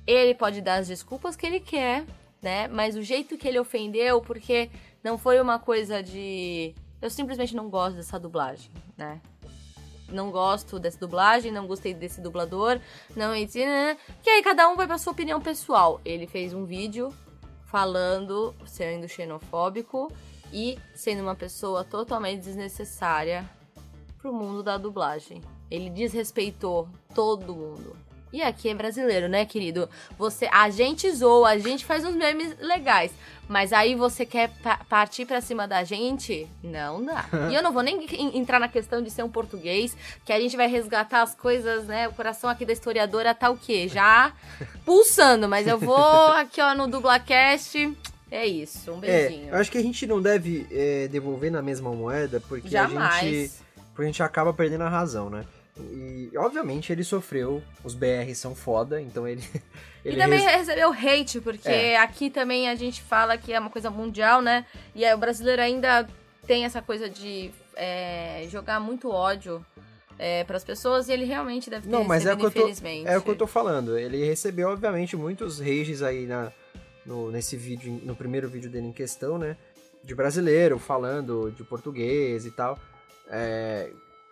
ele 0.08 0.34
pode 0.34 0.62
dar 0.62 0.76
as 0.76 0.88
desculpas 0.88 1.36
que 1.36 1.46
ele 1.46 1.60
quer, 1.60 2.06
né? 2.42 2.68
Mas 2.68 2.96
o 2.96 3.02
jeito 3.02 3.38
que 3.38 3.48
ele 3.48 3.60
ofendeu, 3.60 4.22
porque 4.22 4.70
não 5.04 5.18
foi 5.18 5.40
uma 5.40 5.60
coisa 5.60 6.02
de 6.02 6.74
eu 7.02 7.10
simplesmente 7.10 7.54
não 7.54 7.70
gosto 7.70 7.98
dessa 7.98 8.18
dublagem, 8.18 8.72
né? 8.98 9.22
Não 10.08 10.32
gosto 10.32 10.80
dessa 10.80 10.98
dublagem, 10.98 11.52
não 11.52 11.68
gostei 11.68 11.94
desse 11.94 12.22
dublador, 12.22 12.80
não 13.16 13.34
que 13.34 14.30
aí 14.30 14.42
cada 14.42 14.70
um 14.70 14.76
vai 14.76 14.88
para 14.88 14.98
sua 14.98 15.12
opinião 15.12 15.42
pessoal. 15.42 16.00
Ele 16.06 16.26
fez 16.28 16.54
um 16.54 16.66
vídeo 16.66 17.14
falando, 17.74 18.54
sendo 18.68 19.08
xenofóbico 19.08 20.12
e 20.54 20.78
sendo 20.94 21.24
uma 21.24 21.34
pessoa 21.34 21.84
totalmente 21.84 22.44
desnecessária 22.44 23.50
pro 24.20 24.32
mundo 24.32 24.62
da 24.62 24.78
dublagem. 24.78 25.42
Ele 25.72 25.90
desrespeitou 25.90 26.88
todo 27.16 27.56
mundo. 27.56 27.96
E 28.34 28.42
aqui 28.42 28.68
é 28.68 28.74
brasileiro, 28.74 29.30
né, 29.30 29.46
querido? 29.46 29.88
Você, 30.18 30.50
a 30.52 30.68
gente 30.72 31.10
zoa, 31.12 31.50
a 31.50 31.58
gente 31.60 31.86
faz 31.86 32.04
uns 32.04 32.16
memes 32.16 32.58
legais, 32.60 33.12
mas 33.48 33.72
aí 33.72 33.94
você 33.94 34.26
quer 34.26 34.50
partir 34.90 35.26
para 35.26 35.40
cima 35.40 35.68
da 35.68 35.84
gente? 35.84 36.48
Não 36.64 37.06
dá. 37.06 37.26
e 37.52 37.54
eu 37.54 37.62
não 37.62 37.72
vou 37.72 37.84
nem 37.84 38.08
entrar 38.36 38.60
na 38.60 38.68
questão 38.68 39.04
de 39.04 39.12
ser 39.12 39.22
um 39.22 39.30
português, 39.30 39.96
que 40.26 40.34
a 40.34 40.40
gente 40.40 40.58
vai 40.58 40.68
resgatar 40.68 41.22
as 41.22 41.36
coisas, 41.36 41.86
né? 41.86 42.08
O 42.08 42.14
coração 42.14 42.50
aqui 42.50 42.66
da 42.66 42.74
historiadora 42.74 43.36
tá 43.36 43.52
o 43.52 43.58
quê? 43.58 43.88
Já 43.88 44.34
pulsando, 44.84 45.48
mas 45.48 45.68
eu 45.68 45.78
vou 45.78 46.28
aqui, 46.34 46.60
ó, 46.60 46.74
no 46.74 46.88
Dublacast. 46.88 47.96
É 48.32 48.48
isso, 48.48 48.92
um 48.94 48.98
é, 48.98 49.28
beijinho. 49.28 49.50
É, 49.50 49.52
eu 49.52 49.58
acho 49.60 49.72
que 49.72 49.78
a 49.78 49.84
gente 49.84 50.08
não 50.08 50.20
deve 50.20 50.66
é, 50.72 51.08
devolver 51.08 51.52
na 51.52 51.62
mesma 51.62 51.92
moeda, 51.92 52.42
porque 52.50 52.68
Jamais. 52.68 53.14
a 53.14 53.20
gente. 53.20 53.52
Porque 53.90 54.02
a 54.02 54.06
gente 54.06 54.24
acaba 54.24 54.52
perdendo 54.52 54.86
a 54.86 54.90
razão, 54.90 55.30
né? 55.30 55.46
E, 55.80 56.32
obviamente, 56.38 56.92
ele 56.92 57.04
sofreu. 57.04 57.64
Os 57.84 57.96
BR 57.96 58.34
são 58.36 58.54
foda, 58.54 59.02
então 59.02 59.28
ele. 59.28 59.42
ele 60.06 60.18
e 60.18 60.20
também 60.20 60.40
res... 60.40 60.58
recebeu 60.58 60.92
hate, 60.92 61.42
porque 61.42 61.70
é. 61.70 61.98
aqui 61.98 62.30
também 62.30 62.70
a 62.70 62.76
gente 62.76 63.02
fala 63.02 63.38
que 63.38 63.52
é 63.52 63.60
uma 63.60 63.70
coisa 63.70 63.90
mundial, 63.90 64.42
né? 64.42 64.66
E 64.94 65.12
o 65.12 65.18
brasileiro 65.18 65.62
ainda 65.62 66.08
tem 66.46 66.66
essa 66.66 66.82
coisa 66.82 67.10
de 67.10 67.52
é, 67.76 68.46
jogar 68.50 68.80
muito 68.80 69.10
ódio 69.10 69.66
é, 70.20 70.44
para 70.44 70.58
as 70.58 70.64
pessoas 70.64 71.08
e 71.08 71.14
ele 71.14 71.26
realmente 71.26 71.70
deve 71.70 71.88
ter 71.88 71.92
Não, 71.92 72.04
mas 72.04 72.26
é 72.26 72.34
o 72.34 72.38
que 72.38 72.46
eu 72.46 72.52
tô, 72.52 72.68
É 73.06 73.18
o 73.18 73.22
que 73.22 73.30
eu 73.30 73.36
tô 73.36 73.48
falando. 73.48 73.98
Ele 73.98 74.24
recebeu, 74.26 74.70
obviamente, 74.70 75.16
muitos 75.16 75.60
rages 75.60 76.04
aí 76.04 76.28
na, 76.28 76.52
no, 77.06 77.32
nesse 77.32 77.58
vídeo, 77.58 78.00
no 78.04 78.16
primeiro 78.16 78.48
vídeo 78.48 78.70
dele 78.70 78.88
em 78.88 78.94
questão, 78.94 79.38
né? 79.38 79.58
De 80.04 80.14
brasileiro 80.14 80.78
falando 80.78 81.52
de 81.52 81.64
português 81.64 82.46
e 82.46 82.52
tal. 82.52 82.78
É, 83.28 83.90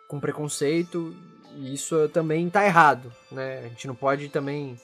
com 0.07 0.19
preconceito, 0.19 1.15
e 1.57 1.73
isso 1.73 2.07
também 2.09 2.49
tá 2.49 2.65
errado, 2.65 3.11
né? 3.31 3.59
A 3.59 3.67
gente 3.67 3.87
não 3.87 3.95
pode 3.95 4.29
também 4.29 4.77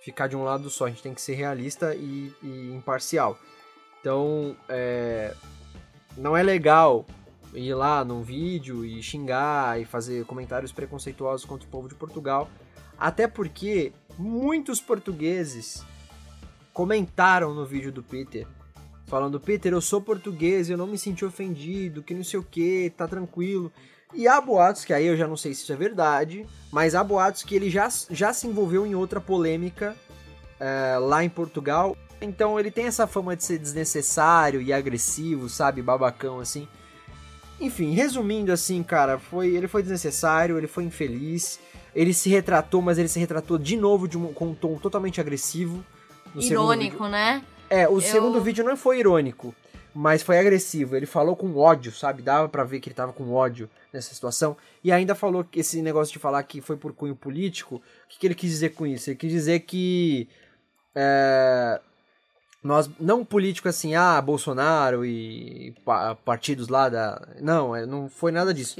ficar 0.00 0.26
de 0.26 0.36
um 0.36 0.44
lado 0.44 0.70
só, 0.70 0.86
a 0.86 0.88
gente 0.88 1.02
tem 1.02 1.14
que 1.14 1.20
ser 1.20 1.34
realista 1.34 1.94
e, 1.94 2.32
e 2.42 2.72
imparcial. 2.74 3.38
Então, 4.00 4.56
é, 4.68 5.34
não 6.16 6.36
é 6.36 6.42
legal 6.42 7.04
ir 7.54 7.74
lá 7.74 8.04
num 8.04 8.22
vídeo 8.22 8.84
e 8.84 9.02
xingar 9.02 9.80
e 9.80 9.84
fazer 9.84 10.24
comentários 10.26 10.72
preconceituosos 10.72 11.46
contra 11.46 11.66
o 11.66 11.70
povo 11.70 11.88
de 11.88 11.94
Portugal, 11.94 12.48
até 12.98 13.26
porque 13.26 13.92
muitos 14.18 14.80
portugueses 14.80 15.84
comentaram 16.72 17.54
no 17.54 17.64
vídeo 17.64 17.90
do 17.90 18.02
Peter 18.02 18.46
falando 19.06 19.40
Peter, 19.40 19.72
eu 19.72 19.80
sou 19.80 20.00
português, 20.00 20.68
eu 20.68 20.76
não 20.76 20.86
me 20.86 20.98
senti 20.98 21.24
ofendido, 21.24 22.02
que 22.02 22.12
não 22.12 22.24
sei 22.24 22.38
o 22.38 22.42
que, 22.42 22.92
tá 22.96 23.06
tranquilo. 23.06 23.72
E 24.14 24.26
há 24.28 24.40
boatos, 24.40 24.84
que 24.84 24.92
aí 24.92 25.06
eu 25.06 25.16
já 25.16 25.26
não 25.26 25.36
sei 25.36 25.52
se 25.52 25.62
isso 25.62 25.72
é 25.72 25.76
verdade, 25.76 26.46
mas 26.70 26.94
há 26.94 27.02
boatos 27.02 27.42
que 27.42 27.54
ele 27.54 27.68
já, 27.68 27.88
já 28.10 28.32
se 28.32 28.46
envolveu 28.46 28.86
em 28.86 28.94
outra 28.94 29.20
polêmica 29.20 29.96
é, 30.60 30.96
lá 30.98 31.24
em 31.24 31.28
Portugal. 31.28 31.96
Então 32.20 32.58
ele 32.58 32.70
tem 32.70 32.86
essa 32.86 33.06
fama 33.06 33.36
de 33.36 33.44
ser 33.44 33.58
desnecessário 33.58 34.62
e 34.62 34.72
agressivo, 34.72 35.48
sabe? 35.48 35.82
Babacão 35.82 36.40
assim. 36.40 36.66
Enfim, 37.60 37.92
resumindo 37.92 38.52
assim, 38.52 38.82
cara, 38.82 39.18
foi 39.18 39.48
ele 39.48 39.68
foi 39.68 39.82
desnecessário, 39.82 40.56
ele 40.56 40.66
foi 40.66 40.84
infeliz. 40.84 41.58
Ele 41.94 42.12
se 42.12 42.28
retratou, 42.28 42.82
mas 42.82 42.98
ele 42.98 43.08
se 43.08 43.18
retratou 43.18 43.56
de 43.56 43.76
novo 43.76 44.06
de 44.06 44.18
um, 44.18 44.32
com 44.32 44.48
um 44.48 44.54
tom 44.54 44.76
totalmente 44.76 45.20
agressivo. 45.20 45.82
Irônico, 46.34 47.06
né? 47.08 47.42
É, 47.70 47.88
o 47.88 47.96
Eu... 47.96 48.00
segundo 48.00 48.40
vídeo 48.40 48.62
não 48.64 48.76
foi 48.76 49.00
irônico, 49.00 49.54
mas 49.96 50.22
foi 50.22 50.38
agressivo. 50.38 50.94
Ele 50.94 51.06
falou 51.06 51.34
com 51.34 51.56
ódio, 51.56 51.90
sabe? 51.90 52.20
Dava 52.20 52.50
para 52.50 52.64
ver 52.64 52.80
que 52.80 52.88
ele 52.90 52.94
tava 52.94 53.14
com 53.14 53.32
ódio 53.32 53.68
nessa 53.90 54.14
situação. 54.14 54.54
E 54.84 54.92
ainda 54.92 55.14
falou 55.14 55.42
que 55.42 55.60
esse 55.60 55.80
negócio 55.80 56.12
de 56.12 56.18
falar 56.18 56.42
que 56.42 56.60
foi 56.60 56.76
por 56.76 56.92
cunho 56.92 57.16
político. 57.16 57.76
O 57.76 58.08
que, 58.08 58.18
que 58.18 58.26
ele 58.26 58.34
quis 58.34 58.50
dizer 58.50 58.70
com 58.74 58.86
isso? 58.86 59.08
Ele 59.08 59.16
quis 59.16 59.32
dizer 59.32 59.60
que. 59.60 60.28
É, 60.94 61.80
nós 62.62 62.90
não 63.00 63.24
político 63.24 63.68
assim, 63.68 63.94
ah, 63.94 64.20
Bolsonaro 64.20 65.02
e 65.04 65.74
partidos 66.26 66.68
lá 66.68 66.90
da. 66.90 67.26
Não, 67.40 67.74
é, 67.74 67.86
não 67.86 68.08
foi 68.10 68.30
nada 68.30 68.52
disso. 68.52 68.78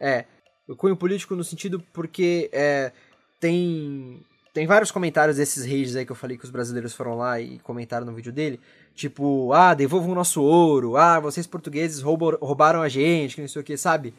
É. 0.00 0.24
O 0.66 0.74
cunho 0.74 0.96
político 0.96 1.36
no 1.36 1.44
sentido 1.44 1.80
porque 1.92 2.50
é, 2.52 2.90
tem. 3.38 4.20
Tem 4.52 4.66
vários 4.66 4.90
comentários 4.90 5.36
desses 5.36 5.66
reis 5.66 5.94
aí 5.94 6.06
que 6.06 6.12
eu 6.12 6.16
falei 6.16 6.38
que 6.38 6.44
os 6.44 6.50
brasileiros 6.50 6.94
foram 6.94 7.14
lá 7.14 7.38
e 7.38 7.58
comentaram 7.58 8.06
no 8.06 8.14
vídeo 8.14 8.32
dele. 8.32 8.58
Tipo, 8.96 9.52
ah, 9.52 9.74
devolvam 9.74 10.12
o 10.12 10.14
nosso 10.14 10.42
ouro. 10.42 10.96
Ah, 10.96 11.20
vocês 11.20 11.46
portugueses 11.46 12.00
roubaram 12.00 12.80
a 12.80 12.88
gente, 12.88 13.34
que 13.34 13.42
não 13.42 13.48
sei 13.48 13.60
o 13.60 13.64
que, 13.64 13.76
sabe? 13.76 14.14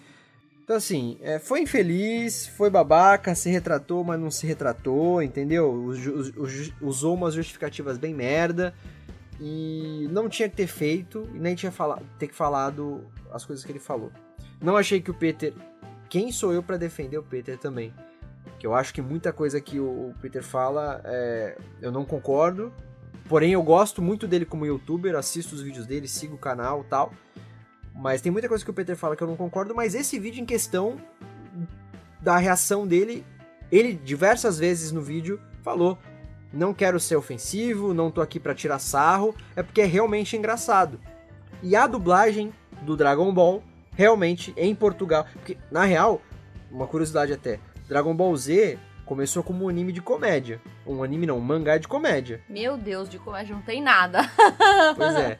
Então, 0.63 0.75
assim, 0.75 1.17
é, 1.21 1.39
foi 1.39 1.61
infeliz, 1.61 2.45
foi 2.45 2.69
babaca, 2.69 3.33
se 3.33 3.49
retratou, 3.49 4.03
mas 4.03 4.19
não 4.19 4.29
se 4.29 4.45
retratou, 4.45 5.23
entendeu? 5.23 5.91
Usou 6.79 7.15
umas 7.15 7.33
justificativas 7.33 7.97
bem 7.97 8.13
merda. 8.13 8.71
E 9.41 10.07
não 10.11 10.29
tinha 10.29 10.47
que 10.47 10.55
ter 10.55 10.67
feito, 10.67 11.27
e 11.33 11.39
nem 11.39 11.55
tinha 11.55 11.71
fala, 11.71 11.99
ter 12.19 12.27
que 12.27 12.35
falado 12.35 13.03
as 13.31 13.43
coisas 13.43 13.65
que 13.65 13.71
ele 13.71 13.79
falou. 13.79 14.11
Não 14.61 14.77
achei 14.77 15.01
que 15.01 15.09
o 15.09 15.13
Peter. 15.13 15.53
Quem 16.07 16.31
sou 16.31 16.53
eu 16.53 16.61
para 16.61 16.77
defender 16.77 17.17
o 17.17 17.23
Peter 17.23 17.57
também? 17.57 17.91
Que 18.59 18.67
eu 18.67 18.75
acho 18.75 18.93
que 18.93 19.01
muita 19.01 19.33
coisa 19.33 19.59
que 19.59 19.79
o 19.79 20.13
Peter 20.21 20.43
fala 20.43 21.01
é, 21.03 21.57
eu 21.81 21.91
não 21.91 22.05
concordo. 22.05 22.71
Porém, 23.27 23.51
eu 23.51 23.61
gosto 23.61 24.01
muito 24.01 24.27
dele 24.27 24.45
como 24.45 24.65
youtuber, 24.65 25.15
assisto 25.15 25.53
os 25.53 25.61
vídeos 25.61 25.85
dele, 25.85 26.07
sigo 26.07 26.35
o 26.35 26.39
canal 26.39 26.83
tal. 26.83 27.11
Mas 27.93 28.21
tem 28.21 28.31
muita 28.31 28.47
coisa 28.47 28.63
que 28.63 28.71
o 28.71 28.73
Peter 28.73 28.95
fala 28.95 29.15
que 29.15 29.23
eu 29.23 29.27
não 29.27 29.35
concordo. 29.35 29.75
Mas 29.75 29.95
esse 29.95 30.17
vídeo 30.17 30.41
em 30.41 30.45
questão 30.45 30.97
da 32.21 32.37
reação 32.37 32.87
dele, 32.87 33.25
ele 33.71 33.93
diversas 33.93 34.57
vezes 34.57 34.91
no 34.91 35.01
vídeo 35.01 35.39
falou 35.61 35.97
não 36.51 36.73
quero 36.73 36.99
ser 36.99 37.15
ofensivo, 37.15 37.93
não 37.93 38.09
tô 38.09 38.21
aqui 38.21 38.39
para 38.39 38.55
tirar 38.55 38.79
sarro, 38.79 39.35
é 39.55 39.61
porque 39.61 39.81
é 39.81 39.85
realmente 39.85 40.37
engraçado. 40.37 40.99
E 41.61 41.75
a 41.75 41.85
dublagem 41.87 42.53
do 42.83 42.95
Dragon 42.95 43.33
Ball, 43.33 43.63
realmente 43.91 44.53
em 44.55 44.73
Portugal, 44.73 45.25
porque 45.33 45.57
na 45.69 45.83
real, 45.83 46.21
uma 46.71 46.87
curiosidade 46.87 47.33
até, 47.33 47.59
Dragon 47.87 48.15
Ball 48.15 48.35
Z 48.35 48.79
começou 49.07 49.41
como 49.41 49.65
um 49.65 49.69
anime 49.69 49.91
de 49.93 50.01
comédia. 50.01 50.61
Um 50.85 51.01
anime 51.01 51.25
não, 51.25 51.37
um 51.37 51.41
mangá 51.41 51.77
de 51.77 51.87
comédia. 51.87 52.41
Meu 52.47 52.77
Deus, 52.77 53.09
de 53.09 53.17
comédia 53.17 53.55
não 53.55 53.61
tem 53.63 53.81
nada. 53.81 54.29
Pois 54.95 55.15
é. 55.15 55.39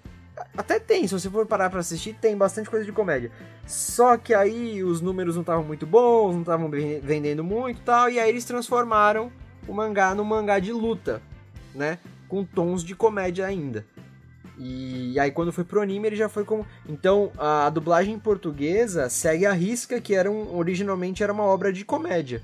Até 0.56 0.80
tem, 0.80 1.08
se 1.08 1.14
você 1.14 1.30
for 1.30 1.46
parar 1.46 1.70
pra 1.70 1.80
assistir, 1.80 2.14
tem 2.14 2.38
bastante 2.38 2.70
coisa 2.70 2.86
de 2.86 2.92
comédia. 2.92 3.32
Só 3.66 4.18
que 4.18 4.34
aí 4.34 4.84
os 4.84 5.02
números 5.02 5.36
não 5.36 5.42
estavam 5.42 5.64
muito 5.64 5.86
bons, 5.86 6.34
não 6.34 6.42
estavam 6.42 6.70
vendendo 6.70 7.44
muito 7.44 7.80
e 7.80 7.84
tal, 7.84 8.10
e 8.10 8.20
aí 8.20 8.30
eles 8.30 8.46
transformaram 8.46 9.32
o 9.68 9.74
mangá 9.74 10.16
no 10.16 10.24
mangá 10.24 10.60
de 10.60 10.72
luta, 10.72 11.22
né? 11.74 11.98
Com 12.28 12.46
tons 12.46 12.84
de 12.84 12.96
comédia 12.96 13.46
ainda. 13.46 13.86
E 14.60 15.20
aí 15.20 15.32
quando 15.32 15.52
foi 15.52 15.64
pro 15.64 15.82
anime 15.82 16.08
ele 16.08 16.16
já 16.16 16.30
foi 16.30 16.46
como... 16.46 16.66
Então 16.88 17.32
a 17.38 17.70
dublagem 17.70 18.18
portuguesa 18.18 19.10
segue 19.10 19.46
a 19.46 19.54
risca 19.54 20.00
que 20.00 20.14
era 20.16 20.32
um... 20.32 20.56
originalmente 20.56 21.24
era 21.24 21.34
uma 21.34 21.44
obra 21.44 21.74
de 21.74 21.84
comédia. 21.84 22.42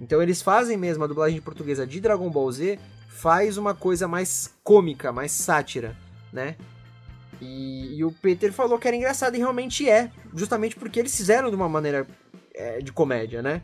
Então 0.00 0.22
eles 0.22 0.40
fazem 0.40 0.78
mesmo 0.78 1.04
a 1.04 1.06
dublagem 1.06 1.40
portuguesa 1.42 1.86
de 1.86 2.00
Dragon 2.00 2.30
Ball 2.30 2.50
Z 2.50 2.78
faz 3.08 3.58
uma 3.58 3.74
coisa 3.74 4.08
mais 4.08 4.58
cômica, 4.64 5.12
mais 5.12 5.30
sátira, 5.30 5.94
né? 6.32 6.56
E, 7.38 7.98
e, 7.98 8.04
o 8.04 8.10
Peter 8.10 8.52
falou 8.52 8.78
que 8.78 8.88
era 8.88 8.96
engraçado 8.96 9.34
e 9.34 9.38
realmente 9.38 9.88
é, 9.88 10.10
justamente 10.34 10.76
porque 10.76 10.98
eles 11.00 11.14
fizeram 11.14 11.48
de 11.50 11.56
uma 11.56 11.68
maneira 11.68 12.06
é, 12.54 12.78
de 12.78 12.92
comédia, 12.92 13.42
né? 13.42 13.62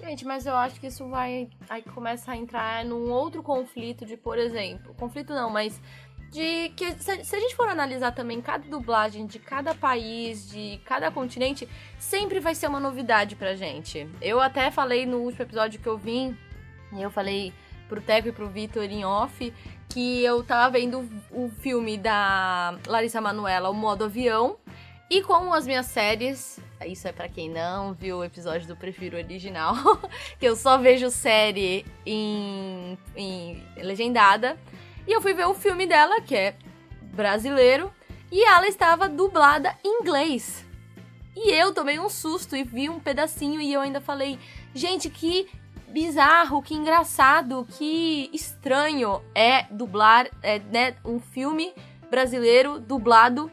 Gente, 0.00 0.24
mas 0.24 0.46
eu 0.46 0.54
acho 0.54 0.78
que 0.80 0.86
isso 0.86 1.08
vai. 1.08 1.48
Aí 1.68 1.82
começa 1.82 2.32
a 2.32 2.36
entrar 2.36 2.84
num 2.84 3.10
outro 3.10 3.42
conflito 3.42 4.06
de, 4.06 4.16
por 4.16 4.38
exemplo. 4.38 4.94
Conflito 4.94 5.34
não, 5.34 5.50
mas. 5.50 5.80
De 6.30 6.68
que 6.76 6.92
se, 7.02 7.10
a 7.10 7.40
gente 7.40 7.56
for 7.56 7.68
analisar 7.68 8.12
também 8.12 8.40
cada 8.40 8.68
dublagem 8.68 9.26
de 9.26 9.38
cada 9.38 9.74
país, 9.74 10.50
de 10.50 10.78
cada 10.84 11.10
continente, 11.10 11.66
sempre 11.98 12.38
vai 12.38 12.54
ser 12.54 12.66
uma 12.68 12.78
novidade 12.78 13.34
pra 13.34 13.54
gente. 13.54 14.06
Eu 14.20 14.40
até 14.40 14.70
falei 14.70 15.06
no 15.06 15.18
último 15.18 15.42
episódio 15.42 15.80
que 15.80 15.86
eu 15.86 15.96
vim, 15.96 16.36
eu 16.92 17.10
falei 17.10 17.52
pro 17.88 18.02
Teco 18.02 18.28
e 18.28 18.32
pro 18.32 18.48
Vitor 18.48 18.84
em 18.84 19.04
off, 19.04 19.52
que 19.88 20.22
eu 20.22 20.44
tava 20.44 20.70
vendo 20.70 21.08
o 21.30 21.48
filme 21.48 21.96
da 21.96 22.78
Larissa 22.86 23.20
Manuela, 23.20 23.70
O 23.70 23.74
Modo 23.74 24.04
Avião, 24.04 24.58
e 25.10 25.22
como 25.22 25.54
as 25.54 25.66
minhas 25.66 25.86
séries, 25.86 26.60
isso 26.86 27.08
é 27.08 27.12
para 27.12 27.30
quem 27.30 27.48
não 27.48 27.94
viu 27.94 28.18
o 28.18 28.24
episódio 28.24 28.68
do 28.68 28.76
Prefiro 28.76 29.16
Original, 29.16 29.74
que 30.38 30.44
eu 30.44 30.54
só 30.54 30.76
vejo 30.76 31.10
série 31.10 31.86
em, 32.04 32.98
em 33.16 33.64
legendada. 33.78 34.58
E 35.08 35.12
eu 35.12 35.22
fui 35.22 35.32
ver 35.32 35.46
o 35.46 35.54
filme 35.54 35.86
dela, 35.86 36.20
que 36.20 36.36
é 36.36 36.54
brasileiro, 37.14 37.90
e 38.30 38.44
ela 38.44 38.68
estava 38.68 39.08
dublada 39.08 39.74
em 39.82 40.02
inglês. 40.02 40.66
E 41.34 41.50
eu 41.50 41.72
tomei 41.72 41.98
um 41.98 42.10
susto 42.10 42.54
e 42.54 42.62
vi 42.62 42.90
um 42.90 43.00
pedacinho 43.00 43.58
e 43.58 43.72
eu 43.72 43.80
ainda 43.80 44.02
falei, 44.02 44.38
gente, 44.74 45.08
que 45.08 45.48
bizarro, 45.88 46.60
que 46.60 46.74
engraçado, 46.74 47.66
que 47.78 48.28
estranho 48.34 49.22
é 49.34 49.62
dublar 49.70 50.28
é, 50.42 50.58
né, 50.58 50.94
um 51.02 51.18
filme 51.18 51.72
brasileiro 52.10 52.78
dublado 52.78 53.50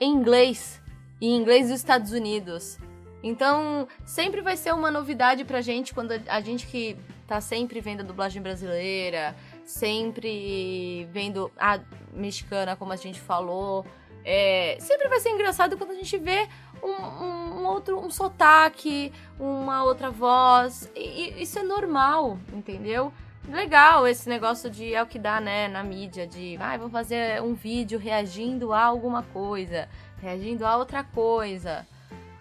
em 0.00 0.12
inglês 0.12 0.82
e 1.20 1.28
inglês 1.28 1.68
dos 1.68 1.78
Estados 1.78 2.10
Unidos. 2.10 2.78
Então, 3.22 3.86
sempre 4.04 4.40
vai 4.40 4.56
ser 4.56 4.74
uma 4.74 4.90
novidade 4.90 5.44
pra 5.44 5.60
gente 5.60 5.94
quando 5.94 6.12
a 6.26 6.40
gente 6.40 6.66
que 6.66 6.96
tá 7.28 7.40
sempre 7.40 7.80
vendo 7.80 8.00
a 8.00 8.04
dublagem 8.04 8.42
brasileira, 8.42 9.36
sempre 9.66 11.06
vendo 11.12 11.52
a 11.58 11.78
mexicana, 12.12 12.74
como 12.74 12.92
a 12.92 12.96
gente 12.96 13.20
falou. 13.20 13.84
É, 14.24 14.78
sempre 14.80 15.08
vai 15.08 15.20
ser 15.20 15.28
engraçado 15.28 15.76
quando 15.76 15.90
a 15.90 15.94
gente 15.94 16.16
vê 16.16 16.48
um, 16.82 16.88
um, 16.88 17.60
um 17.60 17.66
outro 17.66 17.98
um 17.98 18.10
sotaque, 18.10 19.12
uma 19.38 19.84
outra 19.84 20.10
voz. 20.10 20.90
E, 20.96 21.42
isso 21.42 21.58
é 21.58 21.62
normal, 21.62 22.38
entendeu? 22.52 23.12
Legal 23.48 24.08
esse 24.08 24.28
negócio 24.28 24.70
de 24.70 24.94
é 24.94 25.02
o 25.02 25.06
que 25.06 25.18
dá, 25.18 25.40
né, 25.40 25.68
na 25.68 25.84
mídia, 25.84 26.26
de 26.26 26.56
ah, 26.58 26.76
vamos 26.76 26.92
fazer 26.92 27.40
um 27.42 27.54
vídeo 27.54 27.98
reagindo 27.98 28.72
a 28.72 28.82
alguma 28.82 29.22
coisa 29.22 29.88
reagindo 30.20 30.64
a 30.66 30.76
outra 30.76 31.04
coisa. 31.04 31.86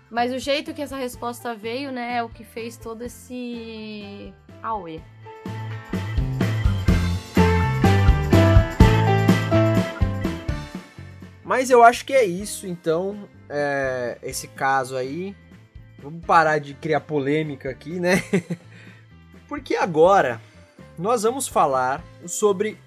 Mas 0.10 0.32
o 0.32 0.40
jeito 0.40 0.74
que 0.74 0.82
essa 0.82 0.96
resposta 0.96 1.56
veio, 1.56 1.92
né, 1.92 2.18
é 2.18 2.24
o 2.24 2.30
que 2.30 2.44
fez 2.44 2.78
todo 2.78 3.02
esse 3.04 4.34
auê. 4.62 5.00
Mas 11.46 11.70
eu 11.70 11.82
acho 11.84 12.04
que 12.04 12.12
é 12.14 12.26
isso, 12.26 12.68
então, 12.68 13.30
é, 13.48 14.18
esse 14.22 14.48
caso 14.50 14.98
aí. 14.98 15.34
Vamos 16.00 16.26
parar 16.26 16.60
de 16.60 16.74
criar 16.74 17.00
polêmica 17.00 17.70
aqui, 17.70 18.00
né? 18.00 18.16
Porque 19.48 19.76
agora 19.76 20.42
nós 21.00 21.24
vamos 21.24 21.48
falar 21.48 22.04
sobre 22.26 22.78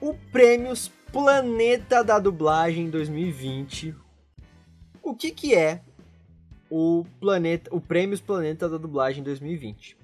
o 0.00 0.14
Prêmios 0.32 0.90
Planeta 1.12 2.02
da 2.02 2.18
Dublagem 2.18 2.88
2020 2.88 4.04
o 5.04 5.14
que, 5.14 5.30
que 5.30 5.54
é 5.54 5.82
o 6.70 7.04
planeta, 7.20 7.68
o 7.72 7.80
Prêmios 7.80 8.20
Planeta 8.20 8.68
da 8.68 8.78
Dublagem 8.78 9.22
2020? 9.22 9.96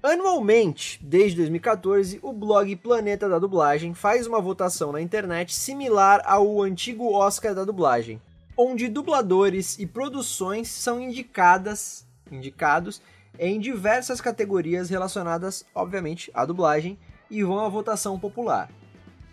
Anualmente, 0.00 1.00
desde 1.02 1.38
2014, 1.38 2.20
o 2.22 2.32
blog 2.32 2.76
Planeta 2.76 3.28
da 3.28 3.36
Dublagem 3.36 3.94
faz 3.94 4.28
uma 4.28 4.40
votação 4.40 4.92
na 4.92 5.02
internet 5.02 5.52
similar 5.52 6.22
ao 6.24 6.62
antigo 6.62 7.12
Oscar 7.12 7.52
da 7.52 7.64
dublagem, 7.64 8.22
onde 8.56 8.86
dubladores 8.86 9.76
e 9.76 9.86
produções 9.86 10.68
são 10.68 11.00
indicadas, 11.00 12.06
indicados 12.30 13.02
em 13.40 13.58
diversas 13.58 14.20
categorias 14.20 14.88
relacionadas, 14.88 15.66
obviamente, 15.74 16.30
à 16.32 16.44
dublagem 16.44 16.96
e 17.28 17.42
vão 17.42 17.58
à 17.58 17.68
votação 17.68 18.20
popular. 18.20 18.70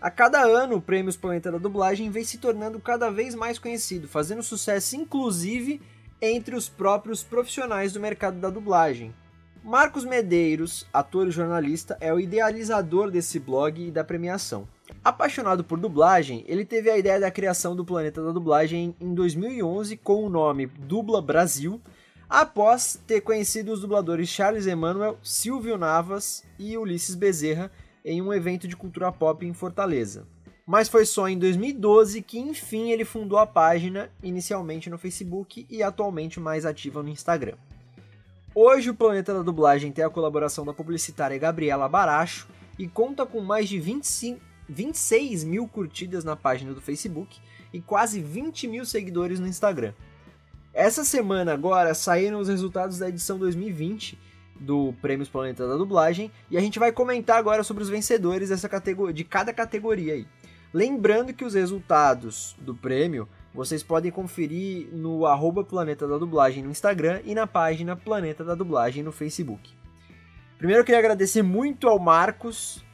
A 0.00 0.10
cada 0.10 0.40
ano, 0.40 0.76
o 0.76 0.82
Prêmios 0.82 1.16
Planeta 1.16 1.52
da 1.52 1.58
Dublagem 1.58 2.10
vem 2.10 2.24
se 2.24 2.38
tornando 2.38 2.80
cada 2.80 3.08
vez 3.08 3.36
mais 3.36 3.56
conhecido, 3.56 4.08
fazendo 4.08 4.42
sucesso 4.42 4.96
inclusive 4.96 5.80
entre 6.20 6.56
os 6.56 6.68
próprios 6.68 7.22
profissionais 7.22 7.92
do 7.92 8.00
mercado 8.00 8.40
da 8.40 8.50
dublagem. 8.50 9.14
Marcos 9.66 10.04
Medeiros, 10.04 10.86
ator 10.92 11.26
e 11.26 11.32
jornalista, 11.32 11.98
é 12.00 12.14
o 12.14 12.20
idealizador 12.20 13.10
desse 13.10 13.40
blog 13.40 13.84
e 13.84 13.90
da 13.90 14.04
premiação. 14.04 14.68
Apaixonado 15.02 15.64
por 15.64 15.76
dublagem, 15.76 16.44
ele 16.46 16.64
teve 16.64 16.88
a 16.88 16.96
ideia 16.96 17.18
da 17.18 17.32
criação 17.32 17.74
do 17.74 17.84
Planeta 17.84 18.22
da 18.22 18.30
Dublagem 18.30 18.94
em 19.00 19.12
2011 19.12 19.96
com 19.96 20.24
o 20.24 20.30
nome 20.30 20.66
Dubla 20.66 21.20
Brasil, 21.20 21.80
após 22.30 23.02
ter 23.08 23.22
conhecido 23.22 23.72
os 23.72 23.80
dubladores 23.80 24.28
Charles 24.28 24.68
Emanuel, 24.68 25.18
Silvio 25.20 25.76
Navas 25.76 26.44
e 26.60 26.78
Ulisses 26.78 27.16
Bezerra 27.16 27.68
em 28.04 28.22
um 28.22 28.32
evento 28.32 28.68
de 28.68 28.76
cultura 28.76 29.10
pop 29.10 29.44
em 29.44 29.52
Fortaleza. 29.52 30.28
Mas 30.64 30.88
foi 30.88 31.04
só 31.04 31.28
em 31.28 31.36
2012 31.36 32.22
que 32.22 32.38
enfim 32.38 32.92
ele 32.92 33.04
fundou 33.04 33.36
a 33.36 33.46
página, 33.48 34.12
inicialmente 34.22 34.88
no 34.88 34.96
Facebook 34.96 35.66
e 35.68 35.82
atualmente 35.82 36.38
mais 36.38 36.64
ativa 36.64 37.02
no 37.02 37.08
Instagram. 37.08 37.56
Hoje 38.58 38.88
o 38.88 38.94
Planeta 38.94 39.34
da 39.34 39.42
Dublagem 39.42 39.92
tem 39.92 40.02
a 40.02 40.08
colaboração 40.08 40.64
da 40.64 40.72
publicitária 40.72 41.36
Gabriela 41.36 41.86
Baracho 41.86 42.48
e 42.78 42.88
conta 42.88 43.26
com 43.26 43.42
mais 43.42 43.68
de 43.68 43.78
25, 43.78 44.40
26 44.66 45.44
mil 45.44 45.68
curtidas 45.68 46.24
na 46.24 46.34
página 46.34 46.72
do 46.72 46.80
Facebook 46.80 47.38
e 47.70 47.82
quase 47.82 48.22
20 48.22 48.66
mil 48.66 48.86
seguidores 48.86 49.38
no 49.38 49.46
Instagram. 49.46 49.92
Essa 50.72 51.04
semana 51.04 51.52
agora 51.52 51.92
saíram 51.92 52.40
os 52.40 52.48
resultados 52.48 52.98
da 52.98 53.10
edição 53.10 53.38
2020 53.38 54.18
do 54.58 54.94
Prêmios 55.02 55.28
Planeta 55.28 55.68
da 55.68 55.76
Dublagem 55.76 56.32
e 56.50 56.56
a 56.56 56.60
gente 56.62 56.78
vai 56.78 56.90
comentar 56.90 57.36
agora 57.36 57.62
sobre 57.62 57.82
os 57.82 57.90
vencedores 57.90 58.48
dessa 58.48 58.70
categoria, 58.70 59.12
de 59.12 59.24
cada 59.24 59.52
categoria 59.52 60.14
aí. 60.14 60.26
Lembrando 60.72 61.34
que 61.34 61.44
os 61.44 61.52
resultados 61.52 62.56
do 62.58 62.74
prêmio 62.74 63.28
vocês 63.56 63.82
podem 63.82 64.12
conferir 64.12 64.88
no 64.92 65.24
arroba 65.24 65.64
Planeta 65.64 66.06
da 66.06 66.18
Dublagem 66.18 66.62
no 66.62 66.70
Instagram 66.70 67.22
e 67.24 67.34
na 67.34 67.46
página 67.46 67.96
Planeta 67.96 68.44
da 68.44 68.54
Dublagem 68.54 69.02
no 69.02 69.10
Facebook. 69.10 69.72
Primeiro 70.58 70.82
eu 70.82 70.84
queria 70.84 70.98
agradecer 70.98 71.42
muito 71.42 71.88
ao 71.88 71.98
Marcos, 71.98 72.84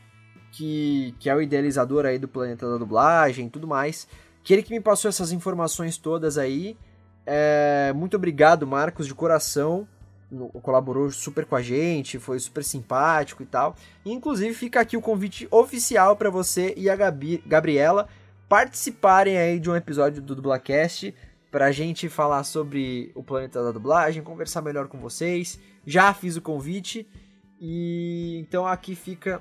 que, 0.52 1.16
que 1.18 1.28
é 1.28 1.34
o 1.34 1.42
idealizador 1.42 2.06
aí 2.06 2.16
do 2.16 2.28
Planeta 2.28 2.70
da 2.70 2.76
Dublagem 2.76 3.46
e 3.46 3.50
tudo 3.50 3.66
mais, 3.66 4.06
que 4.44 4.52
ele 4.52 4.62
que 4.62 4.72
me 4.72 4.80
passou 4.80 5.08
essas 5.08 5.32
informações 5.32 5.98
todas 5.98 6.38
aí. 6.38 6.76
É, 7.26 7.92
muito 7.96 8.16
obrigado, 8.16 8.64
Marcos, 8.64 9.08
de 9.08 9.14
coração. 9.14 9.86
Colaborou 10.62 11.10
super 11.10 11.44
com 11.44 11.56
a 11.56 11.60
gente, 11.60 12.20
foi 12.20 12.38
super 12.38 12.62
simpático 12.62 13.42
e 13.42 13.46
tal. 13.46 13.74
E, 14.04 14.12
inclusive, 14.12 14.54
fica 14.54 14.80
aqui 14.80 14.96
o 14.96 15.02
convite 15.02 15.46
oficial 15.50 16.16
para 16.16 16.30
você 16.30 16.72
e 16.76 16.88
a 16.88 16.94
Gabi, 16.96 17.42
Gabriela 17.44 18.08
participarem 18.52 19.38
aí 19.38 19.58
de 19.58 19.70
um 19.70 19.74
episódio 19.74 20.20
do 20.20 20.34
Dublacast 20.34 21.14
pra 21.50 21.72
gente 21.72 22.06
falar 22.10 22.44
sobre 22.44 23.10
o 23.14 23.22
planeta 23.22 23.64
da 23.64 23.72
dublagem, 23.72 24.22
conversar 24.22 24.60
melhor 24.60 24.88
com 24.88 24.98
vocês. 24.98 25.58
Já 25.86 26.12
fiz 26.12 26.36
o 26.36 26.42
convite 26.42 27.08
e 27.58 28.36
então 28.40 28.66
aqui 28.66 28.94
fica 28.94 29.40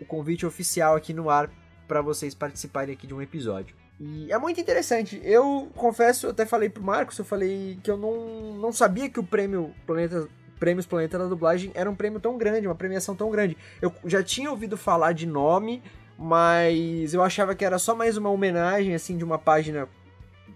o 0.00 0.04
convite 0.04 0.46
oficial 0.46 0.94
aqui 0.94 1.12
no 1.12 1.28
ar 1.28 1.50
para 1.88 2.00
vocês 2.00 2.32
participarem 2.32 2.94
aqui 2.94 3.08
de 3.08 3.12
um 3.12 3.20
episódio. 3.20 3.74
E 3.98 4.30
é 4.30 4.38
muito 4.38 4.60
interessante. 4.60 5.20
Eu 5.24 5.68
confesso, 5.74 6.26
eu 6.26 6.30
até 6.30 6.46
falei 6.46 6.68
pro 6.68 6.80
Marcos, 6.80 7.18
eu 7.18 7.24
falei 7.24 7.76
que 7.82 7.90
eu 7.90 7.96
não, 7.96 8.54
não 8.54 8.70
sabia 8.70 9.10
que 9.10 9.18
o 9.18 9.24
prêmio 9.24 9.74
Planeta 9.84 10.28
Prêmios 10.60 10.86
Planeta 10.86 11.18
da 11.18 11.26
Dublagem 11.26 11.72
era 11.74 11.90
um 11.90 11.94
prêmio 11.96 12.20
tão 12.20 12.38
grande, 12.38 12.68
uma 12.68 12.74
premiação 12.76 13.16
tão 13.16 13.32
grande. 13.32 13.56
Eu 13.82 13.92
já 14.04 14.22
tinha 14.22 14.48
ouvido 14.48 14.76
falar 14.76 15.12
de 15.12 15.26
nome, 15.26 15.82
mas 16.18 17.12
eu 17.14 17.22
achava 17.22 17.54
que 17.54 17.64
era 17.64 17.78
só 17.78 17.94
mais 17.94 18.16
uma 18.16 18.30
homenagem 18.30 18.94
assim 18.94 19.16
de 19.16 19.24
uma 19.24 19.38
página 19.38 19.88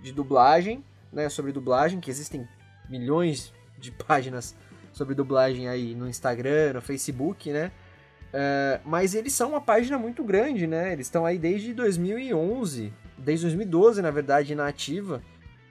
de 0.02 0.12
dublagem, 0.12 0.84
né, 1.12 1.28
sobre 1.28 1.52
dublagem, 1.52 2.00
que 2.00 2.10
existem 2.10 2.46
milhões 2.88 3.52
de 3.78 3.90
páginas 4.06 4.54
sobre 4.92 5.14
dublagem 5.14 5.68
aí 5.68 5.94
no 5.94 6.08
Instagram, 6.08 6.74
no 6.74 6.80
Facebook, 6.80 7.52
né? 7.52 7.70
Uh, 8.28 8.80
mas 8.84 9.14
eles 9.14 9.32
são 9.32 9.50
uma 9.50 9.60
página 9.60 9.96
muito 9.96 10.22
grande, 10.22 10.66
né? 10.66 10.92
Eles 10.92 11.06
estão 11.06 11.24
aí 11.24 11.38
desde 11.38 11.72
2011, 11.72 12.92
desde 13.16 13.46
2012, 13.46 14.02
na 14.02 14.10
verdade, 14.10 14.54
na 14.54 14.66
ativa. 14.66 15.22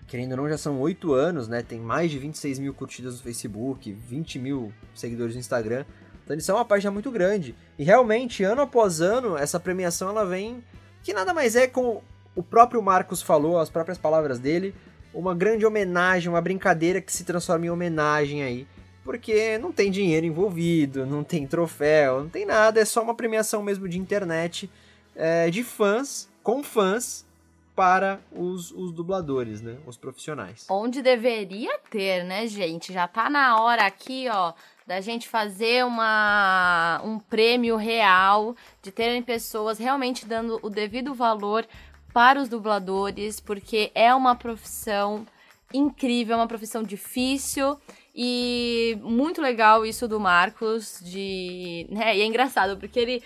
Querendo 0.07 0.31
ou 0.31 0.37
não, 0.37 0.49
já 0.49 0.57
são 0.57 0.79
8 0.79 1.13
anos, 1.13 1.47
né? 1.47 1.61
Tem 1.61 1.79
mais 1.79 2.09
de 2.09 2.17
26 2.17 2.59
mil 2.59 2.73
curtidas 2.73 3.15
no 3.15 3.23
Facebook, 3.23 3.91
20 3.91 4.39
mil 4.39 4.73
seguidores 4.95 5.35
no 5.35 5.39
Instagram. 5.39 5.85
Então 6.27 6.35
eles 6.35 6.43
são 6.43 6.57
uma 6.57 6.65
página 6.65 6.91
muito 6.91 7.09
grande. 7.09 7.55
E 7.79 7.85
realmente, 7.85 8.43
ano 8.43 8.61
após 8.61 8.99
ano, 8.99 9.37
essa 9.37 9.57
premiação 9.57 10.09
ela 10.09 10.25
vem. 10.25 10.61
Que 11.01 11.13
nada 11.13 11.33
mais 11.33 11.55
é, 11.55 11.67
como 11.67 12.03
o 12.35 12.43
próprio 12.43 12.83
Marcos 12.83 13.21
falou, 13.21 13.57
as 13.57 13.69
próprias 13.69 13.97
palavras 13.97 14.37
dele, 14.37 14.75
uma 15.13 15.33
grande 15.33 15.65
homenagem, 15.65 16.27
uma 16.27 16.41
brincadeira 16.41 16.99
que 16.99 17.13
se 17.13 17.23
transforma 17.23 17.67
em 17.67 17.69
homenagem 17.69 18.43
aí. 18.43 18.67
Porque 19.05 19.57
não 19.57 19.71
tem 19.71 19.89
dinheiro 19.89 20.25
envolvido, 20.25 21.05
não 21.05 21.23
tem 21.23 21.47
troféu, 21.47 22.23
não 22.23 22.29
tem 22.29 22.45
nada, 22.45 22.81
é 22.81 22.83
só 22.83 23.01
uma 23.01 23.15
premiação 23.15 23.63
mesmo 23.63 23.87
de 23.87 23.97
internet 23.97 24.69
é, 25.15 25.49
de 25.49 25.63
fãs, 25.63 26.27
com 26.43 26.61
fãs, 26.61 27.25
para 27.73 28.19
os, 28.33 28.71
os 28.71 28.91
dubladores, 28.91 29.61
né? 29.61 29.77
Os 29.85 29.95
profissionais. 29.95 30.65
Onde 30.67 31.01
deveria 31.01 31.79
ter, 31.89 32.25
né, 32.25 32.47
gente? 32.47 32.91
Já 32.91 33.07
tá 33.07 33.29
na 33.29 33.61
hora 33.61 33.85
aqui, 33.85 34.27
ó, 34.29 34.51
da 34.87 35.01
gente 35.01 35.27
fazer 35.27 35.85
uma, 35.85 37.01
um 37.03 37.19
prêmio 37.19 37.75
real, 37.75 38.55
de 38.81 38.89
terem 38.89 39.21
pessoas 39.21 39.77
realmente 39.77 40.25
dando 40.25 40.57
o 40.63 40.69
devido 40.69 41.13
valor 41.13 41.67
para 42.13 42.41
os 42.41 42.47
dubladores, 42.47 43.41
porque 43.41 43.91
é 43.93 44.15
uma 44.15 44.33
profissão 44.33 45.27
incrível, 45.73 46.35
é 46.35 46.37
uma 46.37 46.47
profissão 46.47 46.81
difícil 46.81 47.77
e 48.15 48.97
muito 49.03 49.41
legal 49.41 49.85
isso 49.85 50.07
do 50.07 50.19
Marcos 50.19 51.01
de, 51.03 51.85
né, 51.91 52.17
e 52.17 52.21
é 52.21 52.25
engraçado 52.25 52.77
porque 52.77 52.97
ele 52.97 53.21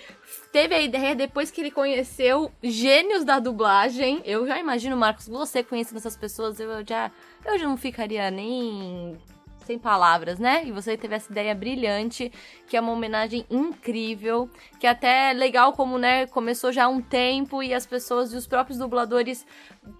teve 0.51 0.73
a 0.73 0.81
ideia 0.81 1.15
depois 1.15 1.51
que 1.51 1.61
ele 1.61 1.71
conheceu 1.71 2.51
gênios 2.61 3.23
da 3.23 3.39
dublagem. 3.39 4.21
Eu 4.25 4.45
já 4.47 4.59
imagino, 4.59 4.97
Marcos, 4.97 5.27
você 5.27 5.63
conhecendo 5.63 5.97
essas 5.97 6.17
pessoas, 6.17 6.59
eu 6.59 6.83
já 6.85 7.11
eu 7.45 7.57
já 7.57 7.67
não 7.67 7.77
ficaria 7.77 8.29
nem 8.31 9.17
sem 9.65 9.79
palavras, 9.79 10.39
né? 10.39 10.63
E 10.65 10.71
você 10.71 10.97
teve 10.97 11.15
essa 11.15 11.31
ideia 11.31 11.53
brilhante, 11.55 12.31
que 12.67 12.75
é 12.75 12.81
uma 12.81 12.91
homenagem 12.91 13.45
incrível, 13.49 14.49
que 14.79 14.87
é 14.87 14.89
até 14.89 15.33
legal 15.33 15.73
como, 15.73 15.97
né, 15.97 16.27
começou 16.27 16.71
já 16.71 16.85
há 16.85 16.87
um 16.87 17.01
tempo 17.01 17.61
e 17.61 17.73
as 17.73 17.85
pessoas 17.85 18.33
e 18.33 18.37
os 18.37 18.47
próprios 18.47 18.77
dubladores 18.77 19.45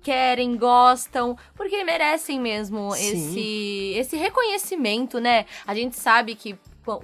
querem, 0.02 0.56
gostam, 0.58 1.38
porque 1.56 1.84
merecem 1.84 2.40
mesmo 2.40 2.96
esse 2.96 3.94
esse 3.96 4.16
reconhecimento, 4.16 5.20
né? 5.20 5.46
A 5.66 5.74
gente 5.74 5.96
sabe 5.96 6.36
que 6.36 6.58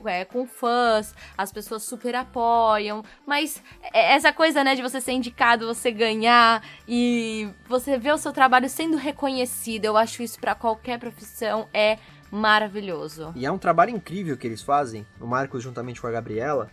é, 0.05 0.25
com 0.25 0.47
fãs, 0.47 1.13
as 1.37 1.51
pessoas 1.51 1.83
super 1.83 2.15
apoiam, 2.15 3.03
mas 3.25 3.61
é 3.93 4.13
essa 4.13 4.33
coisa, 4.33 4.63
né, 4.63 4.75
de 4.75 4.81
você 4.81 4.99
ser 4.99 5.11
indicado, 5.11 5.67
você 5.67 5.91
ganhar 5.91 6.63
e 6.87 7.47
você 7.67 7.97
ver 7.97 8.13
o 8.13 8.17
seu 8.17 8.33
trabalho 8.33 8.69
sendo 8.69 8.97
reconhecido, 8.97 9.85
eu 9.85 9.95
acho 9.95 10.23
isso 10.23 10.39
para 10.39 10.55
qualquer 10.55 10.99
profissão 10.99 11.67
é 11.73 11.97
maravilhoso. 12.31 13.31
E 13.35 13.45
é 13.45 13.51
um 13.51 13.57
trabalho 13.57 13.91
incrível 13.91 14.37
que 14.37 14.47
eles 14.47 14.61
fazem, 14.61 15.05
o 15.19 15.25
Marcos 15.25 15.63
juntamente 15.63 16.01
com 16.01 16.07
a 16.07 16.11
Gabriela, 16.11 16.69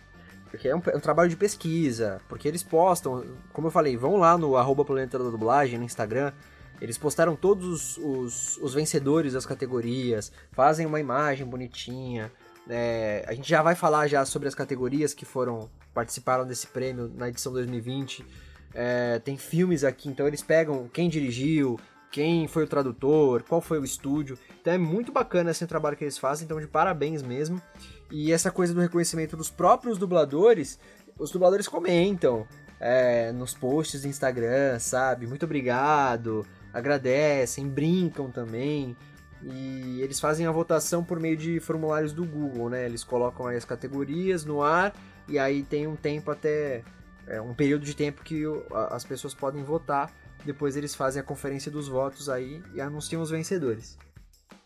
porque 0.49 0.67
é 0.67 0.75
um, 0.75 0.81
é 0.85 0.95
um, 0.95 0.99
trabalho 0.99 1.29
de 1.29 1.35
pesquisa, 1.35 2.21
porque 2.29 2.47
eles 2.47 2.63
postam, 2.63 3.23
como 3.51 3.67
eu 3.67 3.71
falei, 3.71 3.97
vão 3.97 4.17
lá 4.17 4.37
no 4.37 4.55
arroba 4.55 4.85
Planeta 4.85 5.17
da 5.17 5.29
Dublagem, 5.29 5.77
no 5.77 5.85
Instagram, 5.85 6.31
eles 6.79 6.97
postaram 6.97 7.35
todos 7.35 7.97
os, 7.97 7.97
os, 7.97 8.57
os 8.57 8.73
vencedores 8.73 9.33
das 9.33 9.45
categorias, 9.45 10.31
fazem 10.51 10.85
uma 10.85 10.99
imagem 10.99 11.45
bonitinha, 11.45 12.31
é, 12.69 13.23
a 13.27 13.33
gente 13.33 13.47
já 13.47 13.61
vai 13.61 13.75
falar 13.75 14.07
já 14.07 14.25
sobre 14.25 14.47
as 14.47 14.55
categorias 14.55 15.13
que 15.13 15.25
foram 15.25 15.69
participaram 15.93 16.45
desse 16.45 16.67
prêmio 16.67 17.11
na 17.15 17.29
edição 17.29 17.53
2020. 17.53 18.25
É, 18.73 19.19
tem 19.19 19.37
filmes 19.37 19.83
aqui, 19.83 20.09
então 20.09 20.27
eles 20.27 20.41
pegam 20.41 20.89
quem 20.91 21.07
dirigiu, 21.07 21.79
quem 22.15 22.47
foi 22.47 22.63
o 22.63 22.67
tradutor, 22.67 23.43
qual 23.43 23.59
foi 23.59 23.77
o 23.77 23.83
estúdio. 23.83 24.39
Então 24.61 24.71
é 24.71 24.77
muito 24.77 25.11
bacana 25.11 25.51
esse 25.51 25.67
trabalho 25.67 25.97
que 25.97 26.05
eles 26.05 26.17
fazem, 26.17 26.45
então 26.45 26.61
de 26.61 26.65
parabéns 26.65 27.21
mesmo. 27.21 27.61
E 28.09 28.31
essa 28.31 28.49
coisa 28.49 28.73
do 28.73 28.79
reconhecimento 28.79 29.35
dos 29.35 29.49
próprios 29.49 29.97
dubladores, 29.97 30.79
os 31.19 31.29
dubladores 31.29 31.67
comentam 31.67 32.47
é, 32.79 33.33
nos 33.33 33.53
posts 33.53 34.03
do 34.03 34.07
Instagram, 34.07 34.79
sabe? 34.79 35.27
Muito 35.27 35.43
obrigado, 35.43 36.47
agradecem, 36.71 37.67
brincam 37.67 38.31
também. 38.31 38.95
E 39.43 39.99
eles 40.01 40.17
fazem 40.17 40.45
a 40.45 40.51
votação 40.51 41.03
por 41.03 41.19
meio 41.19 41.35
de 41.35 41.59
formulários 41.59 42.13
do 42.13 42.23
Google, 42.23 42.69
né? 42.69 42.85
Eles 42.85 43.03
colocam 43.03 43.47
as 43.47 43.65
categorias 43.65 44.45
no 44.45 44.61
ar 44.61 44.95
e 45.27 45.37
aí 45.37 45.63
tem 45.63 45.85
um 45.85 45.97
tempo 45.97 46.31
até. 46.31 46.81
É, 47.27 47.41
um 47.41 47.53
período 47.53 47.83
de 47.83 47.93
tempo 47.93 48.23
que 48.23 48.43
as 48.91 49.03
pessoas 49.03 49.33
podem 49.33 49.63
votar 49.63 50.13
depois 50.45 50.75
eles 50.75 50.95
fazem 50.95 51.21
a 51.21 51.25
conferência 51.25 51.71
dos 51.71 51.87
votos 51.87 52.29
aí 52.29 52.61
e 52.73 52.81
anunciam 52.81 53.21
os 53.21 53.29
vencedores. 53.29 53.97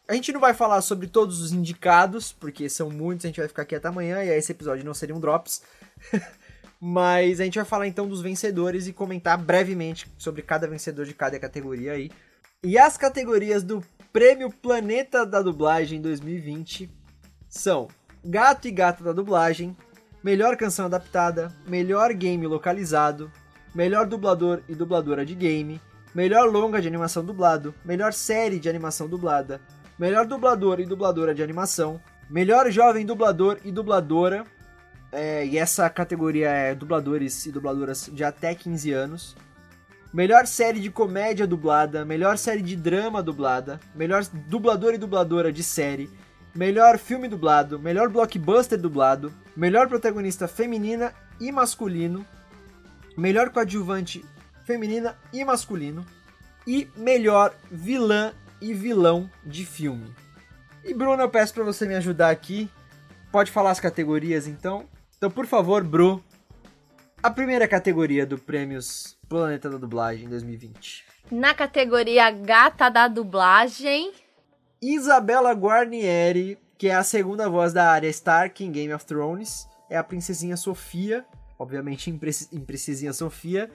A 0.08 0.14
gente 0.14 0.32
não 0.32 0.40
vai 0.40 0.54
falar 0.54 0.82
sobre 0.82 1.08
todos 1.08 1.40
os 1.40 1.52
indicados, 1.52 2.32
porque 2.32 2.68
são 2.68 2.90
muitos, 2.90 3.26
a 3.26 3.30
gente 3.30 3.40
vai 3.40 3.48
ficar 3.48 3.62
aqui 3.62 3.76
até 3.76 3.88
amanhã 3.88 4.24
e 4.24 4.30
aí 4.30 4.38
esse 4.38 4.52
episódio 4.52 4.84
não 4.84 4.94
seria 4.94 5.16
um 5.16 5.20
drops. 5.20 5.62
Mas 6.82 7.40
a 7.40 7.44
gente 7.44 7.56
vai 7.56 7.66
falar 7.66 7.88
então 7.88 8.08
dos 8.08 8.22
vencedores 8.22 8.88
e 8.88 8.94
comentar 8.94 9.38
brevemente 9.38 10.08
sobre 10.18 10.42
cada 10.42 10.68
vencedor 10.68 11.06
de 11.06 11.14
cada 11.14 11.38
categoria 11.38 11.92
aí. 11.92 12.10
E 12.64 12.78
as 12.78 12.98
categorias 12.98 13.64
do 13.64 13.84
Prêmio 14.12 14.50
Planeta 14.50 15.26
da 15.26 15.42
Dublagem 15.42 16.02
2020 16.02 16.90
são 17.48 17.88
Gato 18.24 18.68
e 18.68 18.72
Gata 18.72 19.04
da 19.04 19.12
Dublagem, 19.12 19.76
Melhor 20.24 20.58
Canção 20.58 20.86
Adaptada, 20.86 21.54
Melhor 21.68 22.14
Game 22.14 22.46
Localizado, 22.48 23.32
melhor 23.74 24.06
dublador 24.06 24.62
e 24.68 24.76
dubladora 24.76 25.26
de 25.26 25.36
game, 25.36 25.82
melhor 26.14 26.50
longa 26.50 26.82
de 26.82 26.88
animação 26.88 27.24
dublado, 27.24 27.74
melhor 27.86 28.14
série 28.14 28.60
de 28.60 28.70
animação 28.70 29.08
dublada, 29.08 29.62
melhor 29.98 30.26
dublador 30.26 30.80
e 30.80 30.86
dubladora 30.86 31.34
de 31.34 31.44
animação, 31.44 32.02
melhor 32.30 32.70
jovem 32.72 33.06
dublador 33.06 33.60
e 33.64 33.72
dubladora, 33.72 34.46
é, 35.12 35.46
e 35.46 35.58
essa 35.58 35.90
categoria 35.90 36.50
é 36.50 36.76
dubladores 36.76 37.46
e 37.46 37.52
dubladoras 37.52 38.10
de 38.12 38.24
até 38.24 38.54
15 38.54 38.92
anos. 38.92 39.36
Melhor 40.12 40.48
série 40.48 40.80
de 40.80 40.90
comédia 40.90 41.46
dublada, 41.46 42.04
melhor 42.04 42.38
série 42.38 42.62
de 42.62 42.76
drama 42.76 43.22
dublada, 43.22 43.80
melhor 43.94 44.26
dublador 44.48 44.94
e 44.94 44.98
dubladora 44.98 45.52
de 45.52 45.62
série, 45.62 46.10
melhor 46.56 46.98
filme 46.98 47.28
dublado, 47.28 47.80
melhor 47.80 48.10
blockbuster 48.10 48.80
dublado, 48.80 49.32
melhor 49.56 49.88
protagonista 49.88 50.48
feminina 50.48 51.14
e 51.40 51.52
masculino, 51.52 52.26
melhor 53.20 53.50
coadjuvante 53.50 54.26
feminina 54.64 55.18
e 55.34 55.44
masculino 55.44 56.06
e 56.66 56.88
melhor 56.96 57.54
vilã 57.72 58.34
e 58.62 58.74
vilão 58.74 59.30
de 59.46 59.66
filme. 59.66 60.14
E 60.84 60.94
Bruno, 60.94 61.22
eu 61.22 61.30
peço 61.30 61.54
para 61.54 61.64
você 61.64 61.88
me 61.88 61.96
ajudar 61.96 62.30
aqui. 62.30 62.70
Pode 63.32 63.52
falar 63.52 63.72
as 63.72 63.80
categorias 63.80 64.48
então? 64.48 64.86
Então, 65.18 65.30
por 65.30 65.46
favor, 65.46 65.84
Bru, 65.84 66.24
a 67.22 67.30
primeira 67.30 67.68
categoria 67.68 68.26
do 68.26 68.38
Prêmios 68.38 69.18
Planeta 69.28 69.70
da 69.70 69.78
Dublagem 69.78 70.30
2020. 70.30 71.06
Na 71.32 71.54
categoria 71.54 72.32
Gata 72.32 72.90
da 72.90 73.08
Dublagem, 73.08 74.14
Isabela 74.82 75.52
Guarnieri, 75.52 76.58
que 76.78 76.88
é 76.88 76.96
a 76.96 77.04
segunda 77.04 77.50
voz 77.50 77.74
da 77.74 77.92
Arya 77.92 78.10
Stark 78.10 78.64
em 78.64 78.72
Game 78.72 78.94
of 78.94 79.06
Thrones, 79.06 79.68
é 79.90 79.98
a 79.98 80.04
princesinha 80.04 80.56
Sofia, 80.56 81.26
obviamente 81.60 82.10
em 82.10 82.18
Princesinha 82.18 83.14
Sofia, 83.14 83.70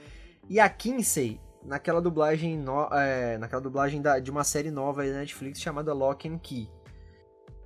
e 0.48 0.58
a 0.58 0.68
Kinsey 0.68 1.38
naquela 1.64 2.00
dublagem 2.00 2.58
no, 2.58 2.88
é, 2.92 3.38
naquela 3.38 3.62
dublagem 3.62 4.02
da, 4.02 4.18
de 4.18 4.30
uma 4.30 4.42
série 4.44 4.70
nova 4.70 5.04
da 5.04 5.18
Netflix 5.18 5.60
chamada 5.60 5.92
Lock 5.92 6.28
and 6.28 6.38
Key. 6.38 6.68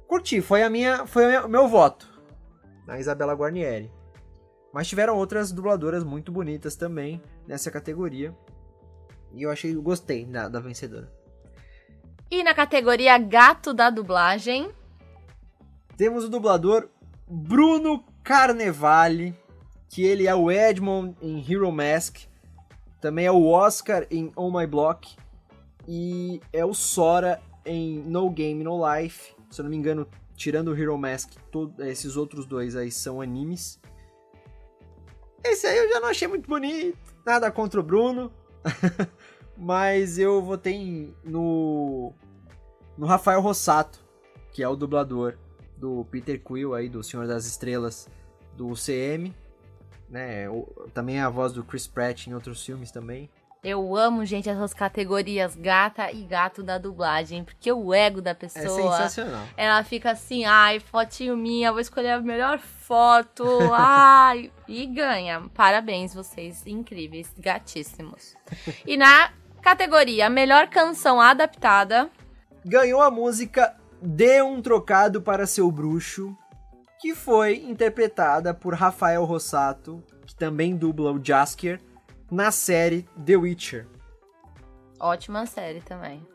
Curti, 0.06 0.40
foi 0.40 0.62
a 0.62 0.70
minha, 0.70 1.06
foi 1.06 1.36
o 1.38 1.48
meu 1.48 1.68
voto 1.68 2.08
na 2.86 2.98
Isabela 2.98 3.34
Guarnieri. 3.34 3.92
Mas 4.72 4.88
tiveram 4.88 5.16
outras 5.16 5.52
dubladoras 5.52 6.04
muito 6.04 6.30
bonitas 6.30 6.76
também 6.76 7.22
nessa 7.46 7.70
categoria. 7.70 8.34
E 9.32 9.42
eu 9.42 9.50
achei, 9.50 9.74
eu 9.74 9.82
gostei 9.82 10.24
da, 10.24 10.48
da 10.48 10.60
vencedora. 10.60 11.12
E 12.30 12.42
na 12.42 12.54
categoria 12.54 13.16
Gato 13.18 13.72
da 13.72 13.90
Dublagem, 13.90 14.70
temos 15.96 16.24
o 16.24 16.28
dublador 16.28 16.88
Bruno 17.26 18.04
Carnevale, 18.22 19.34
que 19.88 20.04
ele 20.04 20.26
é 20.26 20.34
o 20.34 20.50
Edmond 20.50 21.16
em 21.22 21.40
Hero 21.40 21.70
Mask, 21.72 22.18
também 23.00 23.26
é 23.26 23.32
o 23.32 23.46
Oscar 23.46 24.06
em 24.10 24.32
On 24.36 24.50
My 24.50 24.66
Block 24.66 25.16
e 25.86 26.40
é 26.52 26.64
o 26.64 26.74
Sora 26.74 27.40
em 27.64 27.98
No 28.02 28.28
Game 28.30 28.62
No 28.62 28.78
Life. 28.84 29.34
Se 29.50 29.60
eu 29.60 29.64
não 29.64 29.70
me 29.70 29.76
engano, 29.76 30.06
tirando 30.34 30.68
o 30.68 30.76
Hero 30.76 30.96
Mask, 30.98 31.32
todos 31.50 31.78
esses 31.86 32.16
outros 32.16 32.44
dois 32.44 32.76
aí 32.76 32.90
são 32.90 33.20
animes. 33.20 33.80
Esse 35.44 35.66
aí 35.66 35.78
eu 35.78 35.88
já 35.88 36.00
não 36.00 36.08
achei 36.08 36.28
muito 36.28 36.48
bonito, 36.48 36.98
nada 37.24 37.50
contra 37.50 37.80
o 37.80 37.82
Bruno. 37.82 38.32
Mas 39.56 40.18
eu 40.18 40.42
votei 40.42 41.14
no, 41.24 42.12
no 42.96 43.06
Rafael 43.06 43.40
Rossato, 43.40 43.98
que 44.52 44.62
é 44.62 44.68
o 44.68 44.76
dublador 44.76 45.36
do 45.76 46.04
Peter 46.10 46.40
Quill 46.42 46.74
aí, 46.74 46.88
do 46.88 47.02
Senhor 47.02 47.26
das 47.26 47.46
Estrelas, 47.46 48.08
do 48.56 48.72
CM. 48.74 49.34
Né? 50.08 50.46
Também 50.94 51.18
é 51.18 51.22
a 51.22 51.28
voz 51.28 51.52
do 51.52 51.62
Chris 51.62 51.86
Pratt 51.86 52.26
em 52.26 52.34
outros 52.34 52.64
filmes 52.64 52.90
também. 52.90 53.30
Eu 53.62 53.96
amo, 53.96 54.24
gente, 54.24 54.48
essas 54.48 54.72
categorias 54.72 55.56
gata 55.56 56.12
e 56.12 56.22
gato 56.22 56.62
da 56.62 56.78
dublagem, 56.78 57.42
porque 57.42 57.70
o 57.72 57.92
ego 57.92 58.22
da 58.22 58.32
pessoa. 58.34 58.64
É 58.64 58.68
sensacional. 58.68 59.46
Ela 59.56 59.82
fica 59.82 60.12
assim, 60.12 60.44
ai, 60.44 60.78
fotinho 60.78 61.36
minha, 61.36 61.72
vou 61.72 61.80
escolher 61.80 62.12
a 62.12 62.20
melhor 62.20 62.60
foto, 62.60 63.44
ai, 63.74 64.52
e 64.68 64.86
ganha. 64.86 65.42
Parabéns, 65.54 66.14
vocês, 66.14 66.64
incríveis, 66.66 67.34
gatíssimos. 67.36 68.36
E 68.86 68.96
na 68.96 69.32
Categoria 69.60 70.30
Melhor 70.30 70.68
Canção 70.68 71.20
Adaptada. 71.20 72.08
Ganhou 72.64 73.02
a 73.02 73.10
música 73.10 73.76
Dê 74.00 74.40
um 74.40 74.62
Trocado 74.62 75.20
para 75.20 75.46
Seu 75.46 75.70
Bruxo, 75.72 76.36
que 76.98 77.14
foi 77.14 77.56
interpretada 77.56 78.52
por 78.52 78.74
Rafael 78.74 79.24
Rossato, 79.24 80.02
que 80.26 80.34
também 80.34 80.76
dubla 80.76 81.12
o 81.12 81.24
Jaskier, 81.24 81.80
na 82.30 82.50
série 82.50 83.08
The 83.24 83.36
Witcher. 83.36 83.86
Ótima 85.00 85.46
série 85.46 85.80
também. 85.80 86.26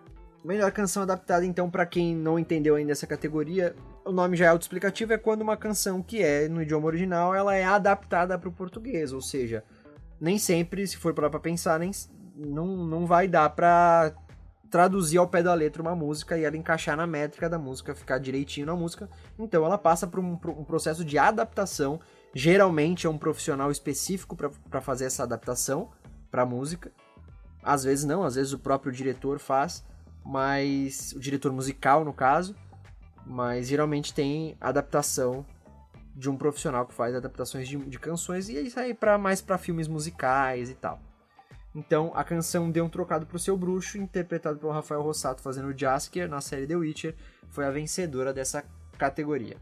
Melhor 0.44 0.72
canção 0.72 1.04
adaptada, 1.04 1.46
então, 1.46 1.70
para 1.70 1.86
quem 1.86 2.16
não 2.16 2.40
entendeu 2.40 2.76
ainda 2.76 2.92
essa 2.92 3.08
categoria, 3.08 3.76
o 4.04 4.12
nome 4.12 4.36
já 4.36 4.46
é 4.46 4.48
autoexplicativo, 4.50 5.14
é 5.14 5.18
quando 5.18 5.42
uma 5.42 5.56
canção 5.56 6.02
que 6.02 6.22
é 6.22 6.48
no 6.50 6.62
idioma 6.62 6.88
original, 6.88 7.34
ela 7.34 7.56
é 7.56 7.64
adaptada 7.64 8.38
para 8.38 8.50
o 8.50 8.54
português, 8.54 9.14
ou 9.14 9.22
seja, 9.22 9.64
nem 10.20 10.38
sempre, 10.38 10.86
se 10.88 10.98
for 10.98 11.14
para 11.14 11.30
pensar, 11.40 11.80
nem, 11.80 11.92
não, 12.36 12.68
não 12.86 13.06
vai 13.06 13.28
dar 13.28 13.50
pra 13.50 14.14
traduzir 14.74 15.20
ao 15.20 15.28
pé 15.28 15.44
da 15.44 15.54
letra 15.54 15.84
uma 15.84 15.96
música 15.96 16.36
e 16.36 16.44
ela 16.44 16.58
encaixar 16.58 16.98
na 16.98 17.06
métrica 17.06 17.48
da 17.48 17.60
música, 17.60 17.94
ficar 17.94 18.18
direitinho 18.18 18.66
na 18.66 18.76
música. 18.76 19.08
Então 19.38 19.64
ela 19.64 19.78
passa 19.78 20.08
por 20.08 20.20
um, 20.20 20.36
por 20.36 20.50
um 20.50 20.64
processo 20.64 21.06
de 21.06 21.16
adaptação. 21.16 22.00
Geralmente 22.34 23.06
é 23.06 23.10
um 23.10 23.16
profissional 23.16 23.70
específico 23.70 24.36
para 24.36 24.82
fazer 24.82 25.06
essa 25.06 25.22
adaptação 25.22 25.92
para 26.32 26.44
música. 26.44 26.92
Às 27.62 27.84
vezes 27.84 28.04
não, 28.04 28.24
às 28.24 28.34
vezes 28.34 28.52
o 28.52 28.58
próprio 28.58 28.92
diretor 28.92 29.38
faz, 29.38 29.86
mas 30.26 31.14
o 31.16 31.20
diretor 31.20 31.54
musical 31.54 32.04
no 32.04 32.12
caso, 32.12 32.56
mas 33.28 33.68
geralmente 33.68 34.12
tem 34.12 34.58
adaptação 34.60 35.46
de 36.16 36.32
um 36.32 36.36
profissional 36.36 36.88
que 36.88 36.96
faz 36.96 37.14
adaptações 37.14 37.68
de, 37.68 37.78
de 37.78 38.00
canções 38.00 38.50
e 38.50 38.60
isso 38.60 38.80
aí 38.80 38.96
para 38.96 39.20
mais 39.20 39.40
para 39.40 39.60
filmes 39.60 39.88
musicais 39.88 40.72
e 40.72 40.74
tal. 40.74 41.00
Então, 41.76 42.12
a 42.14 42.24
canção 42.24 42.70
Deu 42.70 42.86
um 42.86 42.90
Trocado 42.90 43.26
pro 43.26 43.40
Seu 43.40 43.58
Bruxo, 43.58 43.98
interpretado 43.98 44.60
pelo 44.60 44.72
Rafael 44.72 45.02
Rossato 45.02 45.42
fazendo 45.42 45.70
o 45.70 45.78
Jaskier 45.78 46.30
na 46.30 46.40
série 46.40 46.68
The 46.68 46.76
Witcher, 46.76 47.16
foi 47.50 47.66
a 47.66 47.72
vencedora 47.72 48.32
dessa 48.32 48.64
categoria. 48.98 49.58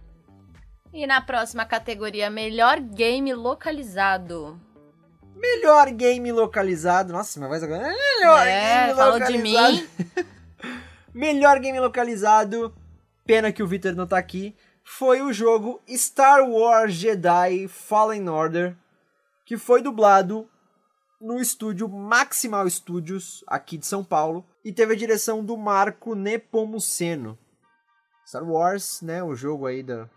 E 0.94 1.08
na 1.08 1.22
próxima 1.22 1.66
categoria, 1.66 2.30
Melhor 2.30 2.82
Game 2.82 3.34
Localizado. 3.34 4.60
Melhor 5.36 5.90
game 5.92 6.32
localizado. 6.32 7.12
Nossa, 7.12 7.40
minha 7.40 7.50
voz 7.50 7.64
agora. 7.64 7.82
Melhor 7.82 8.46
é, 8.46 8.86
game 8.86 8.96
falou 8.96 9.14
localizado. 9.14 9.78
de 9.78 9.84
mim. 9.84 9.88
Melhor 11.14 11.60
game 11.60 11.80
localizado. 11.80 12.76
Pena 13.26 13.52
que 13.52 13.64
o 13.64 13.68
Victor 13.68 13.96
não 13.96 14.06
tá 14.06 14.20
aqui. 14.20 14.56
Foi 14.84 15.22
o 15.22 15.34
jogo 15.34 15.82
Star 15.90 16.48
Wars 16.48 16.94
Jedi 16.94 17.68
Fallen 17.68 18.30
Order. 18.30 18.76
Que 19.44 19.58
foi 19.58 19.82
dublado 19.82 20.48
no 21.22 21.40
estúdio 21.40 21.88
Maximal 21.88 22.68
Studios, 22.70 23.44
aqui 23.48 23.78
de 23.78 23.86
São 23.86 24.04
Paulo, 24.04 24.44
e 24.66 24.74
teve 24.74 24.94
a 24.94 24.98
direção 24.98 25.46
do 25.46 25.56
Marco 25.56 26.16
Nepomuceno. 26.16 27.38
Star 28.26 28.44
Wars, 28.44 29.02
né, 29.02 29.24
o 29.24 29.36
jogo 29.36 29.68
aí 29.68 29.84
da, 29.84 30.10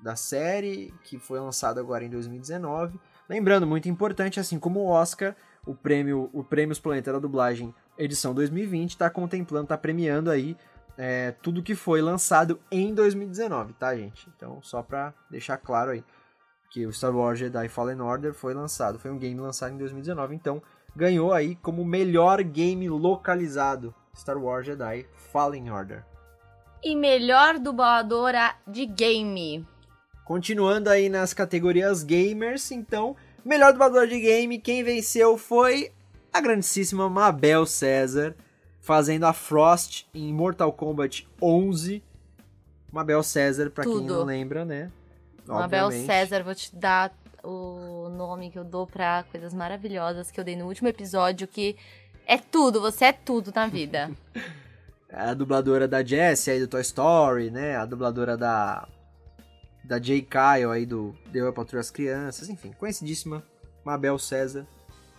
da 0.00 0.16
série, 0.16 0.94
que 1.04 1.18
foi 1.18 1.38
lançado 1.38 1.78
agora 1.78 2.04
em 2.04 2.10
2019. 2.10 2.98
Lembrando, 3.28 3.66
muito 3.66 3.88
importante, 3.88 4.40
assim 4.40 4.58
como 4.58 4.80
o 4.80 4.88
Oscar, 4.88 5.36
o 5.66 5.74
prêmio 5.74 6.30
o 6.32 6.42
Prêmios 6.42 6.80
Planeta 6.80 7.12
da 7.12 7.18
Dublagem 7.18 7.74
edição 7.98 8.32
2020 8.32 8.90
está 8.90 9.10
contemplando, 9.10 9.64
está 9.64 9.76
premiando 9.76 10.30
aí 10.30 10.56
é, 10.96 11.32
tudo 11.42 11.62
que 11.62 11.74
foi 11.74 12.00
lançado 12.00 12.60
em 12.70 12.94
2019, 12.94 13.72
tá, 13.74 13.94
gente? 13.94 14.28
Então, 14.36 14.60
só 14.62 14.82
para 14.82 15.12
deixar 15.30 15.56
claro 15.58 15.90
aí 15.90 16.04
que 16.70 16.86
o 16.86 16.92
Star 16.92 17.14
Wars 17.14 17.38
Jedi 17.38 17.68
Fallen 17.68 18.00
Order 18.00 18.34
foi 18.34 18.54
lançado. 18.54 18.98
Foi 18.98 19.10
um 19.10 19.18
game 19.18 19.40
lançado 19.40 19.74
em 19.74 19.78
2019, 19.78 20.34
então 20.34 20.62
ganhou 20.94 21.32
aí 21.32 21.54
como 21.56 21.84
melhor 21.84 22.42
game 22.42 22.88
localizado 22.88 23.94
Star 24.16 24.36
Wars 24.36 24.66
Jedi 24.66 25.06
Fallen 25.32 25.70
Order. 25.70 26.04
E 26.82 26.94
melhor 26.94 27.58
dubladora 27.58 28.54
de 28.66 28.86
game. 28.86 29.66
Continuando 30.24 30.90
aí 30.90 31.08
nas 31.08 31.32
categorias 31.32 32.02
gamers, 32.02 32.70
então, 32.70 33.16
melhor 33.44 33.72
dubladora 33.72 34.06
de 34.06 34.20
game, 34.20 34.58
quem 34.58 34.84
venceu 34.84 35.38
foi 35.38 35.90
a 36.32 36.40
grandíssima 36.40 37.08
Mabel 37.08 37.64
César, 37.64 38.36
fazendo 38.80 39.24
a 39.24 39.32
Frost 39.32 40.06
em 40.14 40.32
Mortal 40.32 40.72
Kombat 40.72 41.26
11. 41.40 42.02
Mabel 42.92 43.22
César, 43.22 43.70
para 43.70 43.84
quem 43.84 44.04
não 44.04 44.24
lembra, 44.24 44.64
né? 44.64 44.90
Mabel 45.54 45.90
César, 45.90 46.42
vou 46.42 46.54
te 46.54 46.74
dar 46.74 47.12
o 47.42 48.08
nome 48.10 48.50
que 48.50 48.58
eu 48.58 48.64
dou 48.64 48.86
pra 48.86 49.24
coisas 49.30 49.54
maravilhosas 49.54 50.30
que 50.30 50.38
eu 50.38 50.44
dei 50.44 50.56
no 50.56 50.66
último 50.66 50.88
episódio, 50.88 51.48
que 51.48 51.76
é 52.26 52.36
tudo, 52.36 52.80
você 52.80 53.06
é 53.06 53.12
tudo 53.12 53.52
na 53.54 53.66
vida. 53.66 54.10
a 55.10 55.32
dubladora 55.32 55.88
da 55.88 56.04
Jessie 56.04 56.52
aí 56.52 56.60
do 56.60 56.68
Toy 56.68 56.82
Story, 56.82 57.50
né? 57.50 57.76
A 57.76 57.84
dubladora 57.84 58.36
da 58.36 58.86
da 59.82 60.00
Jay 60.00 60.20
Kyle 60.20 60.70
aí 60.70 60.84
do 60.84 61.16
Deu 61.32 61.48
a 61.48 61.52
Patrulha 61.52 61.80
as 61.80 61.90
Crianças, 61.90 62.50
enfim, 62.50 62.72
conhecidíssima, 62.72 63.42
Mabel 63.82 64.18
César. 64.18 64.66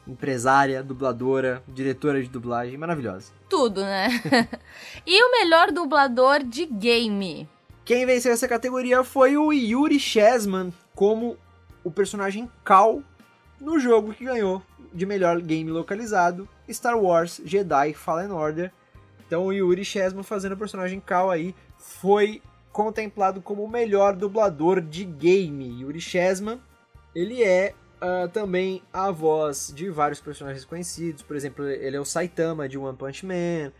empresária, 0.08 0.84
dubladora, 0.84 1.64
diretora 1.68 2.22
de 2.22 2.30
dublagem, 2.30 2.78
maravilhosa. 2.78 3.32
Tudo, 3.48 3.82
né? 3.82 4.10
e 5.06 5.24
o 5.24 5.32
melhor 5.32 5.72
dublador 5.72 6.44
de 6.44 6.66
game? 6.66 7.48
Quem 7.90 8.06
venceu 8.06 8.32
essa 8.32 8.48
categoria 8.48 9.04
foi 9.04 9.36
o 9.36 9.52
Yuri 9.52 10.00
Chessman 10.00 10.72
como 10.94 11.36
o 11.84 11.90
personagem 11.90 12.48
Cal 12.64 13.02
no 13.60 13.80
jogo 13.80 14.14
que 14.14 14.26
ganhou 14.26 14.62
de 14.94 15.08
melhor 15.08 15.42
game 15.42 15.72
localizado, 15.72 16.48
Star 16.70 16.96
Wars 16.96 17.42
Jedi 17.44 17.96
Fallen 17.96 18.32
Order. 18.32 18.72
Então 19.26 19.48
o 19.48 19.52
Yuri 19.52 19.84
Chessman 19.84 20.22
fazendo 20.22 20.52
o 20.52 20.58
personagem 20.58 21.00
Cal 21.00 21.32
aí 21.32 21.56
foi 21.80 22.44
contemplado 22.72 23.42
como 23.42 23.64
o 23.64 23.68
melhor 23.68 24.16
dublador 24.16 24.82
de 24.82 25.04
game. 25.04 25.82
Yuri 25.82 26.00
Chessman, 26.00 26.62
ele 27.16 27.42
é 27.42 27.74
uh, 27.96 28.30
também 28.30 28.84
a 28.94 29.10
voz 29.10 29.74
de 29.76 29.90
vários 29.90 30.22
personagens 30.22 30.64
conhecidos. 30.64 31.24
Por 31.24 31.36
exemplo, 31.36 31.68
ele 31.68 31.98
é 31.98 32.00
o 32.00 32.06
Saitama 32.06 32.70
de 32.70 32.78
One 32.78 32.96
Punch 32.96 33.26
Man. 33.26 33.72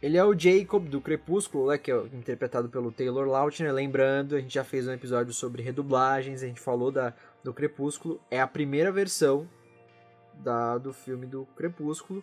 Ele 0.00 0.16
é 0.16 0.24
o 0.24 0.38
Jacob 0.38 0.88
do 0.88 1.00
Crepúsculo, 1.00 1.68
né, 1.68 1.78
que 1.78 1.90
é 1.90 1.96
interpretado 2.12 2.68
pelo 2.68 2.92
Taylor 2.92 3.26
Lautner. 3.26 3.72
Lembrando, 3.72 4.36
a 4.36 4.40
gente 4.40 4.54
já 4.54 4.62
fez 4.62 4.86
um 4.86 4.92
episódio 4.92 5.32
sobre 5.32 5.60
redublagens, 5.60 6.42
a 6.42 6.46
gente 6.46 6.60
falou 6.60 6.92
da, 6.92 7.12
do 7.42 7.52
Crepúsculo. 7.52 8.20
É 8.30 8.40
a 8.40 8.46
primeira 8.46 8.92
versão 8.92 9.48
da, 10.34 10.78
do 10.78 10.92
filme 10.92 11.26
do 11.26 11.46
Crepúsculo, 11.56 12.22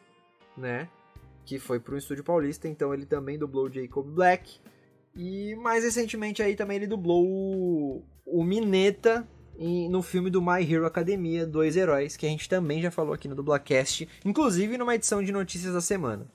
né? 0.58 0.88
Que 1.46 1.60
foi 1.60 1.80
para 1.80 1.96
um 1.96 1.98
estúdio 1.98 2.24
paulista, 2.24 2.68
então 2.68 2.94
ele 2.94 3.06
também 3.06 3.38
dublou 3.38 3.66
o 3.66 3.74
Jacob 3.74 4.06
Black. 4.06 4.58
E 5.14 5.54
mais 5.56 5.84
recentemente 5.84 6.42
aí 6.42 6.56
também 6.56 6.78
ele 6.78 6.88
dublou 6.88 7.26
o, 7.26 8.04
o 8.26 8.44
Mineta 8.44 9.28
em, 9.58 9.90
no 9.90 10.02
filme 10.02 10.30
do 10.30 10.42
My 10.42 10.62
Hero 10.62 10.86
Academia, 10.86 11.46
Dois 11.46 11.76
Heróis, 11.76 12.16
que 12.16 12.26
a 12.26 12.30
gente 12.30 12.48
também 12.48 12.82
já 12.82 12.90
falou 12.90 13.14
aqui 13.14 13.28
no 13.28 13.36
Dublacast, 13.36 14.08
inclusive 14.24 14.78
numa 14.78 14.96
edição 14.96 15.22
de 15.22 15.32
notícias 15.32 15.74
da 15.74 15.82
semana. 15.82 16.26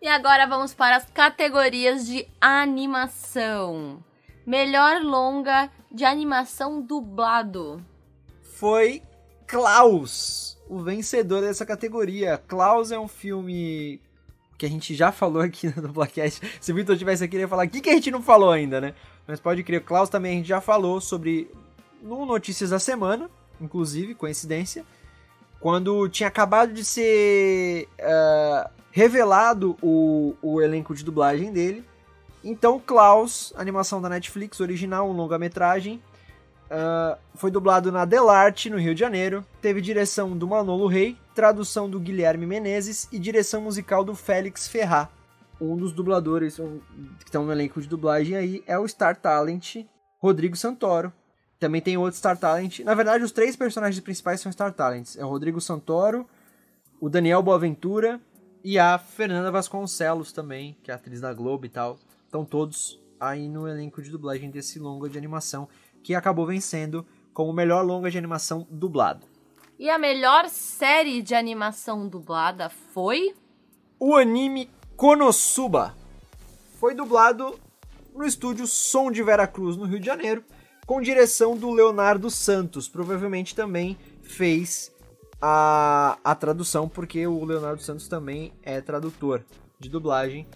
E 0.00 0.06
agora 0.06 0.46
vamos 0.46 0.72
para 0.72 0.96
as 0.96 1.10
categorias 1.10 2.06
de 2.06 2.26
animação. 2.40 4.02
Melhor 4.46 5.02
longa 5.02 5.70
de 5.90 6.04
animação 6.04 6.80
dublado. 6.80 7.84
Foi 8.42 9.02
Klaus, 9.46 10.56
o 10.68 10.78
vencedor 10.80 11.40
dessa 11.40 11.66
categoria. 11.66 12.38
Klaus 12.46 12.92
é 12.92 12.98
um 12.98 13.08
filme 13.08 14.00
que 14.56 14.66
a 14.66 14.68
gente 14.68 14.94
já 14.94 15.10
falou 15.10 15.42
aqui 15.42 15.66
no 15.66 15.82
Dublacast. 15.82 16.40
Se 16.60 16.70
o 16.70 16.74
Vitor 16.74 16.96
tivesse 16.96 17.24
aqui, 17.24 17.36
ele 17.36 17.42
ia 17.42 17.48
falar 17.48 17.66
o 17.66 17.68
que, 17.68 17.80
que 17.80 17.90
a 17.90 17.94
gente 17.94 18.10
não 18.10 18.22
falou 18.22 18.50
ainda, 18.50 18.80
né? 18.80 18.94
Mas 19.26 19.40
pode 19.40 19.62
crer, 19.62 19.82
Klaus 19.82 20.08
também 20.08 20.32
a 20.32 20.36
gente 20.36 20.48
já 20.48 20.60
falou 20.60 21.00
sobre 21.00 21.50
no 22.02 22.24
Notícias 22.24 22.70
da 22.70 22.78
Semana, 22.78 23.28
inclusive, 23.60 24.14
coincidência, 24.14 24.84
quando 25.60 26.08
tinha 26.08 26.28
acabado 26.28 26.72
de 26.72 26.84
ser 26.84 27.88
uh, 27.98 28.77
revelado 28.98 29.76
o, 29.80 30.34
o 30.42 30.60
elenco 30.60 30.92
de 30.92 31.04
dublagem 31.04 31.52
dele. 31.52 31.84
Então, 32.42 32.82
Klaus, 32.84 33.52
animação 33.56 34.02
da 34.02 34.08
Netflix, 34.08 34.58
original, 34.58 35.08
um 35.08 35.12
longa-metragem, 35.12 36.02
uh, 36.64 37.16
foi 37.36 37.48
dublado 37.48 37.92
na 37.92 38.04
Delarte, 38.04 38.68
no 38.68 38.76
Rio 38.76 38.94
de 38.96 39.00
Janeiro. 39.00 39.46
Teve 39.62 39.80
direção 39.80 40.36
do 40.36 40.48
Manolo 40.48 40.88
Rey, 40.88 41.16
tradução 41.32 41.88
do 41.88 42.00
Guilherme 42.00 42.44
Menezes 42.44 43.06
e 43.12 43.20
direção 43.20 43.60
musical 43.60 44.02
do 44.02 44.16
Félix 44.16 44.66
Ferrar. 44.66 45.08
Um 45.60 45.76
dos 45.76 45.92
dubladores 45.92 46.58
um, 46.58 46.80
que 47.20 47.26
estão 47.26 47.44
no 47.44 47.52
elenco 47.52 47.80
de 47.80 47.86
dublagem 47.86 48.34
aí 48.34 48.64
é 48.66 48.76
o 48.76 48.88
Star 48.88 49.14
Talent 49.14 49.76
Rodrigo 50.18 50.56
Santoro, 50.56 51.12
também 51.60 51.80
tem 51.80 51.96
outro 51.96 52.18
Star 52.18 52.36
Talent. 52.36 52.80
Na 52.80 52.94
verdade, 52.94 53.22
os 53.22 53.30
três 53.30 53.54
personagens 53.54 54.00
principais 54.00 54.40
são 54.40 54.50
Star 54.50 54.72
Talents. 54.72 55.16
É 55.16 55.24
o 55.24 55.28
Rodrigo 55.28 55.60
Santoro, 55.60 56.26
o 57.00 57.08
Daniel 57.08 57.42
Boaventura 57.44 58.20
e 58.62 58.78
a 58.78 58.98
Fernanda 58.98 59.50
Vasconcelos 59.50 60.32
também, 60.32 60.76
que 60.82 60.90
é 60.90 60.94
atriz 60.94 61.20
da 61.20 61.32
Globo 61.32 61.66
e 61.66 61.68
tal. 61.68 61.98
Estão 62.24 62.44
todos 62.44 63.00
aí 63.18 63.48
no 63.48 63.66
elenco 63.66 64.02
de 64.02 64.10
dublagem 64.10 64.50
desse 64.50 64.78
longa 64.78 65.08
de 65.08 65.18
animação, 65.18 65.68
que 66.02 66.14
acabou 66.14 66.46
vencendo 66.46 67.06
como 67.32 67.50
o 67.50 67.54
melhor 67.54 67.84
longa 67.84 68.10
de 68.10 68.18
animação 68.18 68.66
dublado. 68.70 69.26
E 69.78 69.88
a 69.88 69.98
melhor 69.98 70.48
série 70.48 71.22
de 71.22 71.34
animação 71.34 72.08
dublada 72.08 72.68
foi? 72.68 73.34
O 73.98 74.16
anime 74.16 74.70
Konosuba. 74.96 75.96
Foi 76.78 76.94
dublado 76.94 77.58
no 78.14 78.24
estúdio 78.24 78.66
Som 78.66 79.10
de 79.10 79.22
Veracruz, 79.22 79.76
no 79.76 79.84
Rio 79.84 80.00
de 80.00 80.06
Janeiro 80.06 80.44
com 80.88 81.02
direção 81.02 81.54
do 81.54 81.70
Leonardo 81.70 82.30
Santos. 82.30 82.88
Provavelmente 82.88 83.54
também 83.54 83.94
fez 84.22 84.90
a, 85.40 86.18
a 86.22 86.34
tradução, 86.34 86.88
porque 86.88 87.26
o 87.26 87.44
Leonardo 87.44 87.82
Santos 87.82 88.08
também 88.08 88.52
é 88.62 88.80
tradutor 88.80 89.44
de 89.78 89.88
dublagem. 89.88 90.46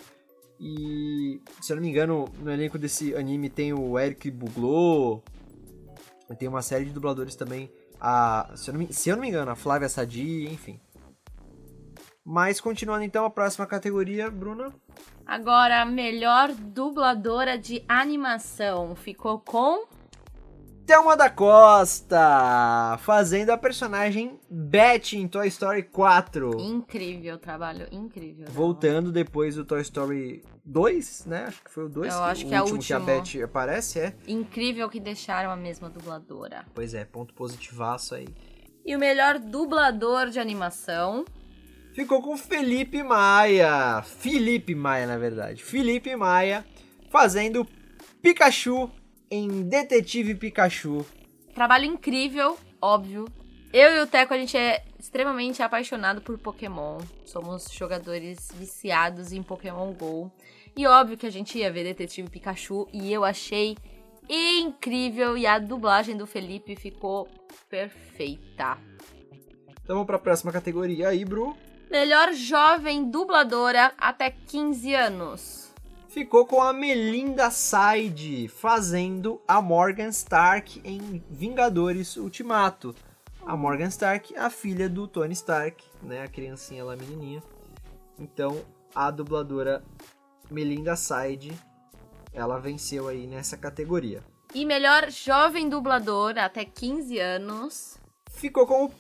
E, 0.59 1.41
se 1.61 1.73
eu 1.73 1.77
não 1.77 1.83
me 1.83 1.89
engano, 1.89 2.29
no 2.39 2.51
elenco 2.51 2.79
desse 2.79 3.15
anime 3.17 3.49
tem 3.49 3.73
o 3.73 3.99
Eric 3.99 4.31
Buglou, 4.31 5.23
tem 6.39 6.49
uma 6.49 6.63
série 6.63 6.85
de 6.85 6.93
dubladores 6.93 7.35
também. 7.35 7.71
A, 8.01 8.51
se, 8.55 8.71
eu 8.71 8.75
não 8.75 8.81
me, 8.81 8.93
se 8.93 9.09
eu 9.09 9.17
não 9.17 9.23
me 9.23 9.29
engano, 9.29 9.51
a 9.51 9.57
Flávia 9.57 9.89
Sadi, 9.89 10.45
enfim. 10.47 10.81
Mas 12.25 12.61
continuando 12.61 13.05
então 13.05 13.25
a 13.25 13.31
próxima 13.31 13.67
categoria, 13.67 14.31
Bruna. 14.31 14.73
Agora, 15.27 15.85
melhor 15.85 16.53
dubladora 16.53 17.59
de 17.59 17.85
animação 17.89 18.95
ficou 18.95 19.41
com 19.41 19.87
Thelma 20.87 21.17
da 21.17 21.31
Costa, 21.31 22.99
fazendo 23.03 23.51
a 23.51 23.57
personagem 23.57 24.39
Betty 24.51 25.17
em 25.17 25.29
Toy 25.29 25.47
Story 25.49 25.85
4. 25.85 26.61
Incrível, 26.61 27.39
trabalho 27.39 27.87
incrível. 27.93 28.47
Voltando 28.51 29.13
depois 29.13 29.55
do 29.55 29.65
Toy 29.65 29.81
Story 29.83 30.43
2, 30.65 31.27
né? 31.27 31.45
Acho 31.47 31.63
que 31.63 31.71
foi 31.71 31.85
o 31.85 31.89
2. 31.89 32.13
Eu 32.13 32.23
acho 32.25 32.47
que 32.47 32.55
é 32.55 32.61
o 32.61 32.65
último. 32.65 32.83
que 32.83 32.93
a 32.93 32.99
Betty 33.01 33.43
aparece, 33.43 34.01
é. 34.01 34.15
Incrível 34.27 34.89
que 34.89 34.99
deixaram 34.99 35.51
a 35.51 35.57
mesma 35.57 35.89
dubladora. 35.89 36.67
Pois 36.75 36.95
é, 36.95 37.05
ponto 37.05 37.33
positivaço 37.33 38.15
aí. 38.15 38.29
E 38.85 38.97
o 38.97 38.99
melhor 38.99 39.39
dublador 39.39 40.29
de 40.31 40.41
animação 40.41 41.25
ficou 41.95 42.21
com 42.21 42.37
Felipe 42.37 43.03
Maia. 43.05 44.03
Felipe 44.03 44.75
Maia, 44.75 45.07
na 45.07 45.17
verdade. 45.17 45.63
Felipe 45.63 46.15
Maia 46.17 46.65
fazendo 47.11 47.67
Pikachu 48.21 48.91
em 49.33 49.63
Detetive 49.63 50.35
Pikachu. 50.35 51.07
Trabalho 51.55 51.87
incrível, 51.87 52.59
óbvio. 52.83 53.25
Eu 53.73 53.97
e 53.97 54.01
o 54.01 54.07
Teco, 54.07 54.35
a 54.35 54.37
gente 54.37 54.59
é 54.59 54.85
extremamente 55.01 55.63
apaixonado 55.63 56.21
por 56.21 56.37
Pokémon. 56.37 56.99
Somos 57.25 57.73
jogadores 57.73 58.51
viciados 58.55 59.33
em 59.33 59.43
Pokémon 59.43 59.91
GO. 59.95 60.31
E 60.77 60.87
óbvio 60.87 61.17
que 61.17 61.27
a 61.27 61.31
gente 61.31 61.57
ia 61.57 61.73
ver 61.73 61.85
Detetive 61.85 62.29
Pikachu 62.29 62.87
e 62.93 63.11
eu 63.11 63.25
achei 63.25 63.75
incrível 64.29 65.35
e 65.39 65.47
a 65.47 65.59
dublagem 65.59 66.15
do 66.15 66.27
Felipe 66.27 66.77
ficou 66.77 67.27
perfeita. 67.71 68.77
Então 69.83 69.97
vamos 69.97 70.07
para 70.07 70.17
a 70.17 70.21
próxima 70.21 70.53
categoria 70.53 71.09
aí, 71.09 71.25
Bru. 71.25 71.57
Melhor 71.91 72.35
jovem 72.35 73.11
dubladora 73.11 73.95
até 73.97 74.31
15 74.31 74.95
anos 74.95 75.62
ficou 76.13 76.45
com 76.45 76.61
a 76.61 76.75
Melinda 76.75 77.51
Side 77.51 78.47
fazendo 78.47 79.41
a 79.49 79.63
Morgan 79.63 80.11
Stark 80.11 80.79
em 80.85 81.25
Vingadores 81.31 82.19
Ultimato. 82.19 82.95
A 83.47 83.57
Morgan 83.57 83.89
Stark, 83.89 84.37
a 84.37 84.51
filha 84.51 84.91
do 84.91 85.09
Tony 85.09 85.33
Stark, 85.33 85.83
né, 86.03 86.23
a 86.23 86.29
criancinha 86.29 86.85
lá 86.85 86.95
menininha. 86.95 87.43
Então, 88.19 88.63
a 88.95 89.11
dubladora 89.11 89.83
Melinda 90.51 90.95
Side, 90.97 91.51
ela 92.35 92.59
venceu 92.59 93.09
aí 93.09 93.27
nessa 93.27 93.57
categoria. 93.57 94.23
E 94.55 94.67
melhor 94.67 95.11
jovem 95.11 95.67
dublador 95.67 96.37
até 96.37 96.63
15 96.63 97.19
anos 97.19 97.99
ficou 98.31 98.67
com 98.67 98.85
o 98.85 98.93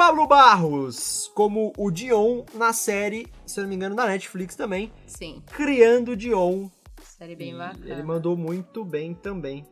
Pablo 0.00 0.26
Barros 0.26 1.30
como 1.34 1.74
o 1.76 1.90
Dion 1.90 2.42
na 2.54 2.72
série, 2.72 3.26
se 3.44 3.60
eu 3.60 3.64
não 3.64 3.68
me 3.68 3.76
engano, 3.76 3.94
da 3.94 4.06
Netflix 4.06 4.56
também. 4.56 4.90
Sim. 5.06 5.42
Criando 5.52 6.16
Dion. 6.16 6.70
Série 7.02 7.36
bem 7.36 7.54
bacana. 7.54 7.84
Ele 7.86 8.02
mandou 8.02 8.34
muito 8.34 8.82
bem 8.82 9.12
também. 9.12 9.66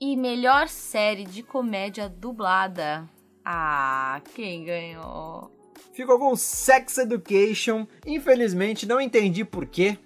E 0.00 0.16
melhor 0.16 0.66
série 0.66 1.24
de 1.24 1.44
comédia 1.44 2.08
dublada. 2.08 3.08
Ah, 3.44 4.20
quem 4.34 4.64
ganhou? 4.64 5.48
Ficou 5.92 6.18
com 6.18 6.34
Sex 6.34 6.98
Education. 6.98 7.86
Infelizmente, 8.04 8.84
não 8.84 9.00
entendi 9.00 9.44
porquê. 9.44 9.96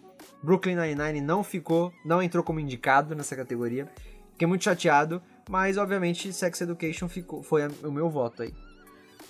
Brooklyn 0.43 0.77
Nine-Nine 0.77 1.23
não 1.23 1.43
ficou, 1.43 1.91
não 2.05 2.23
entrou 2.23 2.45
como 2.45 2.61
indicado 2.61 3.17
nessa 3.17 3.35
categoria. 3.35 3.91
Fiquei 4.33 4.47
muito 4.47 4.65
chateado, 4.65 5.23
mas 5.49 5.79
obviamente 5.79 6.31
Sex 6.31 6.61
Education 6.61 7.09
ficou, 7.09 7.43
foi 7.43 7.67
o 7.83 7.91
meu 7.91 8.11
voto 8.11 8.43
aí. 8.43 8.53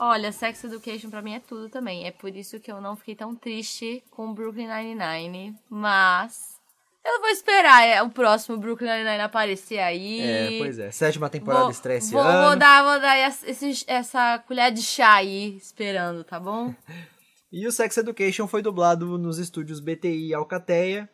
Olha, 0.04 0.32
Sex 0.32 0.64
Education 0.64 1.10
pra 1.10 1.22
mim 1.22 1.34
é 1.34 1.40
tudo 1.40 1.68
também. 1.68 2.06
É 2.06 2.10
por 2.10 2.34
isso 2.34 2.58
que 2.58 2.72
eu 2.72 2.80
não 2.80 2.96
fiquei 2.96 3.14
tão 3.14 3.36
triste 3.36 4.02
com 4.10 4.34
Brooklyn 4.34 4.66
Nine-Nine. 4.66 5.54
Mas 5.70 6.58
Eu 7.04 7.20
vou 7.20 7.28
esperar 7.30 7.84
é, 7.84 8.02
o 8.02 8.10
próximo 8.10 8.56
Brooklyn 8.56 8.88
Nine-Nine 8.88 9.22
aparecer 9.22 9.78
aí. 9.78 10.20
É, 10.20 10.58
pois 10.58 10.78
é. 10.78 10.90
Sétima 10.90 11.28
temporada 11.28 11.62
Vou, 11.64 11.70
estreia 11.70 11.98
esse 11.98 12.12
vou, 12.12 12.20
ano. 12.20 12.48
vou 12.48 12.56
dar, 12.56 12.82
vou 12.82 13.00
dar 13.00 13.16
esse- 13.18 13.84
essa 13.88 14.38
colher 14.40 14.72
de 14.72 14.82
chá 14.82 15.14
aí, 15.14 15.56
esperando, 15.56 16.24
tá 16.24 16.38
bom? 16.40 16.74
E 17.54 17.66
o 17.66 17.70
Sex 17.70 17.98
Education 17.98 18.46
foi 18.48 18.62
dublado 18.62 19.18
nos 19.18 19.36
estúdios 19.38 19.78
BTI 19.78 20.32
Alcateia, 20.32 21.06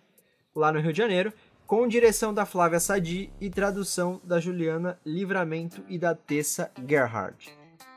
lá 0.54 0.70
no 0.70 0.78
Rio 0.78 0.92
de 0.92 0.98
Janeiro, 0.98 1.32
com 1.66 1.88
direção 1.88 2.32
da 2.32 2.46
Flávia 2.46 2.78
Sadi 2.78 3.28
e 3.40 3.50
tradução 3.50 4.20
da 4.22 4.38
Juliana 4.38 5.00
Livramento 5.04 5.82
e 5.88 5.98
da 5.98 6.14
Tessa 6.14 6.70
Gerhard. 6.88 7.50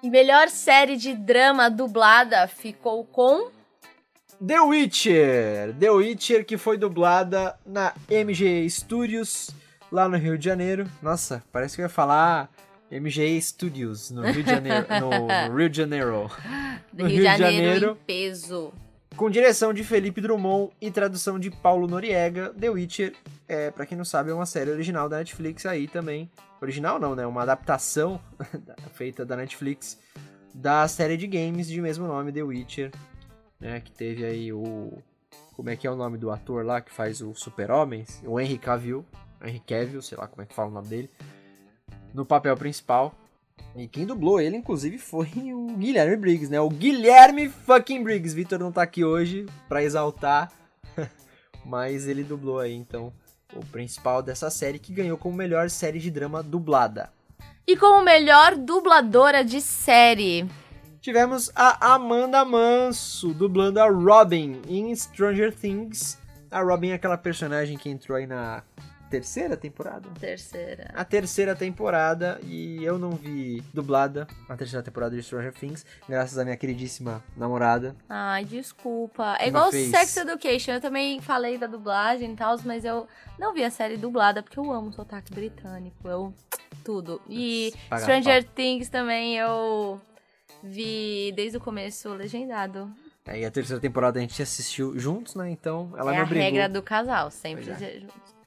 E 0.03 0.09
melhor 0.09 0.49
série 0.49 0.97
de 0.97 1.13
drama 1.13 1.69
dublada 1.69 2.47
ficou 2.47 3.05
com. 3.05 3.51
The 4.45 4.59
Witcher! 4.59 5.75
The 5.79 5.91
Witcher 5.91 6.45
que 6.45 6.57
foi 6.57 6.75
dublada 6.77 7.55
na 7.63 7.93
MG 8.09 8.67
Studios, 8.67 9.51
lá 9.91 10.09
no 10.09 10.17
Rio 10.17 10.37
de 10.37 10.45
Janeiro. 10.45 10.89
Nossa, 11.03 11.43
parece 11.51 11.75
que 11.75 11.81
eu 11.81 11.85
ia 11.85 11.89
falar 11.89 12.49
MG 12.89 13.39
Studios, 13.39 14.09
no 14.09 14.23
Rio 14.23 14.43
de 14.43 14.49
Janeiro. 14.49 14.87
no, 14.99 15.27
Rio 15.55 15.69
de 15.69 15.77
Janeiro. 15.77 16.31
No 16.91 17.05
Rio 17.05 17.17
de 17.17 17.23
Janeiro, 17.23 17.55
Janeiro. 17.55 17.91
em 17.91 18.05
peso. 18.05 18.73
Com 19.15 19.29
direção 19.29 19.71
de 19.71 19.83
Felipe 19.83 20.19
Drummond 20.19 20.71
e 20.81 20.89
tradução 20.89 21.37
de 21.37 21.51
Paulo 21.51 21.87
Noriega, 21.87 22.51
The 22.59 22.69
Witcher, 22.69 23.13
é, 23.47 23.69
para 23.69 23.85
quem 23.85 23.95
não 23.97 24.05
sabe, 24.05 24.31
é 24.31 24.33
uma 24.33 24.45
série 24.47 24.71
original 24.71 25.07
da 25.07 25.17
Netflix 25.17 25.65
aí 25.67 25.87
também. 25.87 26.31
Original 26.61 26.99
não, 26.99 27.15
né? 27.15 27.25
Uma 27.25 27.41
adaptação 27.41 28.21
feita 28.93 29.25
da 29.25 29.35
Netflix 29.35 29.99
da 30.53 30.87
série 30.87 31.17
de 31.17 31.25
games 31.27 31.67
de 31.67 31.81
mesmo 31.81 32.05
nome, 32.07 32.31
The 32.31 32.43
Witcher, 32.43 32.91
né? 33.59 33.79
Que 33.81 33.91
teve 33.91 34.23
aí 34.23 34.53
o... 34.53 35.01
Como 35.53 35.69
é 35.69 35.75
que 35.75 35.87
é 35.87 35.91
o 35.91 35.95
nome 35.95 36.17
do 36.17 36.29
ator 36.29 36.65
lá 36.65 36.81
que 36.81 36.91
faz 36.91 37.21
o 37.21 37.33
Super-Homem? 37.33 38.05
O 38.25 38.39
Henry 38.39 38.57
Cavill. 38.57 39.05
Henry 39.43 39.59
Cavill, 39.59 40.01
sei 40.01 40.17
lá 40.17 40.27
como 40.27 40.41
é 40.41 40.45
que 40.45 40.53
fala 40.53 40.69
o 40.69 40.73
nome 40.73 40.87
dele. 40.87 41.09
No 42.13 42.25
papel 42.25 42.55
principal. 42.55 43.13
E 43.75 43.87
quem 43.87 44.05
dublou 44.05 44.39
ele, 44.39 44.57
inclusive, 44.57 44.97
foi 44.97 45.29
o 45.53 45.75
Guilherme 45.77 46.15
Briggs, 46.15 46.51
né? 46.51 46.59
O 46.59 46.69
Guilherme 46.69 47.49
fucking 47.49 48.03
Briggs. 48.03 48.35
Vitor 48.35 48.59
não 48.59 48.71
tá 48.71 48.81
aqui 48.81 49.03
hoje 49.03 49.45
pra 49.67 49.83
exaltar, 49.83 50.51
mas 51.65 52.07
ele 52.07 52.23
dublou 52.23 52.59
aí, 52.59 52.73
então, 52.73 53.13
o 53.53 53.65
principal 53.65 54.21
dessa 54.21 54.49
série, 54.49 54.79
que 54.79 54.93
ganhou 54.93 55.17
como 55.17 55.35
melhor 55.35 55.69
série 55.69 55.99
de 55.99 56.09
drama 56.09 56.41
dublada. 56.41 57.11
E 57.67 57.77
como 57.77 58.03
melhor 58.03 58.55
dubladora 58.55 59.43
de 59.43 59.61
série. 59.61 60.47
Tivemos 60.99 61.51
a 61.55 61.93
Amanda 61.95 62.45
Manso, 62.45 63.33
dublando 63.33 63.79
a 63.79 63.89
Robin 63.89 64.61
em 64.67 64.95
Stranger 64.95 65.53
Things. 65.53 66.17
A 66.49 66.61
Robin 66.61 66.89
é 66.89 66.93
aquela 66.93 67.17
personagem 67.17 67.77
que 67.77 67.89
entrou 67.89 68.17
aí 68.17 68.27
na 68.27 68.63
terceira 69.11 69.57
temporada? 69.57 70.07
Terceira. 70.19 70.89
a 70.93 71.03
terceira 71.03 71.53
temporada 71.53 72.39
e 72.43 72.81
eu 72.81 72.97
não 72.97 73.11
vi 73.11 73.61
dublada 73.73 74.25
a 74.47 74.55
terceira 74.55 74.81
temporada 74.81 75.13
de 75.13 75.21
Stranger 75.21 75.53
Things, 75.53 75.85
graças 76.07 76.37
à 76.37 76.45
minha 76.45 76.55
queridíssima 76.55 77.21
namorada. 77.35 77.93
Ai, 78.07 78.45
desculpa. 78.45 79.35
É 79.37 79.49
igual 79.49 79.69
fez. 79.69 79.89
Sex 79.89 80.17
Education. 80.17 80.71
Eu 80.71 80.81
também 80.81 81.19
falei 81.19 81.57
da 81.57 81.67
dublagem 81.67 82.31
e 82.31 82.35
tal, 82.35 82.57
mas 82.63 82.85
eu 82.85 83.05
não 83.37 83.53
vi 83.53 83.63
a 83.65 83.69
série 83.69 83.97
dublada 83.97 84.41
porque 84.41 84.57
eu 84.57 84.71
amo 84.71 84.93
sotaque 84.93 85.33
britânico. 85.33 86.07
Eu. 86.07 86.33
Tudo. 86.83 87.21
E 87.29 87.73
Paga 87.89 88.01
Stranger 88.01 88.43
Things 88.55 88.89
também 88.89 89.37
eu 89.37 90.01
vi 90.63 91.33
desde 91.35 91.57
o 91.57 91.59
começo 91.59 92.09
legendado. 92.13 92.91
Aí 93.27 93.45
a 93.45 93.51
terceira 93.51 93.79
temporada 93.79 94.17
a 94.17 94.21
gente 94.21 94.41
assistiu 94.41 94.97
juntos, 94.97 95.35
né? 95.35 95.49
Então 95.51 95.93
ela 95.97 96.11
é 96.11 96.15
me 96.15 96.21
a 96.21 96.23
obrigou. 96.23 96.43
regra 96.43 96.69
do 96.69 96.81
casal, 96.81 97.29
sempre 97.29 97.69
é. 97.69 97.99
juntos. 97.99 98.40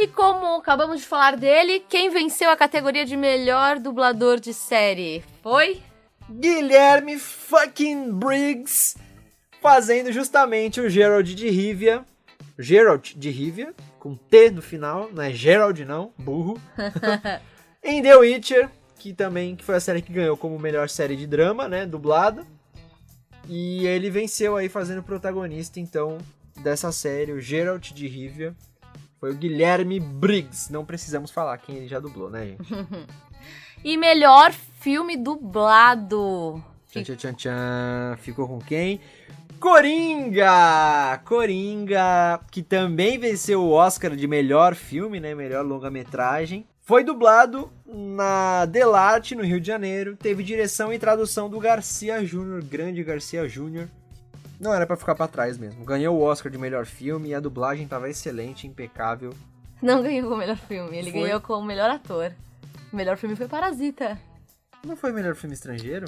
E 0.00 0.06
como 0.06 0.58
acabamos 0.58 1.00
de 1.00 1.06
falar 1.06 1.36
dele, 1.36 1.84
quem 1.88 2.08
venceu 2.08 2.48
a 2.50 2.56
categoria 2.56 3.04
de 3.04 3.16
melhor 3.16 3.80
dublador 3.80 4.38
de 4.38 4.54
série 4.54 5.24
foi? 5.42 5.82
Guilherme 6.30 7.18
fucking 7.18 8.12
Briggs 8.12 8.96
fazendo 9.60 10.12
justamente 10.12 10.80
o 10.80 10.88
Gerald 10.88 11.34
de 11.34 11.50
Rivia. 11.50 12.04
Gerald 12.56 13.18
de 13.18 13.28
Rivia, 13.28 13.74
com 13.98 14.14
T 14.14 14.52
no 14.52 14.62
final, 14.62 15.10
não 15.12 15.20
é 15.20 15.32
Gerald 15.32 15.84
não, 15.84 16.12
burro. 16.16 16.60
em 17.82 18.00
The 18.00 18.16
Witcher, 18.18 18.70
que 19.00 19.12
também 19.12 19.56
que 19.56 19.64
foi 19.64 19.74
a 19.74 19.80
série 19.80 20.00
que 20.00 20.12
ganhou 20.12 20.36
como 20.36 20.56
melhor 20.60 20.88
série 20.88 21.16
de 21.16 21.26
drama, 21.26 21.66
né, 21.66 21.84
dublada. 21.84 22.46
E 23.48 23.84
ele 23.84 24.10
venceu 24.10 24.56
aí 24.56 24.68
fazendo 24.68 25.02
protagonista, 25.02 25.80
então, 25.80 26.18
dessa 26.62 26.92
série, 26.92 27.32
o 27.32 27.40
Gerald 27.40 27.92
de 27.92 28.06
Rivia. 28.06 28.54
Foi 29.20 29.32
o 29.32 29.34
Guilherme 29.34 29.98
Briggs. 29.98 30.72
Não 30.72 30.84
precisamos 30.84 31.30
falar 31.30 31.58
quem 31.58 31.76
ele 31.76 31.88
já 31.88 31.98
dublou, 31.98 32.30
né, 32.30 32.46
gente? 32.46 32.58
E 33.84 33.96
melhor 33.96 34.52
filme 34.52 35.16
dublado. 35.16 36.60
Tchan, 36.90 37.04
tchan, 37.04 37.16
tchan, 37.16 37.34
tchan. 37.34 38.16
Ficou 38.16 38.48
com 38.48 38.58
quem? 38.58 39.00
Coringa! 39.60 41.18
Coringa, 41.24 42.40
que 42.50 42.62
também 42.62 43.18
venceu 43.18 43.62
o 43.62 43.70
Oscar 43.70 44.16
de 44.16 44.26
melhor 44.26 44.74
filme, 44.74 45.20
né? 45.20 45.34
Melhor 45.34 45.64
longa-metragem. 45.64 46.66
Foi 46.80 47.04
dublado 47.04 47.70
na 47.86 48.64
Delarte, 48.66 49.34
no 49.34 49.44
Rio 49.44 49.60
de 49.60 49.66
Janeiro. 49.66 50.16
Teve 50.16 50.42
direção 50.42 50.92
e 50.92 50.98
tradução 50.98 51.48
do 51.48 51.60
Garcia 51.60 52.24
Júnior, 52.24 52.64
grande 52.64 53.04
Garcia 53.04 53.48
Júnior. 53.48 53.88
Não 54.60 54.74
era 54.74 54.86
pra 54.86 54.96
ficar 54.96 55.14
pra 55.14 55.28
trás 55.28 55.56
mesmo. 55.56 55.84
Ganhou 55.84 56.16
o 56.16 56.22
Oscar 56.22 56.50
de 56.50 56.58
melhor 56.58 56.84
filme 56.84 57.28
e 57.28 57.34
a 57.34 57.40
dublagem 57.40 57.86
tava 57.86 58.10
excelente, 58.10 58.66
impecável. 58.66 59.32
Não 59.80 60.02
ganhou 60.02 60.24
como 60.24 60.38
melhor 60.38 60.56
filme, 60.56 60.98
ele 60.98 61.12
Foi? 61.12 61.22
ganhou 61.22 61.40
como 61.40 61.64
melhor 61.64 61.88
ator. 61.88 62.32
O 62.92 62.96
melhor 62.96 63.16
filme 63.16 63.36
foi 63.36 63.46
Parasita. 63.46 64.18
Não 64.84 64.96
foi 64.96 65.12
melhor 65.12 65.36
filme 65.36 65.54
estrangeiro? 65.54 66.06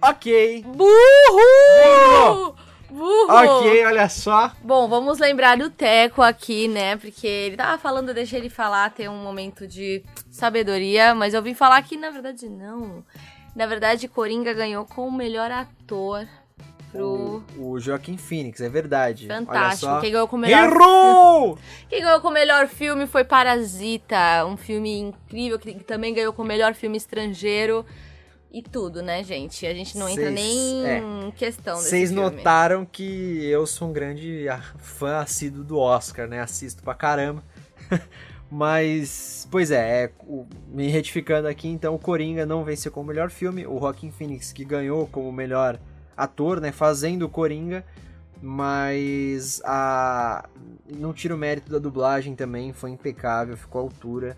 Ok. 0.00 0.62
Burro! 0.62 2.54
Burro! 2.88 3.26
Ok, 3.28 3.84
olha 3.86 4.08
só. 4.08 4.52
Bom, 4.62 4.86
vamos 4.88 5.18
lembrar 5.18 5.56
do 5.56 5.70
Teco 5.70 6.22
aqui, 6.22 6.68
né? 6.68 6.96
Porque 6.96 7.26
ele 7.26 7.56
tava 7.56 7.76
falando, 7.78 8.14
deixa 8.14 8.36
ele 8.36 8.48
falar, 8.48 8.90
ter 8.90 9.08
um 9.08 9.22
momento 9.22 9.66
de 9.66 10.04
sabedoria, 10.30 11.14
mas 11.14 11.34
eu 11.34 11.42
vim 11.42 11.54
falar 11.54 11.82
que 11.82 11.96
na 11.96 12.10
verdade 12.10 12.48
não. 12.48 13.04
Na 13.56 13.66
verdade, 13.66 14.06
Coringa 14.06 14.52
ganhou 14.52 14.84
como 14.84 15.16
melhor 15.16 15.50
ator 15.50 16.28
pro 16.98 17.42
O, 17.58 17.70
o 17.72 17.80
Joaquim 17.80 18.16
Phoenix, 18.16 18.60
é 18.60 18.68
verdade. 18.68 19.26
Fantástico. 19.26 20.00
Quem 20.00 20.12
ganhou 20.12 20.28
como 20.28 20.42
melhor 20.42 20.64
Errou! 20.72 21.58
Quem 21.88 22.00
ganhou 22.02 22.20
com 22.20 22.28
o 22.28 22.32
melhor 22.32 22.66
filme 22.68 23.06
foi 23.06 23.24
Parasita, 23.24 24.44
um 24.46 24.56
filme 24.56 24.98
incrível 24.98 25.58
que 25.58 25.74
também 25.84 26.14
ganhou 26.14 26.32
com 26.32 26.42
o 26.42 26.46
melhor 26.46 26.74
filme 26.74 26.96
estrangeiro. 26.96 27.84
E 28.52 28.62
tudo, 28.62 29.02
né, 29.02 29.20
gente? 29.24 29.66
A 29.66 29.74
gente 29.74 29.98
não 29.98 30.08
entra 30.08 30.26
Cês- 30.26 30.34
nem 30.34 30.86
é. 30.86 30.98
em 30.98 31.30
questão 31.32 31.74
desse 31.74 31.88
Vocês 31.88 32.10
notaram 32.12 32.84
que 32.84 33.44
eu 33.46 33.66
sou 33.66 33.88
um 33.88 33.92
grande 33.92 34.46
fã 34.78 35.16
assíduo 35.18 35.64
do 35.64 35.76
Oscar, 35.76 36.28
né? 36.28 36.40
Assisto 36.40 36.80
pra 36.80 36.94
caramba. 36.94 37.42
Mas, 38.50 39.48
pois 39.50 39.72
é, 39.72 40.04
é, 40.04 40.10
o- 40.26 40.46
me 40.68 40.86
retificando 40.88 41.48
aqui, 41.48 41.66
então 41.66 41.94
o 41.94 41.98
Coringa 41.98 42.46
não 42.46 42.62
venceu 42.62 42.92
como 42.92 43.08
melhor 43.08 43.28
filme, 43.30 43.66
o 43.66 43.78
Joaquin 43.80 44.12
Phoenix 44.12 44.52
que 44.52 44.64
ganhou 44.64 45.08
como 45.08 45.32
melhor 45.32 45.78
ator, 46.16 46.60
né, 46.60 46.72
fazendo 46.72 47.22
o 47.22 47.28
Coringa, 47.28 47.84
mas 48.40 49.60
a 49.64 50.48
não 50.88 51.12
tira 51.12 51.34
o 51.34 51.38
mérito 51.38 51.72
da 51.72 51.78
dublagem 51.78 52.34
também, 52.34 52.72
foi 52.72 52.90
impecável, 52.90 53.56
ficou 53.56 53.80
à 53.80 53.84
altura. 53.84 54.36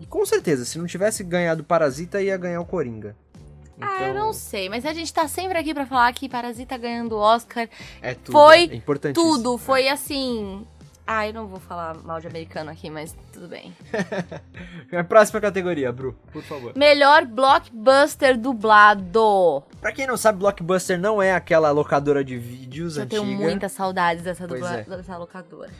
E 0.00 0.06
com 0.06 0.24
certeza, 0.26 0.64
se 0.64 0.78
não 0.78 0.86
tivesse 0.86 1.22
ganhado 1.22 1.62
Parasita, 1.62 2.22
ia 2.22 2.36
ganhar 2.36 2.60
o 2.60 2.64
Coringa. 2.64 3.16
Ah, 3.80 4.02
eu 4.02 4.10
Então, 4.10 4.26
não 4.26 4.32
sei, 4.32 4.68
mas 4.68 4.86
a 4.86 4.92
gente 4.92 5.12
tá 5.12 5.26
sempre 5.28 5.58
aqui 5.58 5.74
pra 5.74 5.86
falar 5.86 6.12
que 6.12 6.28
Parasita 6.28 6.76
ganhando 6.76 7.16
Oscar, 7.16 7.68
É 8.00 8.14
tudo, 8.14 8.32
Foi 8.32 8.82
é 9.04 9.12
tudo, 9.12 9.58
foi 9.58 9.88
assim... 9.88 10.66
Ah, 11.06 11.28
eu 11.28 11.34
não 11.34 11.46
vou 11.46 11.60
falar 11.60 11.94
mal 11.98 12.18
de 12.18 12.26
americano 12.26 12.70
aqui, 12.70 12.88
mas 12.88 13.14
tudo 13.30 13.46
bem. 13.46 13.76
A 14.90 15.04
próxima 15.04 15.38
categoria, 15.38 15.92
Bru, 15.92 16.16
por 16.32 16.42
favor. 16.42 16.72
Melhor 16.74 17.26
blockbuster 17.26 18.38
dublado. 18.38 19.62
Pra 19.82 19.92
quem 19.92 20.06
não 20.06 20.16
sabe, 20.16 20.38
Blockbuster 20.38 20.98
não 20.98 21.20
é 21.20 21.34
aquela 21.34 21.70
locadora 21.70 22.24
de 22.24 22.38
vídeos 22.38 22.96
Eu 22.96 23.02
antiga. 23.02 23.22
tenho 23.22 23.36
muitas 23.36 23.72
saudades 23.72 24.24
dessa, 24.24 24.46
dubla... 24.46 24.76
é. 24.76 24.84
dessa 24.84 25.18
locadora. 25.18 25.70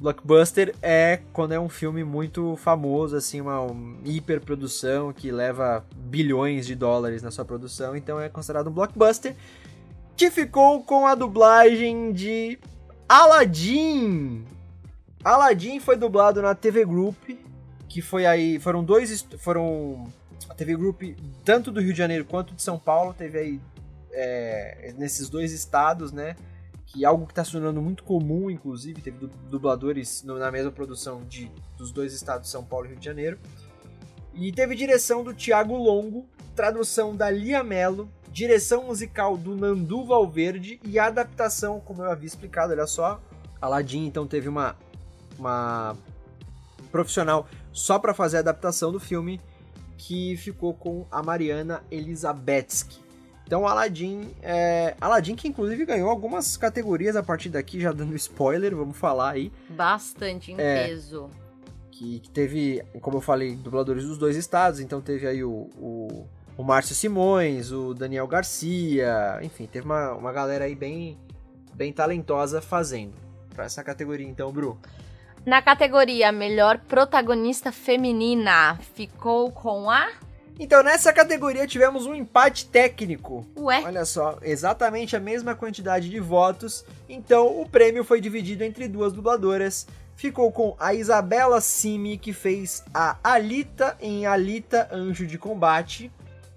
Blockbuster 0.00 0.74
é 0.80 1.20
quando 1.32 1.52
é 1.52 1.60
um 1.60 1.68
filme 1.68 2.04
muito 2.04 2.56
famoso, 2.56 3.16
assim, 3.16 3.40
uma 3.40 3.60
um, 3.60 3.98
hiperprodução 4.04 5.12
que 5.12 5.30
leva 5.30 5.84
bilhões 5.94 6.66
de 6.66 6.74
dólares 6.76 7.22
na 7.22 7.30
sua 7.30 7.44
produção, 7.44 7.96
então 7.96 8.20
é 8.20 8.28
considerado 8.28 8.68
um 8.68 8.72
blockbuster. 8.72 9.34
Que 10.16 10.30
ficou 10.30 10.82
com 10.84 11.06
a 11.06 11.14
dublagem 11.14 12.12
de 12.12 12.58
Aladdin. 13.12 14.42
Aladdin 15.22 15.78
foi 15.80 15.98
dublado 15.98 16.40
na 16.40 16.54
TV 16.54 16.82
Group, 16.82 17.18
que 17.86 18.00
foi 18.00 18.24
aí, 18.24 18.58
foram 18.58 18.82
dois, 18.82 19.20
foram 19.36 20.10
a 20.48 20.54
TV 20.54 20.74
Group 20.74 21.02
tanto 21.44 21.70
do 21.70 21.78
Rio 21.78 21.92
de 21.92 21.98
Janeiro 21.98 22.24
quanto 22.24 22.54
de 22.54 22.62
São 22.62 22.78
Paulo, 22.78 23.12
teve 23.12 23.38
aí 23.38 23.60
é, 24.12 24.94
nesses 24.96 25.28
dois 25.28 25.52
estados, 25.52 26.10
né? 26.10 26.36
que 26.86 27.04
é 27.04 27.06
algo 27.06 27.26
que 27.26 27.32
está 27.32 27.44
se 27.44 27.52
tornando 27.52 27.82
muito 27.82 28.02
comum, 28.02 28.50
inclusive, 28.50 29.02
teve 29.02 29.28
dubladores 29.50 30.22
na 30.22 30.50
mesma 30.50 30.72
produção 30.72 31.22
de, 31.26 31.50
dos 31.76 31.92
dois 31.92 32.14
estados, 32.14 32.50
São 32.50 32.64
Paulo 32.64 32.86
e 32.86 32.88
Rio 32.90 32.98
de 32.98 33.04
Janeiro. 33.04 33.38
E 34.32 34.50
teve 34.52 34.74
direção 34.74 35.22
do 35.22 35.34
Tiago 35.34 35.76
Longo, 35.76 36.26
tradução 36.56 37.14
da 37.14 37.28
Lia 37.28 37.62
Mello, 37.62 38.08
direção 38.32 38.84
musical 38.84 39.36
do 39.36 39.54
Nandu 39.54 40.04
Valverde 40.04 40.80
e 40.84 40.98
adaptação, 40.98 41.80
como 41.80 42.02
eu 42.02 42.10
havia 42.10 42.26
explicado, 42.26 42.72
olha 42.72 42.86
só, 42.86 43.20
Aladdin 43.60 44.06
então 44.06 44.26
teve 44.26 44.48
uma, 44.48 44.74
uma 45.38 45.94
profissional 46.90 47.46
só 47.72 47.98
para 47.98 48.14
fazer 48.14 48.38
a 48.38 48.40
adaptação 48.40 48.90
do 48.90 48.98
filme, 48.98 49.40
que 49.96 50.36
ficou 50.36 50.74
com 50.74 51.06
a 51.10 51.22
Mariana 51.22 51.82
Elizabetsky. 51.90 53.00
Então, 53.46 53.66
Aladdin, 53.66 54.30
é... 54.42 54.96
Aladdin 55.00 55.34
que 55.34 55.46
inclusive 55.46 55.84
ganhou 55.84 56.08
algumas 56.08 56.56
categorias 56.56 57.16
a 57.16 57.22
partir 57.22 57.50
daqui, 57.50 57.80
já 57.80 57.92
dando 57.92 58.16
spoiler, 58.16 58.74
vamos 58.74 58.96
falar 58.96 59.32
aí. 59.32 59.52
Bastante 59.68 60.52
em 60.52 60.56
é, 60.58 60.86
peso. 60.86 61.28
Que, 61.90 62.20
que, 62.20 62.30
teve, 62.30 62.82
como 63.00 63.18
eu 63.18 63.20
falei, 63.20 63.54
dubladores 63.54 64.04
dos 64.04 64.16
dois 64.16 64.36
estados, 64.36 64.80
então 64.80 65.00
teve 65.00 65.26
aí 65.26 65.44
o, 65.44 65.68
o, 65.76 66.26
o 66.56 66.62
Márcio 66.62 66.94
Simões, 66.94 67.72
o 67.72 67.94
Daniel 67.94 68.26
Garcia, 68.26 69.38
enfim, 69.42 69.66
teve 69.66 69.86
uma, 69.86 70.12
uma 70.12 70.32
galera 70.32 70.64
aí 70.64 70.74
bem, 70.74 71.18
bem 71.74 71.92
talentosa 71.92 72.60
fazendo. 72.60 73.14
Pra 73.54 73.64
essa 73.64 73.82
categoria, 73.82 74.26
então, 74.26 74.50
Bru. 74.50 74.78
Na 75.44 75.60
categoria 75.60 76.30
Melhor 76.30 76.78
Protagonista 76.78 77.72
Feminina, 77.72 78.78
ficou 78.94 79.50
com 79.50 79.90
a 79.90 80.08
então, 80.60 80.82
nessa 80.82 81.12
categoria 81.12 81.66
tivemos 81.66 82.06
um 82.06 82.14
empate 82.14 82.66
técnico. 82.66 83.44
Ué? 83.56 83.82
Olha 83.84 84.04
só, 84.04 84.38
exatamente 84.42 85.16
a 85.16 85.20
mesma 85.20 85.54
quantidade 85.54 86.08
de 86.08 86.20
votos. 86.20 86.84
Então, 87.08 87.60
o 87.60 87.68
prêmio 87.68 88.04
foi 88.04 88.20
dividido 88.20 88.62
entre 88.62 88.86
duas 88.86 89.12
dubladoras. 89.12 89.86
Ficou 90.14 90.52
com 90.52 90.76
a 90.78 90.94
Isabela 90.94 91.60
Simi, 91.60 92.18
que 92.18 92.32
fez 92.32 92.84
a 92.92 93.16
Alita 93.24 93.96
em 94.00 94.26
Alita 94.26 94.88
Anjo 94.92 95.26
de 95.26 95.38
Combate, 95.38 96.12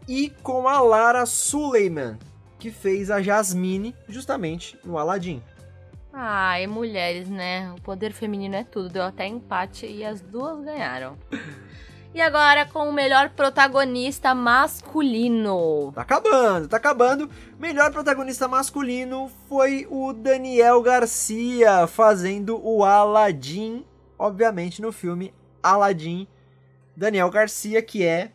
e 0.07 0.29
com 0.43 0.67
a 0.67 0.79
Lara 0.79 1.25
Suleiman, 1.25 2.17
que 2.59 2.71
fez 2.71 3.09
a 3.11 3.21
Jasmine, 3.21 3.95
justamente 4.07 4.77
no 4.83 4.97
Aladdin. 4.97 5.41
Ah, 6.13 6.59
e 6.61 6.65
mulheres, 6.65 7.29
né? 7.29 7.73
O 7.77 7.81
poder 7.81 8.13
feminino 8.13 8.55
é 8.55 8.63
tudo. 8.63 8.87
Deu 8.87 9.03
até 9.03 9.27
empate 9.27 9.85
e 9.85 10.05
as 10.05 10.21
duas 10.21 10.63
ganharam. 10.63 11.17
E 12.13 12.21
agora 12.21 12.65
com 12.65 12.87
o 12.87 12.93
melhor 12.93 13.31
protagonista 13.31 14.33
masculino. 14.33 15.91
Tá 15.93 16.03
acabando, 16.03 16.69
tá 16.69 16.77
acabando. 16.77 17.29
Melhor 17.59 17.91
protagonista 17.91 18.47
masculino 18.47 19.29
foi 19.49 19.85
o 19.89 20.13
Daniel 20.13 20.81
Garcia 20.81 21.85
fazendo 21.87 22.57
o 22.65 22.85
Aladdin, 22.85 23.85
obviamente 24.17 24.81
no 24.81 24.93
filme 24.93 25.33
Aladdin. 25.61 26.25
Daniel 26.95 27.29
Garcia, 27.29 27.81
que 27.81 28.05
é 28.05 28.31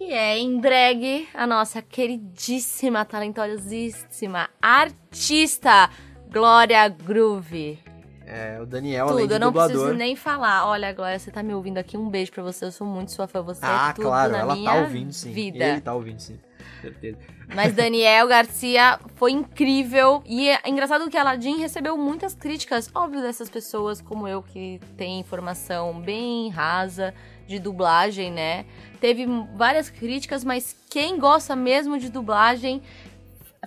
que 0.00 0.14
é 0.14 0.38
em 0.38 0.58
drag 0.58 1.28
a 1.34 1.46
nossa 1.46 1.82
queridíssima, 1.82 3.04
talentosíssima 3.04 4.48
artista 4.62 5.90
Glória 6.32 6.88
Groove. 6.88 7.78
É, 8.24 8.58
o 8.62 8.64
Daniel, 8.64 9.08
tudo, 9.08 9.16
além 9.16 9.28
de 9.28 9.34
eu 9.34 9.38
não 9.38 9.48
dublador. 9.48 9.76
preciso 9.76 9.98
nem 9.98 10.16
falar. 10.16 10.66
Olha, 10.66 10.90
Glória, 10.94 11.18
você 11.18 11.30
tá 11.30 11.42
me 11.42 11.52
ouvindo 11.52 11.76
aqui, 11.76 11.98
um 11.98 12.08
beijo 12.08 12.32
pra 12.32 12.42
você. 12.42 12.64
Eu 12.64 12.72
sou 12.72 12.86
muito 12.86 13.12
sua 13.12 13.26
fã. 13.26 13.42
Você 13.42 13.60
ah, 13.62 13.90
é 13.90 13.92
tudo 13.92 14.06
claro, 14.06 14.32
na 14.32 14.38
ela 14.38 14.54
minha 14.54 14.70
tá 14.70 14.80
ouvindo 14.80 15.12
sim. 15.12 15.32
vida. 15.32 15.64
Ele 15.66 15.80
tá 15.82 15.92
ouvindo 15.92 16.20
sim. 16.20 16.38
Certeza. 16.80 17.18
Mas 17.54 17.74
Daniel 17.76 18.26
Garcia 18.26 18.98
foi 19.16 19.32
incrível. 19.32 20.22
E 20.24 20.48
é 20.48 20.60
engraçado 20.66 21.10
que 21.10 21.18
Aladdin 21.18 21.58
recebeu 21.58 21.98
muitas 21.98 22.34
críticas, 22.34 22.88
óbvio, 22.94 23.20
dessas 23.20 23.50
pessoas 23.50 24.00
como 24.00 24.26
eu, 24.26 24.42
que 24.42 24.80
tem 24.96 25.20
informação 25.20 26.00
bem 26.00 26.48
rasa 26.48 27.12
de 27.50 27.58
dublagem, 27.58 28.30
né? 28.30 28.64
Teve 29.00 29.26
várias 29.56 29.90
críticas, 29.90 30.44
mas 30.44 30.76
quem 30.88 31.18
gosta 31.18 31.56
mesmo 31.56 31.98
de 31.98 32.08
dublagem 32.08 32.80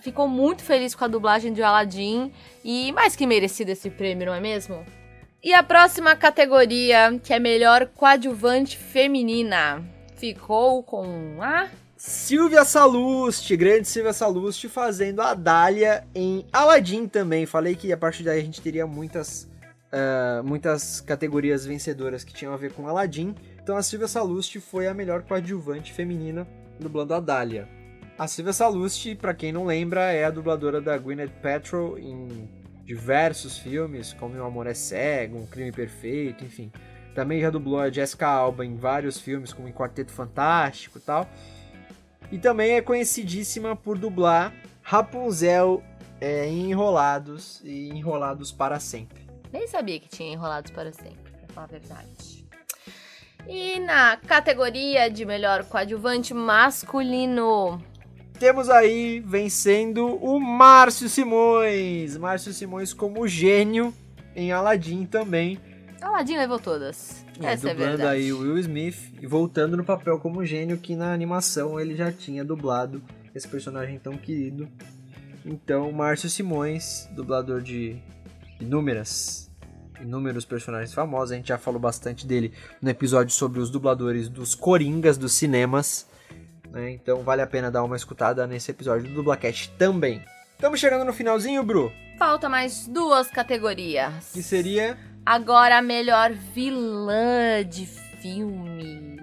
ficou 0.01 0.27
muito 0.27 0.63
feliz 0.63 0.95
com 0.95 1.03
a 1.03 1.07
dublagem 1.07 1.53
de 1.53 1.61
Aladdin 1.61 2.31
e 2.63 2.91
mais 2.93 3.15
que 3.15 3.27
merecido 3.27 3.71
esse 3.71 3.89
prêmio, 3.89 4.27
não 4.27 4.33
é 4.33 4.39
mesmo? 4.39 4.83
E 5.43 5.53
a 5.53 5.61
próxima 5.61 6.15
categoria, 6.15 7.19
que 7.21 7.33
é 7.33 7.39
melhor 7.39 7.87
coadjuvante 7.87 8.77
feminina, 8.77 9.83
ficou 10.15 10.81
com 10.81 11.41
a 11.41 11.67
Silvia 11.97 12.63
Salusti, 12.63 13.55
grande 13.57 13.87
Silvia 13.87 14.13
Salusti, 14.13 14.69
fazendo 14.69 15.21
a 15.21 15.33
Dália 15.33 16.05
em 16.15 16.45
Aladdin 16.53 17.07
também. 17.07 17.45
Falei 17.45 17.75
que 17.75 17.91
a 17.91 17.97
partir 17.97 18.23
daí 18.23 18.39
a 18.39 18.43
gente 18.43 18.61
teria 18.61 18.87
muitas, 18.87 19.43
uh, 19.91 20.43
muitas 20.43 21.01
categorias 21.01 21.65
vencedoras 21.65 22.23
que 22.23 22.33
tinham 22.33 22.53
a 22.53 22.57
ver 22.57 22.71
com 22.71 22.87
Aladdin. 22.87 23.35
Então 23.63 23.77
a 23.77 23.81
Silvia 23.81 24.09
Salusti 24.09 24.59
foi 24.59 24.87
a 24.87 24.93
melhor 24.93 25.23
coadjuvante 25.23 25.93
feminina 25.93 26.45
dublando 26.79 27.13
a 27.13 27.19
Dália. 27.21 27.67
A 28.17 28.27
Silvia 28.27 28.53
Salusti, 28.53 29.15
para 29.15 29.33
quem 29.33 29.51
não 29.51 29.65
lembra, 29.65 30.11
é 30.11 30.25
a 30.25 30.29
dubladora 30.29 30.81
da 30.81 30.97
Gwyneth 30.97 31.31
Paltrow 31.41 31.97
em 31.97 32.49
diversos 32.83 33.57
filmes, 33.57 34.13
como 34.13 34.35
O 34.35 34.43
Amor 34.43 34.67
é 34.67 34.73
Cego, 34.73 35.37
Um 35.37 35.47
Crime 35.47 35.71
Perfeito, 35.71 36.43
enfim. 36.43 36.71
Também 37.15 37.39
já 37.39 37.49
dublou 37.49 37.79
a 37.79 37.89
Jessica 37.89 38.27
Alba 38.27 38.65
em 38.65 38.75
vários 38.75 39.19
filmes, 39.19 39.53
como 39.53 39.67
em 39.67 39.71
Quarteto 39.71 40.11
Fantástico 40.11 40.97
e 40.97 41.01
tal. 41.01 41.27
E 42.31 42.37
também 42.37 42.73
é 42.73 42.81
conhecidíssima 42.81 43.75
por 43.75 43.97
dublar 43.97 44.53
Rapunzel 44.81 45.81
é, 46.19 46.45
em 46.47 46.71
Enrolados 46.71 47.61
e 47.63 47.89
Enrolados 47.89 48.51
para 48.51 48.79
Sempre. 48.79 49.23
Nem 49.51 49.67
sabia 49.67 49.99
que 49.99 50.09
tinha 50.09 50.33
Enrolados 50.33 50.71
para 50.71 50.91
Sempre, 50.91 51.31
pra 51.31 51.47
falar 51.53 51.65
a 51.65 51.69
verdade. 51.69 52.32
E 53.47 53.79
na 53.79 54.17
categoria 54.17 55.09
de 55.09 55.25
melhor 55.25 55.63
coadjuvante 55.65 56.33
masculino, 56.33 57.81
temos 58.39 58.69
aí 58.69 59.21
vencendo 59.21 60.05
o 60.21 60.39
Márcio 60.39 61.07
Simões. 61.07 62.17
Márcio 62.17 62.51
Simões 62.51 62.93
como 62.93 63.27
gênio 63.27 63.93
em 64.35 64.51
Aladdin 64.51 65.05
também. 65.05 65.57
Aladdin 66.01 66.37
levou 66.37 66.59
todas. 66.59 67.25
É, 67.41 67.53
Essa 67.53 67.69
dublando 67.69 67.93
é 67.93 67.97
verdade. 67.97 68.17
aí 68.17 68.33
o 68.33 68.41
Will 68.41 68.57
Smith 68.57 69.13
e 69.21 69.25
voltando 69.25 69.77
no 69.77 69.85
papel 69.85 70.19
como 70.19 70.45
gênio 70.45 70.77
que 70.77 70.95
na 70.95 71.13
animação 71.13 71.79
ele 71.79 71.95
já 71.95 72.11
tinha 72.11 72.43
dublado 72.43 73.01
esse 73.33 73.47
personagem 73.47 73.97
tão 73.97 74.17
querido. 74.17 74.67
Então, 75.45 75.89
Márcio 75.91 76.29
Simões, 76.29 77.07
dublador 77.11 77.61
de 77.61 77.97
inúmeras 78.59 79.49
inúmeros 80.03 80.45
personagens 80.45 80.93
famosos, 80.93 81.31
a 81.31 81.35
gente 81.35 81.47
já 81.47 81.57
falou 81.57 81.79
bastante 81.79 82.27
dele 82.27 82.53
no 82.81 82.89
episódio 82.89 83.33
sobre 83.33 83.59
os 83.59 83.69
dubladores 83.69 84.29
dos 84.29 84.53
Coringas 84.53 85.17
dos 85.17 85.33
cinemas. 85.33 86.07
Né? 86.71 86.91
Então 86.91 87.23
vale 87.23 87.41
a 87.41 87.47
pena 87.47 87.71
dar 87.71 87.83
uma 87.83 87.95
escutada 87.95 88.45
nesse 88.45 88.71
episódio 88.71 89.07
do 89.09 89.15
Dublacast 89.15 89.71
também. 89.77 90.23
Estamos 90.55 90.79
chegando 90.79 91.05
no 91.05 91.13
finalzinho, 91.13 91.63
Bru. 91.63 91.91
Falta 92.17 92.47
mais 92.47 92.87
duas 92.87 93.27
categorias. 93.29 94.31
Que 94.33 94.43
seria? 94.43 94.97
Agora 95.25 95.79
a 95.79 95.81
melhor 95.81 96.31
vilã 96.31 97.63
de 97.67 97.85
filme. 97.85 99.19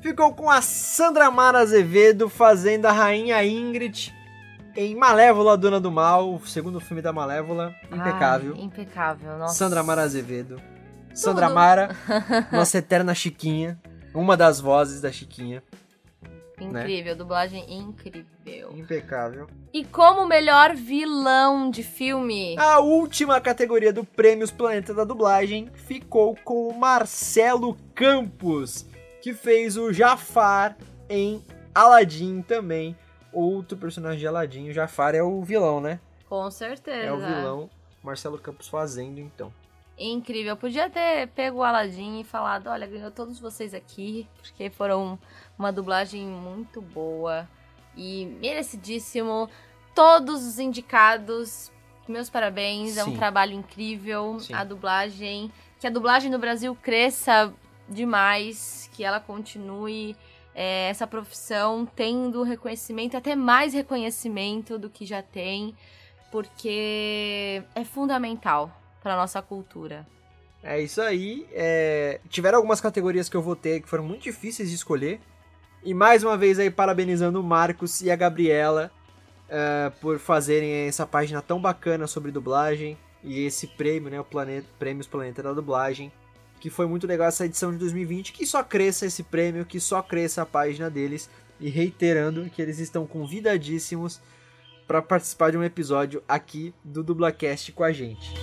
Ficou 0.00 0.34
com 0.34 0.48
a 0.48 0.62
Sandra 0.62 1.30
Mara 1.30 1.58
Azevedo 1.58 2.28
fazendo 2.28 2.86
a 2.86 2.92
Rainha 2.92 3.44
Ingrid 3.44 4.14
em 4.76 4.94
Malévola, 4.94 5.56
Dona 5.56 5.80
do 5.80 5.90
Mal, 5.90 6.34
o 6.34 6.46
segundo 6.46 6.80
filme 6.80 7.02
da 7.02 7.12
Malévola. 7.12 7.74
Impecável. 7.90 8.54
Ai, 8.56 8.62
impecável, 8.62 9.38
nossa. 9.38 9.54
Sandra 9.54 9.82
Mara 9.82 10.02
Azevedo. 10.02 10.56
Tudo. 10.56 11.18
Sandra 11.18 11.48
Mara, 11.48 11.96
nossa 12.52 12.78
eterna 12.78 13.14
Chiquinha. 13.14 13.78
Uma 14.14 14.36
das 14.36 14.60
vozes 14.60 15.00
da 15.00 15.10
Chiquinha. 15.10 15.62
Né? 16.60 16.82
Incrível, 16.82 17.12
né? 17.12 17.18
dublagem 17.18 17.78
incrível. 17.78 18.72
Impecável. 18.74 19.48
E 19.72 19.84
como 19.84 20.26
melhor 20.26 20.74
vilão 20.74 21.70
de 21.70 21.82
filme? 21.82 22.56
A 22.58 22.80
última 22.80 23.40
categoria 23.40 23.92
do 23.92 24.04
Prêmios 24.04 24.50
Planeta 24.50 24.92
da 24.92 25.04
Dublagem 25.04 25.70
ficou 25.72 26.36
com 26.44 26.68
o 26.68 26.78
Marcelo 26.78 27.76
Campos, 27.94 28.84
que 29.22 29.32
fez 29.32 29.76
o 29.76 29.92
Jafar 29.92 30.76
em 31.08 31.42
Aladdin 31.74 32.42
também. 32.42 32.96
Outro 33.32 33.76
personagem 33.76 34.18
de 34.18 34.26
Aladdin, 34.26 34.68
o 34.68 34.72
Jafar 34.72 35.14
é 35.14 35.22
o 35.22 35.42
vilão, 35.42 35.80
né? 35.80 36.00
Com 36.28 36.50
certeza. 36.50 37.06
É 37.06 37.12
o 37.12 37.18
vilão. 37.18 37.70
Marcelo 38.02 38.38
Campos 38.38 38.68
fazendo, 38.68 39.18
então. 39.18 39.52
Incrível. 39.98 40.56
Podia 40.56 40.88
ter 40.88 41.28
pego 41.28 41.58
o 41.58 41.62
Aladdin 41.62 42.20
e 42.20 42.24
falado: 42.24 42.68
olha, 42.68 42.86
ganhou 42.86 43.10
todos 43.10 43.38
vocês 43.38 43.74
aqui, 43.74 44.26
porque 44.36 44.70
foram 44.70 45.18
uma 45.58 45.70
dublagem 45.70 46.26
muito 46.26 46.80
boa 46.80 47.46
e 47.96 48.26
merecidíssimo. 48.40 49.48
Todos 49.94 50.46
os 50.46 50.58
indicados, 50.58 51.70
meus 52.08 52.30
parabéns, 52.30 52.92
Sim. 52.92 53.00
é 53.00 53.04
um 53.04 53.16
trabalho 53.16 53.52
incrível. 53.52 54.38
Sim. 54.40 54.54
A 54.54 54.64
dublagem, 54.64 55.52
que 55.78 55.86
a 55.86 55.90
dublagem 55.90 56.30
no 56.30 56.38
Brasil 56.38 56.74
cresça 56.80 57.52
demais, 57.86 58.88
que 58.94 59.04
ela 59.04 59.20
continue 59.20 60.16
é, 60.54 60.88
essa 60.88 61.06
profissão 61.06 61.86
tendo 61.86 62.42
reconhecimento, 62.42 63.16
até 63.16 63.34
mais 63.36 63.74
reconhecimento 63.74 64.78
do 64.78 64.90
que 64.90 65.06
já 65.06 65.22
tem. 65.22 65.74
porque 66.30 67.60
é 67.74 67.84
fundamental 67.84 68.70
para 69.02 69.16
nossa 69.16 69.42
cultura. 69.42 70.06
É 70.62 70.80
isso 70.80 71.00
aí. 71.00 71.46
É... 71.52 72.20
Tiveram 72.28 72.58
algumas 72.58 72.80
categorias 72.80 73.28
que 73.28 73.36
eu 73.36 73.42
votei 73.42 73.80
que 73.80 73.88
foram 73.88 74.04
muito 74.04 74.22
difíceis 74.22 74.68
de 74.68 74.76
escolher. 74.76 75.20
E 75.82 75.94
mais 75.94 76.22
uma 76.22 76.36
vez 76.36 76.58
aí 76.58 76.70
parabenizando 76.70 77.40
o 77.40 77.42
Marcos 77.42 78.00
e 78.02 78.10
a 78.10 78.16
Gabriela 78.16 78.92
uh, 79.46 79.90
por 80.00 80.18
fazerem 80.18 80.86
essa 80.86 81.06
página 81.06 81.40
tão 81.40 81.60
bacana 81.60 82.06
sobre 82.06 82.30
dublagem 82.30 82.98
e 83.24 83.44
esse 83.44 83.66
prêmio, 83.66 84.10
né, 84.10 84.20
o 84.20 84.24
Planeta, 84.24 84.66
Prêmios 84.78 85.06
Planeta 85.06 85.42
da 85.42 85.52
Dublagem, 85.52 86.12
que 86.60 86.68
foi 86.68 86.86
muito 86.86 87.06
legal 87.06 87.28
essa 87.28 87.46
edição 87.46 87.72
de 87.72 87.78
2020, 87.78 88.32
que 88.32 88.46
só 88.46 88.62
cresça 88.62 89.06
esse 89.06 89.22
prêmio, 89.22 89.64
que 89.64 89.80
só 89.80 90.02
cresça 90.02 90.42
a 90.42 90.46
página 90.46 90.90
deles 90.90 91.28
e 91.58 91.70
reiterando 91.70 92.48
que 92.50 92.60
eles 92.60 92.78
estão 92.78 93.06
convidadíssimos 93.06 94.20
para 94.86 95.00
participar 95.00 95.50
de 95.50 95.56
um 95.56 95.64
episódio 95.64 96.22
aqui 96.28 96.74
do 96.84 97.02
Dublacast 97.02 97.72
com 97.72 97.82
a 97.82 97.92
gente. 97.92 98.34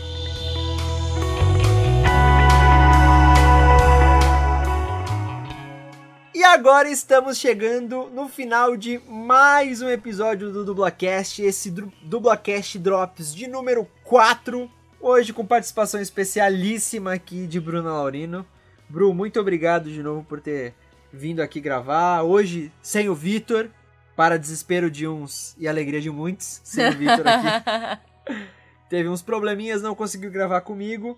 E 6.33 6.43
agora 6.43 6.89
estamos 6.89 7.37
chegando 7.37 8.09
no 8.09 8.27
final 8.27 8.77
de 8.77 8.99
mais 9.07 9.81
um 9.81 9.89
episódio 9.89 10.51
do 10.51 10.63
Dublacast, 10.63 11.41
esse 11.41 11.69
Dublacast 12.03 12.79
Drops 12.79 13.33
de 13.33 13.47
número 13.47 13.87
4. 14.03 14.76
Hoje 14.99 15.31
com 15.31 15.45
participação 15.45 16.01
especialíssima 16.01 17.13
aqui 17.13 17.45
de 17.45 17.59
Bruno 17.59 17.89
Laurino. 17.89 18.45
Bru, 18.89 19.13
muito 19.13 19.39
obrigado 19.39 19.91
de 19.91 20.01
novo 20.01 20.23
por 20.23 20.41
ter 20.41 20.73
vindo 21.13 21.39
aqui 21.39 21.61
gravar. 21.61 22.23
Hoje 22.23 22.71
sem 22.81 23.07
o 23.07 23.13
Vitor, 23.13 23.69
para 24.15 24.39
desespero 24.39 24.89
de 24.89 25.07
uns 25.07 25.55
e 25.59 25.67
alegria 25.67 26.01
de 26.01 26.09
muitos, 26.09 26.61
sem 26.63 26.89
o 26.89 26.97
Vitor 26.97 27.23
aqui. 27.25 28.01
Teve 28.89 29.07
uns 29.07 29.21
probleminhas, 29.21 29.83
não 29.83 29.93
conseguiu 29.93 30.31
gravar 30.31 30.61
comigo. 30.61 31.17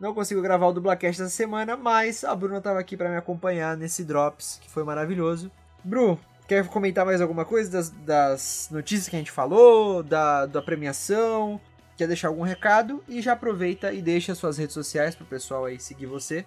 Não 0.00 0.14
consigo 0.14 0.40
gravar 0.40 0.66
o 0.66 0.72
Dublacast 0.72 1.20
essa 1.20 1.30
semana, 1.30 1.76
mas 1.76 2.24
a 2.24 2.34
Bruna 2.34 2.58
estava 2.58 2.80
aqui 2.80 2.96
para 2.96 3.10
me 3.10 3.16
acompanhar 3.16 3.76
nesse 3.76 4.04
Drops, 4.04 4.58
que 4.60 4.70
foi 4.70 4.82
maravilhoso. 4.84 5.50
Bru, 5.84 6.18
quer 6.48 6.66
comentar 6.66 7.04
mais 7.04 7.20
alguma 7.20 7.44
coisa 7.44 7.70
das, 7.70 7.90
das 7.90 8.68
notícias 8.72 9.08
que 9.08 9.14
a 9.14 9.18
gente 9.18 9.30
falou, 9.30 10.02
da, 10.02 10.46
da 10.46 10.62
premiação? 10.62 11.60
Quer 12.02 12.08
deixar 12.08 12.26
algum 12.26 12.42
recado? 12.42 13.00
E 13.06 13.22
já 13.22 13.34
aproveita 13.34 13.92
e 13.92 14.02
deixa 14.02 14.34
suas 14.34 14.58
redes 14.58 14.74
sociais 14.74 15.14
pro 15.14 15.24
pessoal 15.24 15.66
aí 15.66 15.78
seguir 15.78 16.06
você. 16.06 16.44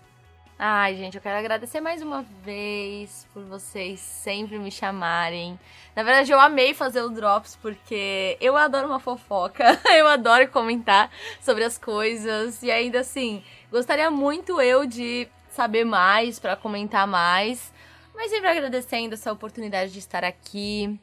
Ai, 0.60 0.98
gente, 0.98 1.16
eu 1.16 1.22
quero 1.22 1.40
agradecer 1.40 1.80
mais 1.80 2.02
uma 2.02 2.24
vez 2.44 3.26
por 3.34 3.42
vocês 3.46 4.02
sempre 4.02 4.60
me 4.60 4.70
chamarem. 4.70 5.58
Na 5.96 6.04
verdade, 6.04 6.30
eu 6.30 6.42
amei 6.42 6.74
fazer 6.74 7.02
o 7.04 7.10
Drops 7.10 7.58
porque 7.62 8.38
eu 8.42 8.58
adoro 8.58 8.88
uma 8.88 9.00
fofoca, 9.00 9.80
eu 9.98 10.06
adoro 10.10 10.46
comentar 10.50 11.10
sobre 11.40 11.64
as 11.64 11.78
coisas 11.78 12.62
e 12.62 12.70
ainda 12.70 13.00
assim, 13.00 13.42
gostaria 13.72 14.12
muito 14.12 14.60
eu 14.60 14.86
de 14.86 15.26
saber 15.52 15.86
mais 15.86 16.38
para 16.38 16.58
comentar 16.58 17.08
mais, 17.08 17.72
mas 18.14 18.30
sempre 18.30 18.50
agradecendo 18.50 19.14
essa 19.14 19.32
oportunidade 19.32 19.94
de 19.94 20.00
estar 20.00 20.26
aqui, 20.26 21.00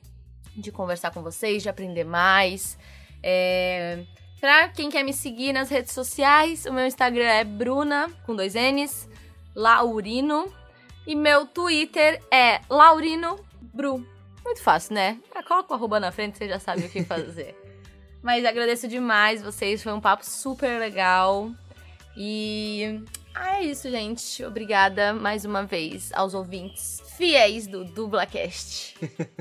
de 0.54 0.70
conversar 0.70 1.10
com 1.10 1.22
vocês, 1.22 1.62
de 1.62 1.70
aprender 1.70 2.04
mais. 2.04 2.76
É... 3.22 4.04
Pra 4.42 4.68
quem 4.68 4.90
quer 4.90 5.04
me 5.04 5.12
seguir 5.12 5.52
nas 5.52 5.70
redes 5.70 5.92
sociais, 5.92 6.66
o 6.66 6.72
meu 6.72 6.84
Instagram 6.84 7.28
é 7.28 7.44
Bruna, 7.44 8.10
com 8.26 8.34
dois 8.34 8.54
N's. 8.54 9.08
Laurino. 9.54 10.52
E 11.06 11.14
meu 11.14 11.46
Twitter 11.46 12.20
é 12.28 12.60
Laurino 12.68 13.38
Bru. 13.72 14.04
Muito 14.44 14.60
fácil, 14.60 14.94
né? 14.94 15.20
Coloca 15.46 15.72
o 15.72 15.76
arroba 15.76 16.00
na 16.00 16.10
frente, 16.10 16.38
você 16.38 16.48
já 16.48 16.58
sabe 16.58 16.86
o 16.86 16.90
que 16.90 17.04
fazer. 17.04 17.56
Mas 18.20 18.44
agradeço 18.44 18.88
demais 18.88 19.40
vocês, 19.40 19.80
foi 19.80 19.92
um 19.92 20.00
papo 20.00 20.26
super 20.26 20.80
legal. 20.80 21.48
E 22.16 23.00
ah, 23.36 23.60
é 23.60 23.62
isso, 23.66 23.88
gente. 23.88 24.44
Obrigada 24.44 25.14
mais 25.14 25.44
uma 25.44 25.62
vez 25.62 26.10
aos 26.14 26.34
ouvintes 26.34 27.00
fiéis 27.16 27.68
do 27.68 27.84
Dublacast. 27.84 28.96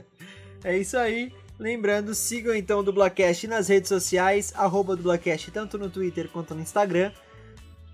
é 0.63 0.77
isso 0.77 0.95
aí. 0.95 1.33
Lembrando, 1.61 2.13
sigam 2.15 2.55
então 2.55 2.79
o 2.79 2.83
Dublacast 2.83 3.45
nas 3.45 3.67
redes 3.67 3.87
sociais, 3.87 4.51
arroba 4.55 4.95
Dublacast, 4.95 5.51
tanto 5.51 5.77
no 5.77 5.91
Twitter 5.91 6.27
quanto 6.27 6.55
no 6.55 6.61
Instagram. 6.61 7.11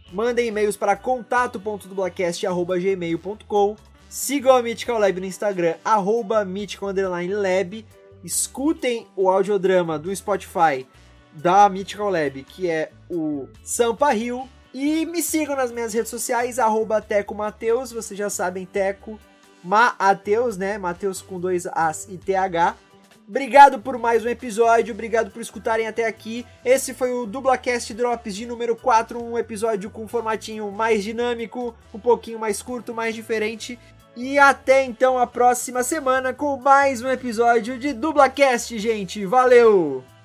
Mandem 0.09 0.47
e-mails 0.47 0.77
para 0.77 0.95
contato.dublacast.gmail.com 0.95 3.75
Sigam 4.07 4.55
a 4.55 4.61
Mythical 4.61 4.97
Lab 4.97 5.19
no 5.19 5.25
Instagram, 5.25 5.73
arroba 5.83 6.47
Lab. 6.47 7.85
Escutem 8.23 9.05
o 9.17 9.29
audiodrama 9.29 9.99
do 9.99 10.15
Spotify 10.15 10.87
da 11.33 11.67
Mythical 11.67 12.09
Lab, 12.09 12.45
que 12.45 12.69
é 12.69 12.93
o 13.09 13.49
Sampa 13.65 14.13
Rio. 14.13 14.47
E 14.73 15.05
me 15.05 15.21
sigam 15.21 15.57
nas 15.57 15.73
minhas 15.73 15.93
redes 15.93 16.09
sociais, 16.09 16.57
arroba 16.57 17.01
Teco 17.01 17.35
Mateus, 17.35 17.91
vocês 17.91 18.17
já 18.17 18.29
sabem, 18.29 18.65
Teco 18.65 19.19
Mateus, 19.61 20.55
né? 20.55 20.77
Mateus 20.77 21.21
com 21.21 21.37
dois 21.37 21.67
As 21.67 22.07
e 22.07 22.17
TH. 22.17 22.86
Obrigado 23.27 23.79
por 23.79 23.97
mais 23.97 24.23
um 24.23 24.29
episódio, 24.29 24.93
obrigado 24.93 25.29
por 25.29 25.41
escutarem 25.41 25.85
até 25.85 26.05
aqui. 26.05 26.45
Esse 26.63 26.93
foi 26.93 27.11
o 27.11 27.25
Dublacast 27.25 27.93
Drops 27.93 28.33
de 28.33 28.45
número 28.45 28.73
4, 28.73 29.21
um 29.21 29.37
episódio 29.37 29.89
com 29.89 30.05
um 30.05 30.07
formatinho 30.07 30.71
mais 30.71 31.03
dinâmico, 31.03 31.75
um 31.93 31.99
pouquinho 31.99 32.39
mais 32.39 32.61
curto, 32.61 32.93
mais 32.93 33.13
diferente. 33.13 33.77
E 34.15 34.39
até 34.39 34.85
então 34.85 35.19
a 35.19 35.27
próxima 35.27 35.83
semana 35.83 36.33
com 36.33 36.55
mais 36.55 37.01
um 37.01 37.09
episódio 37.09 37.77
de 37.77 37.91
Dublacast, 37.91 38.79
gente. 38.79 39.25
Valeu! 39.25 40.16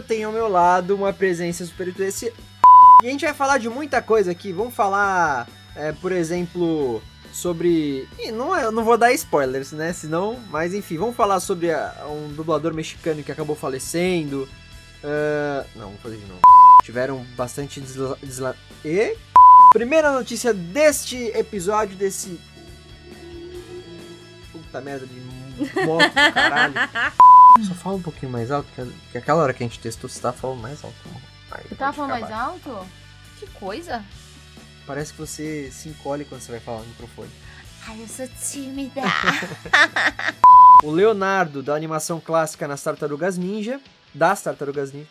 Tem 0.00 0.24
ao 0.24 0.32
meu 0.32 0.48
lado 0.48 0.94
uma 0.94 1.12
presença 1.12 1.64
super 1.64 1.92
esse 2.00 2.32
E 3.02 3.06
a 3.06 3.10
gente 3.10 3.24
vai 3.24 3.34
falar 3.34 3.58
de 3.58 3.68
muita 3.68 4.00
coisa 4.02 4.30
aqui. 4.30 4.52
Vamos 4.52 4.74
falar, 4.74 5.48
é, 5.74 5.92
por 5.92 6.12
exemplo, 6.12 7.02
sobre. 7.32 8.08
E 8.18 8.32
não, 8.32 8.56
eu 8.56 8.72
não 8.72 8.84
vou 8.84 8.96
dar 8.96 9.12
spoilers, 9.12 9.72
né? 9.72 9.92
Senão. 9.92 10.38
Mas 10.50 10.74
enfim, 10.74 10.96
vamos 10.96 11.14
falar 11.14 11.40
sobre 11.40 11.70
a, 11.70 12.06
um 12.08 12.32
dublador 12.32 12.72
mexicano 12.72 13.22
que 13.22 13.30
acabou 13.30 13.54
falecendo. 13.54 14.48
Uh, 15.04 15.66
não, 15.76 15.86
vamos 15.86 16.00
fazer 16.00 16.16
de 16.16 16.26
novo. 16.26 16.40
Tiveram 16.82 17.24
bastante 17.36 17.80
desla... 17.80 18.18
desla... 18.22 18.56
E. 18.84 19.16
Primeira 19.72 20.12
notícia 20.12 20.54
deste 20.54 21.16
episódio, 21.34 21.96
desse. 21.96 22.40
Puta 24.52 24.80
merda 24.80 25.06
de 25.06 25.20
moto, 25.84 26.12
caralho. 26.32 26.74
Só 27.64 27.74
fala 27.74 27.96
um 27.96 28.02
pouquinho 28.02 28.30
mais 28.30 28.50
alto, 28.50 28.68
que 29.10 29.18
aquela 29.18 29.42
hora 29.42 29.54
que 29.54 29.62
a 29.62 29.66
gente 29.66 29.78
testou, 29.78 30.08
você 30.08 30.20
tava 30.20 30.36
falando 30.36 30.60
mais 30.60 30.84
alto. 30.84 30.96
Você 31.68 31.74
tava 31.74 31.92
falando 31.92 32.10
mais 32.10 32.30
alto? 32.30 32.86
Que 33.38 33.46
coisa. 33.48 34.04
Parece 34.86 35.12
que 35.12 35.18
você 35.18 35.70
se 35.72 35.88
encolhe 35.88 36.24
quando 36.24 36.40
você 36.40 36.52
vai 36.52 36.60
falar 36.60 36.80
no 36.80 36.86
microfone. 36.86 37.30
Ai, 37.88 38.02
eu 38.02 38.08
sou 38.08 38.28
tímida. 38.28 39.02
o 40.82 40.90
Leonardo, 40.90 41.62
da 41.62 41.74
animação 41.74 42.20
clássica 42.20 42.66
nas 42.66 42.82
Tartarugas 42.82 43.38
Ninja. 43.38 43.80
Das 44.14 44.42
Tartarugas 44.42 44.92
Ninja. 44.92 45.08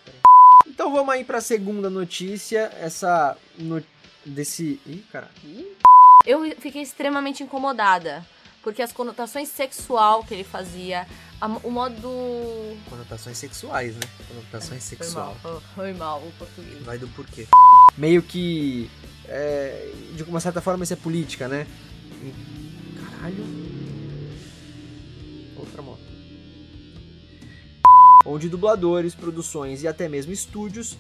Então 0.68 0.92
vamos 0.92 1.14
aí 1.14 1.24
pra 1.24 1.42
segunda 1.42 1.90
notícia. 1.90 2.72
Essa. 2.80 3.38
No... 3.58 3.84
Desse. 4.26 4.80
Ih, 4.86 5.06
cara. 5.12 5.30
Eu 6.26 6.44
fiquei 6.60 6.82
extremamente 6.82 7.44
incomodada. 7.44 8.26
Porque 8.66 8.82
as 8.82 8.92
conotações 8.92 9.48
sexual 9.50 10.24
que 10.24 10.34
ele 10.34 10.44
fazia, 10.44 11.06
a, 11.40 11.46
o 11.46 11.70
modo. 11.70 12.10
Conotações 12.90 13.38
sexuais, 13.38 13.94
né? 13.94 14.02
Conotações 14.28 14.82
sexual. 14.82 15.38
Foi 15.40 15.52
mal, 15.52 15.62
foi 15.76 15.94
mal 15.94 16.20
o 16.20 16.32
português. 16.32 16.84
Vai 16.84 16.98
do 16.98 17.08
porquê. 17.10 17.48
Meio 17.96 18.24
que. 18.24 18.90
É, 19.28 19.92
de 20.16 20.24
uma 20.24 20.40
certa 20.40 20.62
forma 20.62 20.84
isso 20.84 20.94
é 20.94 20.96
política, 20.96 21.48
né? 21.48 21.68
Caralho. 23.12 23.46
Outra 25.56 25.84
moto. 25.84 26.02
Onde 28.26 28.50
dubladores, 28.50 29.14
produções 29.14 29.84
e 29.84 29.88
até 29.88 30.10
mesmo 30.10 30.34
estúdios. 30.34 30.98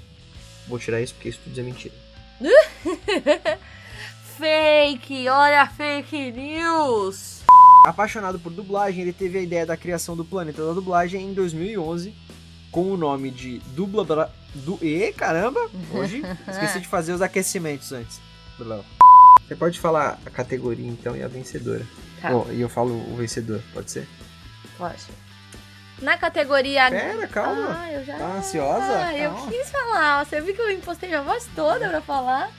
Vou 0.67 0.77
tirar 0.77 1.01
isso 1.01 1.15
porque 1.15 1.29
estúdios 1.29 1.57
é 1.57 1.63
mentira. 1.63 1.95
fake! 4.37 5.27
Olha 5.27 5.65
fake 5.65 6.31
news! 6.31 7.43
Apaixonado 7.85 8.39
por 8.39 8.51
dublagem, 8.51 9.03
ele 9.03 9.13
teve 9.13 9.37
a 9.37 9.41
ideia 9.41 9.63
da 9.63 9.77
criação 9.77 10.17
do 10.17 10.25
Planeta 10.25 10.65
da 10.65 10.73
Dublagem 10.73 11.21
em 11.21 11.33
2011, 11.35 12.15
com 12.71 12.91
o 12.91 12.97
nome 12.97 13.29
de 13.29 13.59
Dubla... 13.75 14.03
Bra... 14.03 14.31
Du... 14.55 14.79
E 14.81 15.13
caramba! 15.13 15.69
Hoje 15.93 16.23
esqueci 16.49 16.79
de 16.79 16.87
fazer 16.87 17.13
os 17.13 17.21
aquecimentos 17.21 17.91
antes. 17.91 18.19
Você 18.57 19.55
pode 19.55 19.79
falar 19.79 20.17
a 20.25 20.29
categoria 20.31 20.87
então 20.87 21.15
e 21.15 21.21
a 21.21 21.27
vencedora. 21.27 21.85
Tá. 22.19 22.35
Oh, 22.35 22.51
e 22.51 22.59
eu 22.59 22.69
falo 22.69 22.95
o 23.13 23.17
vencedor, 23.17 23.61
pode 23.71 23.91
ser? 23.91 24.07
Pode. 24.79 25.03
Na 26.01 26.17
categoria. 26.17 26.89
Pera, 26.89 27.27
calma. 27.27 27.77
Ah, 27.79 27.93
eu 27.93 28.03
já. 28.03 28.17
Tá 28.17 28.33
ansiosa? 28.37 29.05
Ah, 29.05 29.15
eu 29.15 29.31
quis 29.47 29.69
falar. 29.69 30.25
Você 30.25 30.41
viu 30.41 30.55
que 30.55 30.61
eu 30.61 30.71
impostei 30.71 31.07
minha 31.07 31.21
voz 31.21 31.47
toda 31.55 31.87
pra 31.87 32.01
falar? 32.01 32.49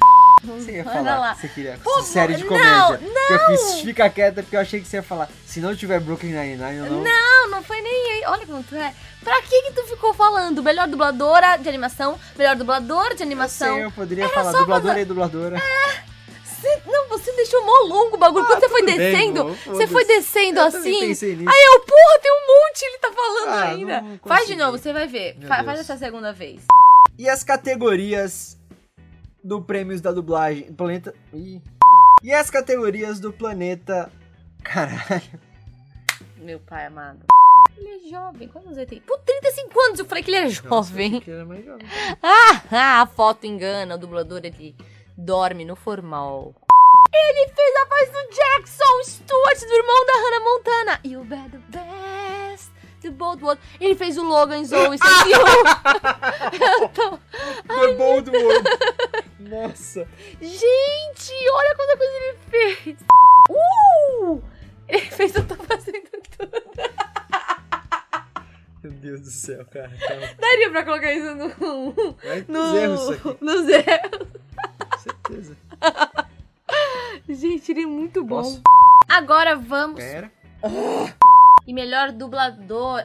Você 0.44 0.72
ia 0.72 0.84
Manda 0.84 0.96
falar 0.98 1.18
lá. 1.18 1.34
que 1.34 1.40
você 1.40 1.48
queria 1.48 1.78
Pô, 1.82 2.02
série 2.02 2.34
de 2.34 2.42
não, 2.44 2.48
comédia. 2.48 2.98
Que 3.26 3.32
eu 3.32 3.38
fiz 3.46 3.80
fica 3.80 4.08
quieta 4.10 4.42
porque 4.42 4.54
eu 4.56 4.60
achei 4.60 4.80
que 4.80 4.86
você 4.86 4.96
ia 4.98 5.02
falar. 5.02 5.28
Se 5.46 5.60
não 5.60 5.74
tiver 5.74 5.98
Brooklyn 5.98 6.32
Nine-Nine, 6.32 6.76
eu 6.76 6.86
não... 6.92 7.02
Não, 7.02 7.50
não 7.50 7.62
foi 7.62 7.80
nem 7.80 8.12
aí. 8.12 8.22
Olha 8.26 8.46
como 8.46 8.62
tu 8.62 8.76
é. 8.76 8.94
Pra 9.24 9.40
que 9.42 9.62
que 9.62 9.72
tu 9.72 9.82
ficou 9.84 10.12
falando? 10.14 10.62
Melhor 10.62 10.86
dubladora 10.86 11.56
de 11.56 11.68
animação, 11.68 12.18
melhor 12.36 12.54
dublador 12.54 13.14
de 13.14 13.22
Eu 13.22 13.26
animação. 13.26 13.74
sei, 13.74 13.84
eu 13.84 13.90
poderia 13.90 14.24
Era 14.24 14.32
falar 14.34 14.52
dubladora 14.52 15.00
e 15.00 15.04
dubladora. 15.04 15.60
Você, 16.44 16.80
não, 16.86 17.08
você 17.08 17.32
deixou 17.32 17.64
mó 17.64 17.72
longo 17.94 18.16
o 18.16 18.18
bagulho. 18.18 18.44
Quando 18.46 18.60
você 18.60 18.68
foi 18.68 18.82
Ah, 18.82 18.84
bem, 18.86 18.96
descendo, 18.96 19.56
você 19.66 19.86
foi 19.86 20.04
descendo 20.04 20.60
Eu 20.60 20.66
assim. 20.66 21.02
Aí 21.04 21.64
eu, 21.66 21.80
porra, 21.80 22.18
tem 22.22 22.32
um 22.32 22.46
monte, 22.46 22.82
ele 22.82 22.98
tá 22.98 23.12
falando 23.12 23.48
Ah, 23.48 23.68
ainda. 23.70 24.00
não 24.00 24.18
Faz 24.24 24.46
de 24.46 24.56
novo, 24.56 24.78
você 24.78 24.92
vai 24.92 25.06
ver. 25.06 25.36
Fa- 25.46 25.56
Deus. 25.56 25.66
faz 25.66 25.80
essa 25.80 25.96
segunda 25.96 26.32
vez. 26.32 26.62
E 27.18 27.28
as 27.28 27.42
categorias 27.42 28.56
do 29.46 29.62
prêmios 29.62 30.00
da 30.00 30.10
dublagem. 30.12 30.72
Planeta. 30.72 31.14
Ih. 31.32 31.62
E 32.22 32.32
as 32.32 32.50
categorias 32.50 33.20
do 33.20 33.32
planeta. 33.32 34.10
Caralho. 34.62 35.40
Meu 36.36 36.58
pai 36.58 36.86
amado. 36.86 37.20
Ele 37.76 38.06
é 38.06 38.10
jovem, 38.10 38.48
quantos 38.48 38.68
anos 38.68 38.78
ele 38.78 38.86
tem? 38.86 39.00
Por 39.00 39.18
35 39.18 39.80
anos 39.80 39.98
eu 39.98 40.06
falei 40.06 40.22
que 40.24 40.30
ele 40.30 40.38
era 40.38 40.48
jovem. 40.48 41.20
que 41.20 41.30
era 41.30 41.44
mais 41.44 41.64
jovem. 41.64 41.86
Ah, 42.22 43.02
a 43.02 43.06
foto 43.06 43.46
engana, 43.46 43.94
o 43.94 43.98
dublador 43.98 44.40
ele 44.44 44.74
dorme 45.16 45.64
no 45.64 45.76
formal. 45.76 46.54
Ele 47.12 47.48
fez 47.48 47.76
a 47.76 47.88
voz 47.88 48.10
do 48.10 48.34
Jackson 48.34 49.04
Stewart, 49.04 49.60
do 49.60 49.74
irmão 49.74 50.06
da 50.06 50.12
Hannah 50.14 50.44
Montana. 50.44 51.00
You 51.04 51.24
better 51.24 51.60
the 51.70 51.78
best 51.78 52.15
the 53.06 53.10
both 53.16 53.40
worlds. 53.42 53.62
Ele 53.80 53.94
fez 53.94 54.16
o 54.18 54.24
Logan 54.24 54.64
Zoe 54.64 54.98
101. 54.98 55.00
Eu 56.82 56.88
tô- 56.90 57.18
The 57.68 57.92
Bold 57.94 58.30
World. 58.30 58.68
Nossa. 59.40 60.06
Gente, 60.40 61.32
olha 61.52 61.74
quanta 61.76 61.96
coisa 61.96 62.12
ele 62.16 62.38
fez. 62.50 62.96
Uh! 63.50 64.42
Ele 64.88 65.00
fez 65.10 65.34
Eu 65.34 65.46
Tô 65.46 65.54
Fazendo 65.56 66.08
Tudo. 66.38 66.52
Meu 68.82 68.92
Deus 68.92 69.20
do 69.20 69.30
céu, 69.30 69.64
cara. 69.66 69.90
Calma. 70.06 70.28
Daria 70.38 70.70
pra 70.70 70.84
colocar 70.84 71.12
isso 71.12 71.34
no... 71.34 72.14
Vai 72.22 72.44
no 72.46 72.76
erros 72.76 73.00
isso 73.02 73.12
aqui. 73.30 73.44
Nos 73.44 73.68
erros. 73.68 74.28
Com 74.78 74.98
certeza. 74.98 75.56
Gente, 77.28 77.72
ele 77.72 77.82
é 77.82 77.86
muito 77.86 78.22
bom. 78.24 78.42
Posso? 78.42 78.62
Agora 79.08 79.56
vamos. 79.56 79.96
Pera. 80.00 80.30
E 81.66 81.72
melhor 81.72 82.12
dublador. 82.12 83.02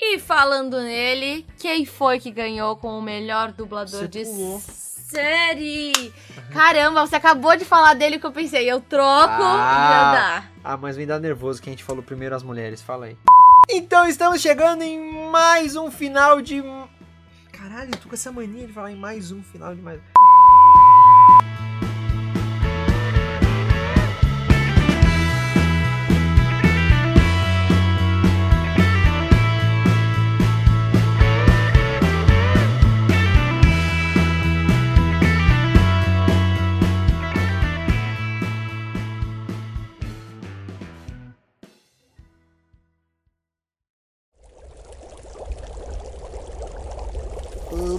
E 0.00 0.18
falando 0.18 0.80
nele, 0.80 1.46
quem 1.58 1.84
foi 1.84 2.20
que 2.20 2.30
ganhou 2.30 2.76
com 2.76 2.98
o 2.98 3.02
melhor 3.02 3.50
dublador 3.52 4.00
Você 4.00 4.08
de 4.08 4.24
pulou. 4.24 4.60
série? 4.60 6.12
Caramba, 6.52 7.04
você 7.06 7.16
acabou 7.16 7.56
de 7.56 7.64
falar 7.64 7.94
dele 7.94 8.18
que 8.18 8.26
eu 8.26 8.32
pensei, 8.32 8.70
eu 8.70 8.80
troco 8.80 9.42
Ah. 9.42 9.42
e 9.42 9.88
já 9.92 10.12
dá. 10.12 10.44
Ah, 10.62 10.76
mas 10.76 10.96
me 10.96 11.04
dá 11.06 11.18
nervoso 11.18 11.60
que 11.60 11.68
a 11.68 11.72
gente 11.72 11.82
falou 11.82 12.02
primeiro 12.02 12.34
as 12.36 12.42
mulheres. 12.42 12.80
Fala 12.82 13.06
aí. 13.06 13.16
Então 13.70 14.06
estamos 14.06 14.40
chegando 14.40 14.82
em 14.82 15.30
mais 15.30 15.74
um 15.76 15.90
final 15.90 16.40
de. 16.40 16.62
Caralho, 17.52 17.90
eu 17.92 17.98
tô 17.98 18.08
com 18.08 18.14
essa 18.14 18.30
mania 18.30 18.66
de 18.66 18.72
falar 18.72 18.92
em 18.92 18.96
mais 18.96 19.32
um 19.32 19.42
final 19.42 19.74
de 19.74 19.80
mais. 19.82 20.00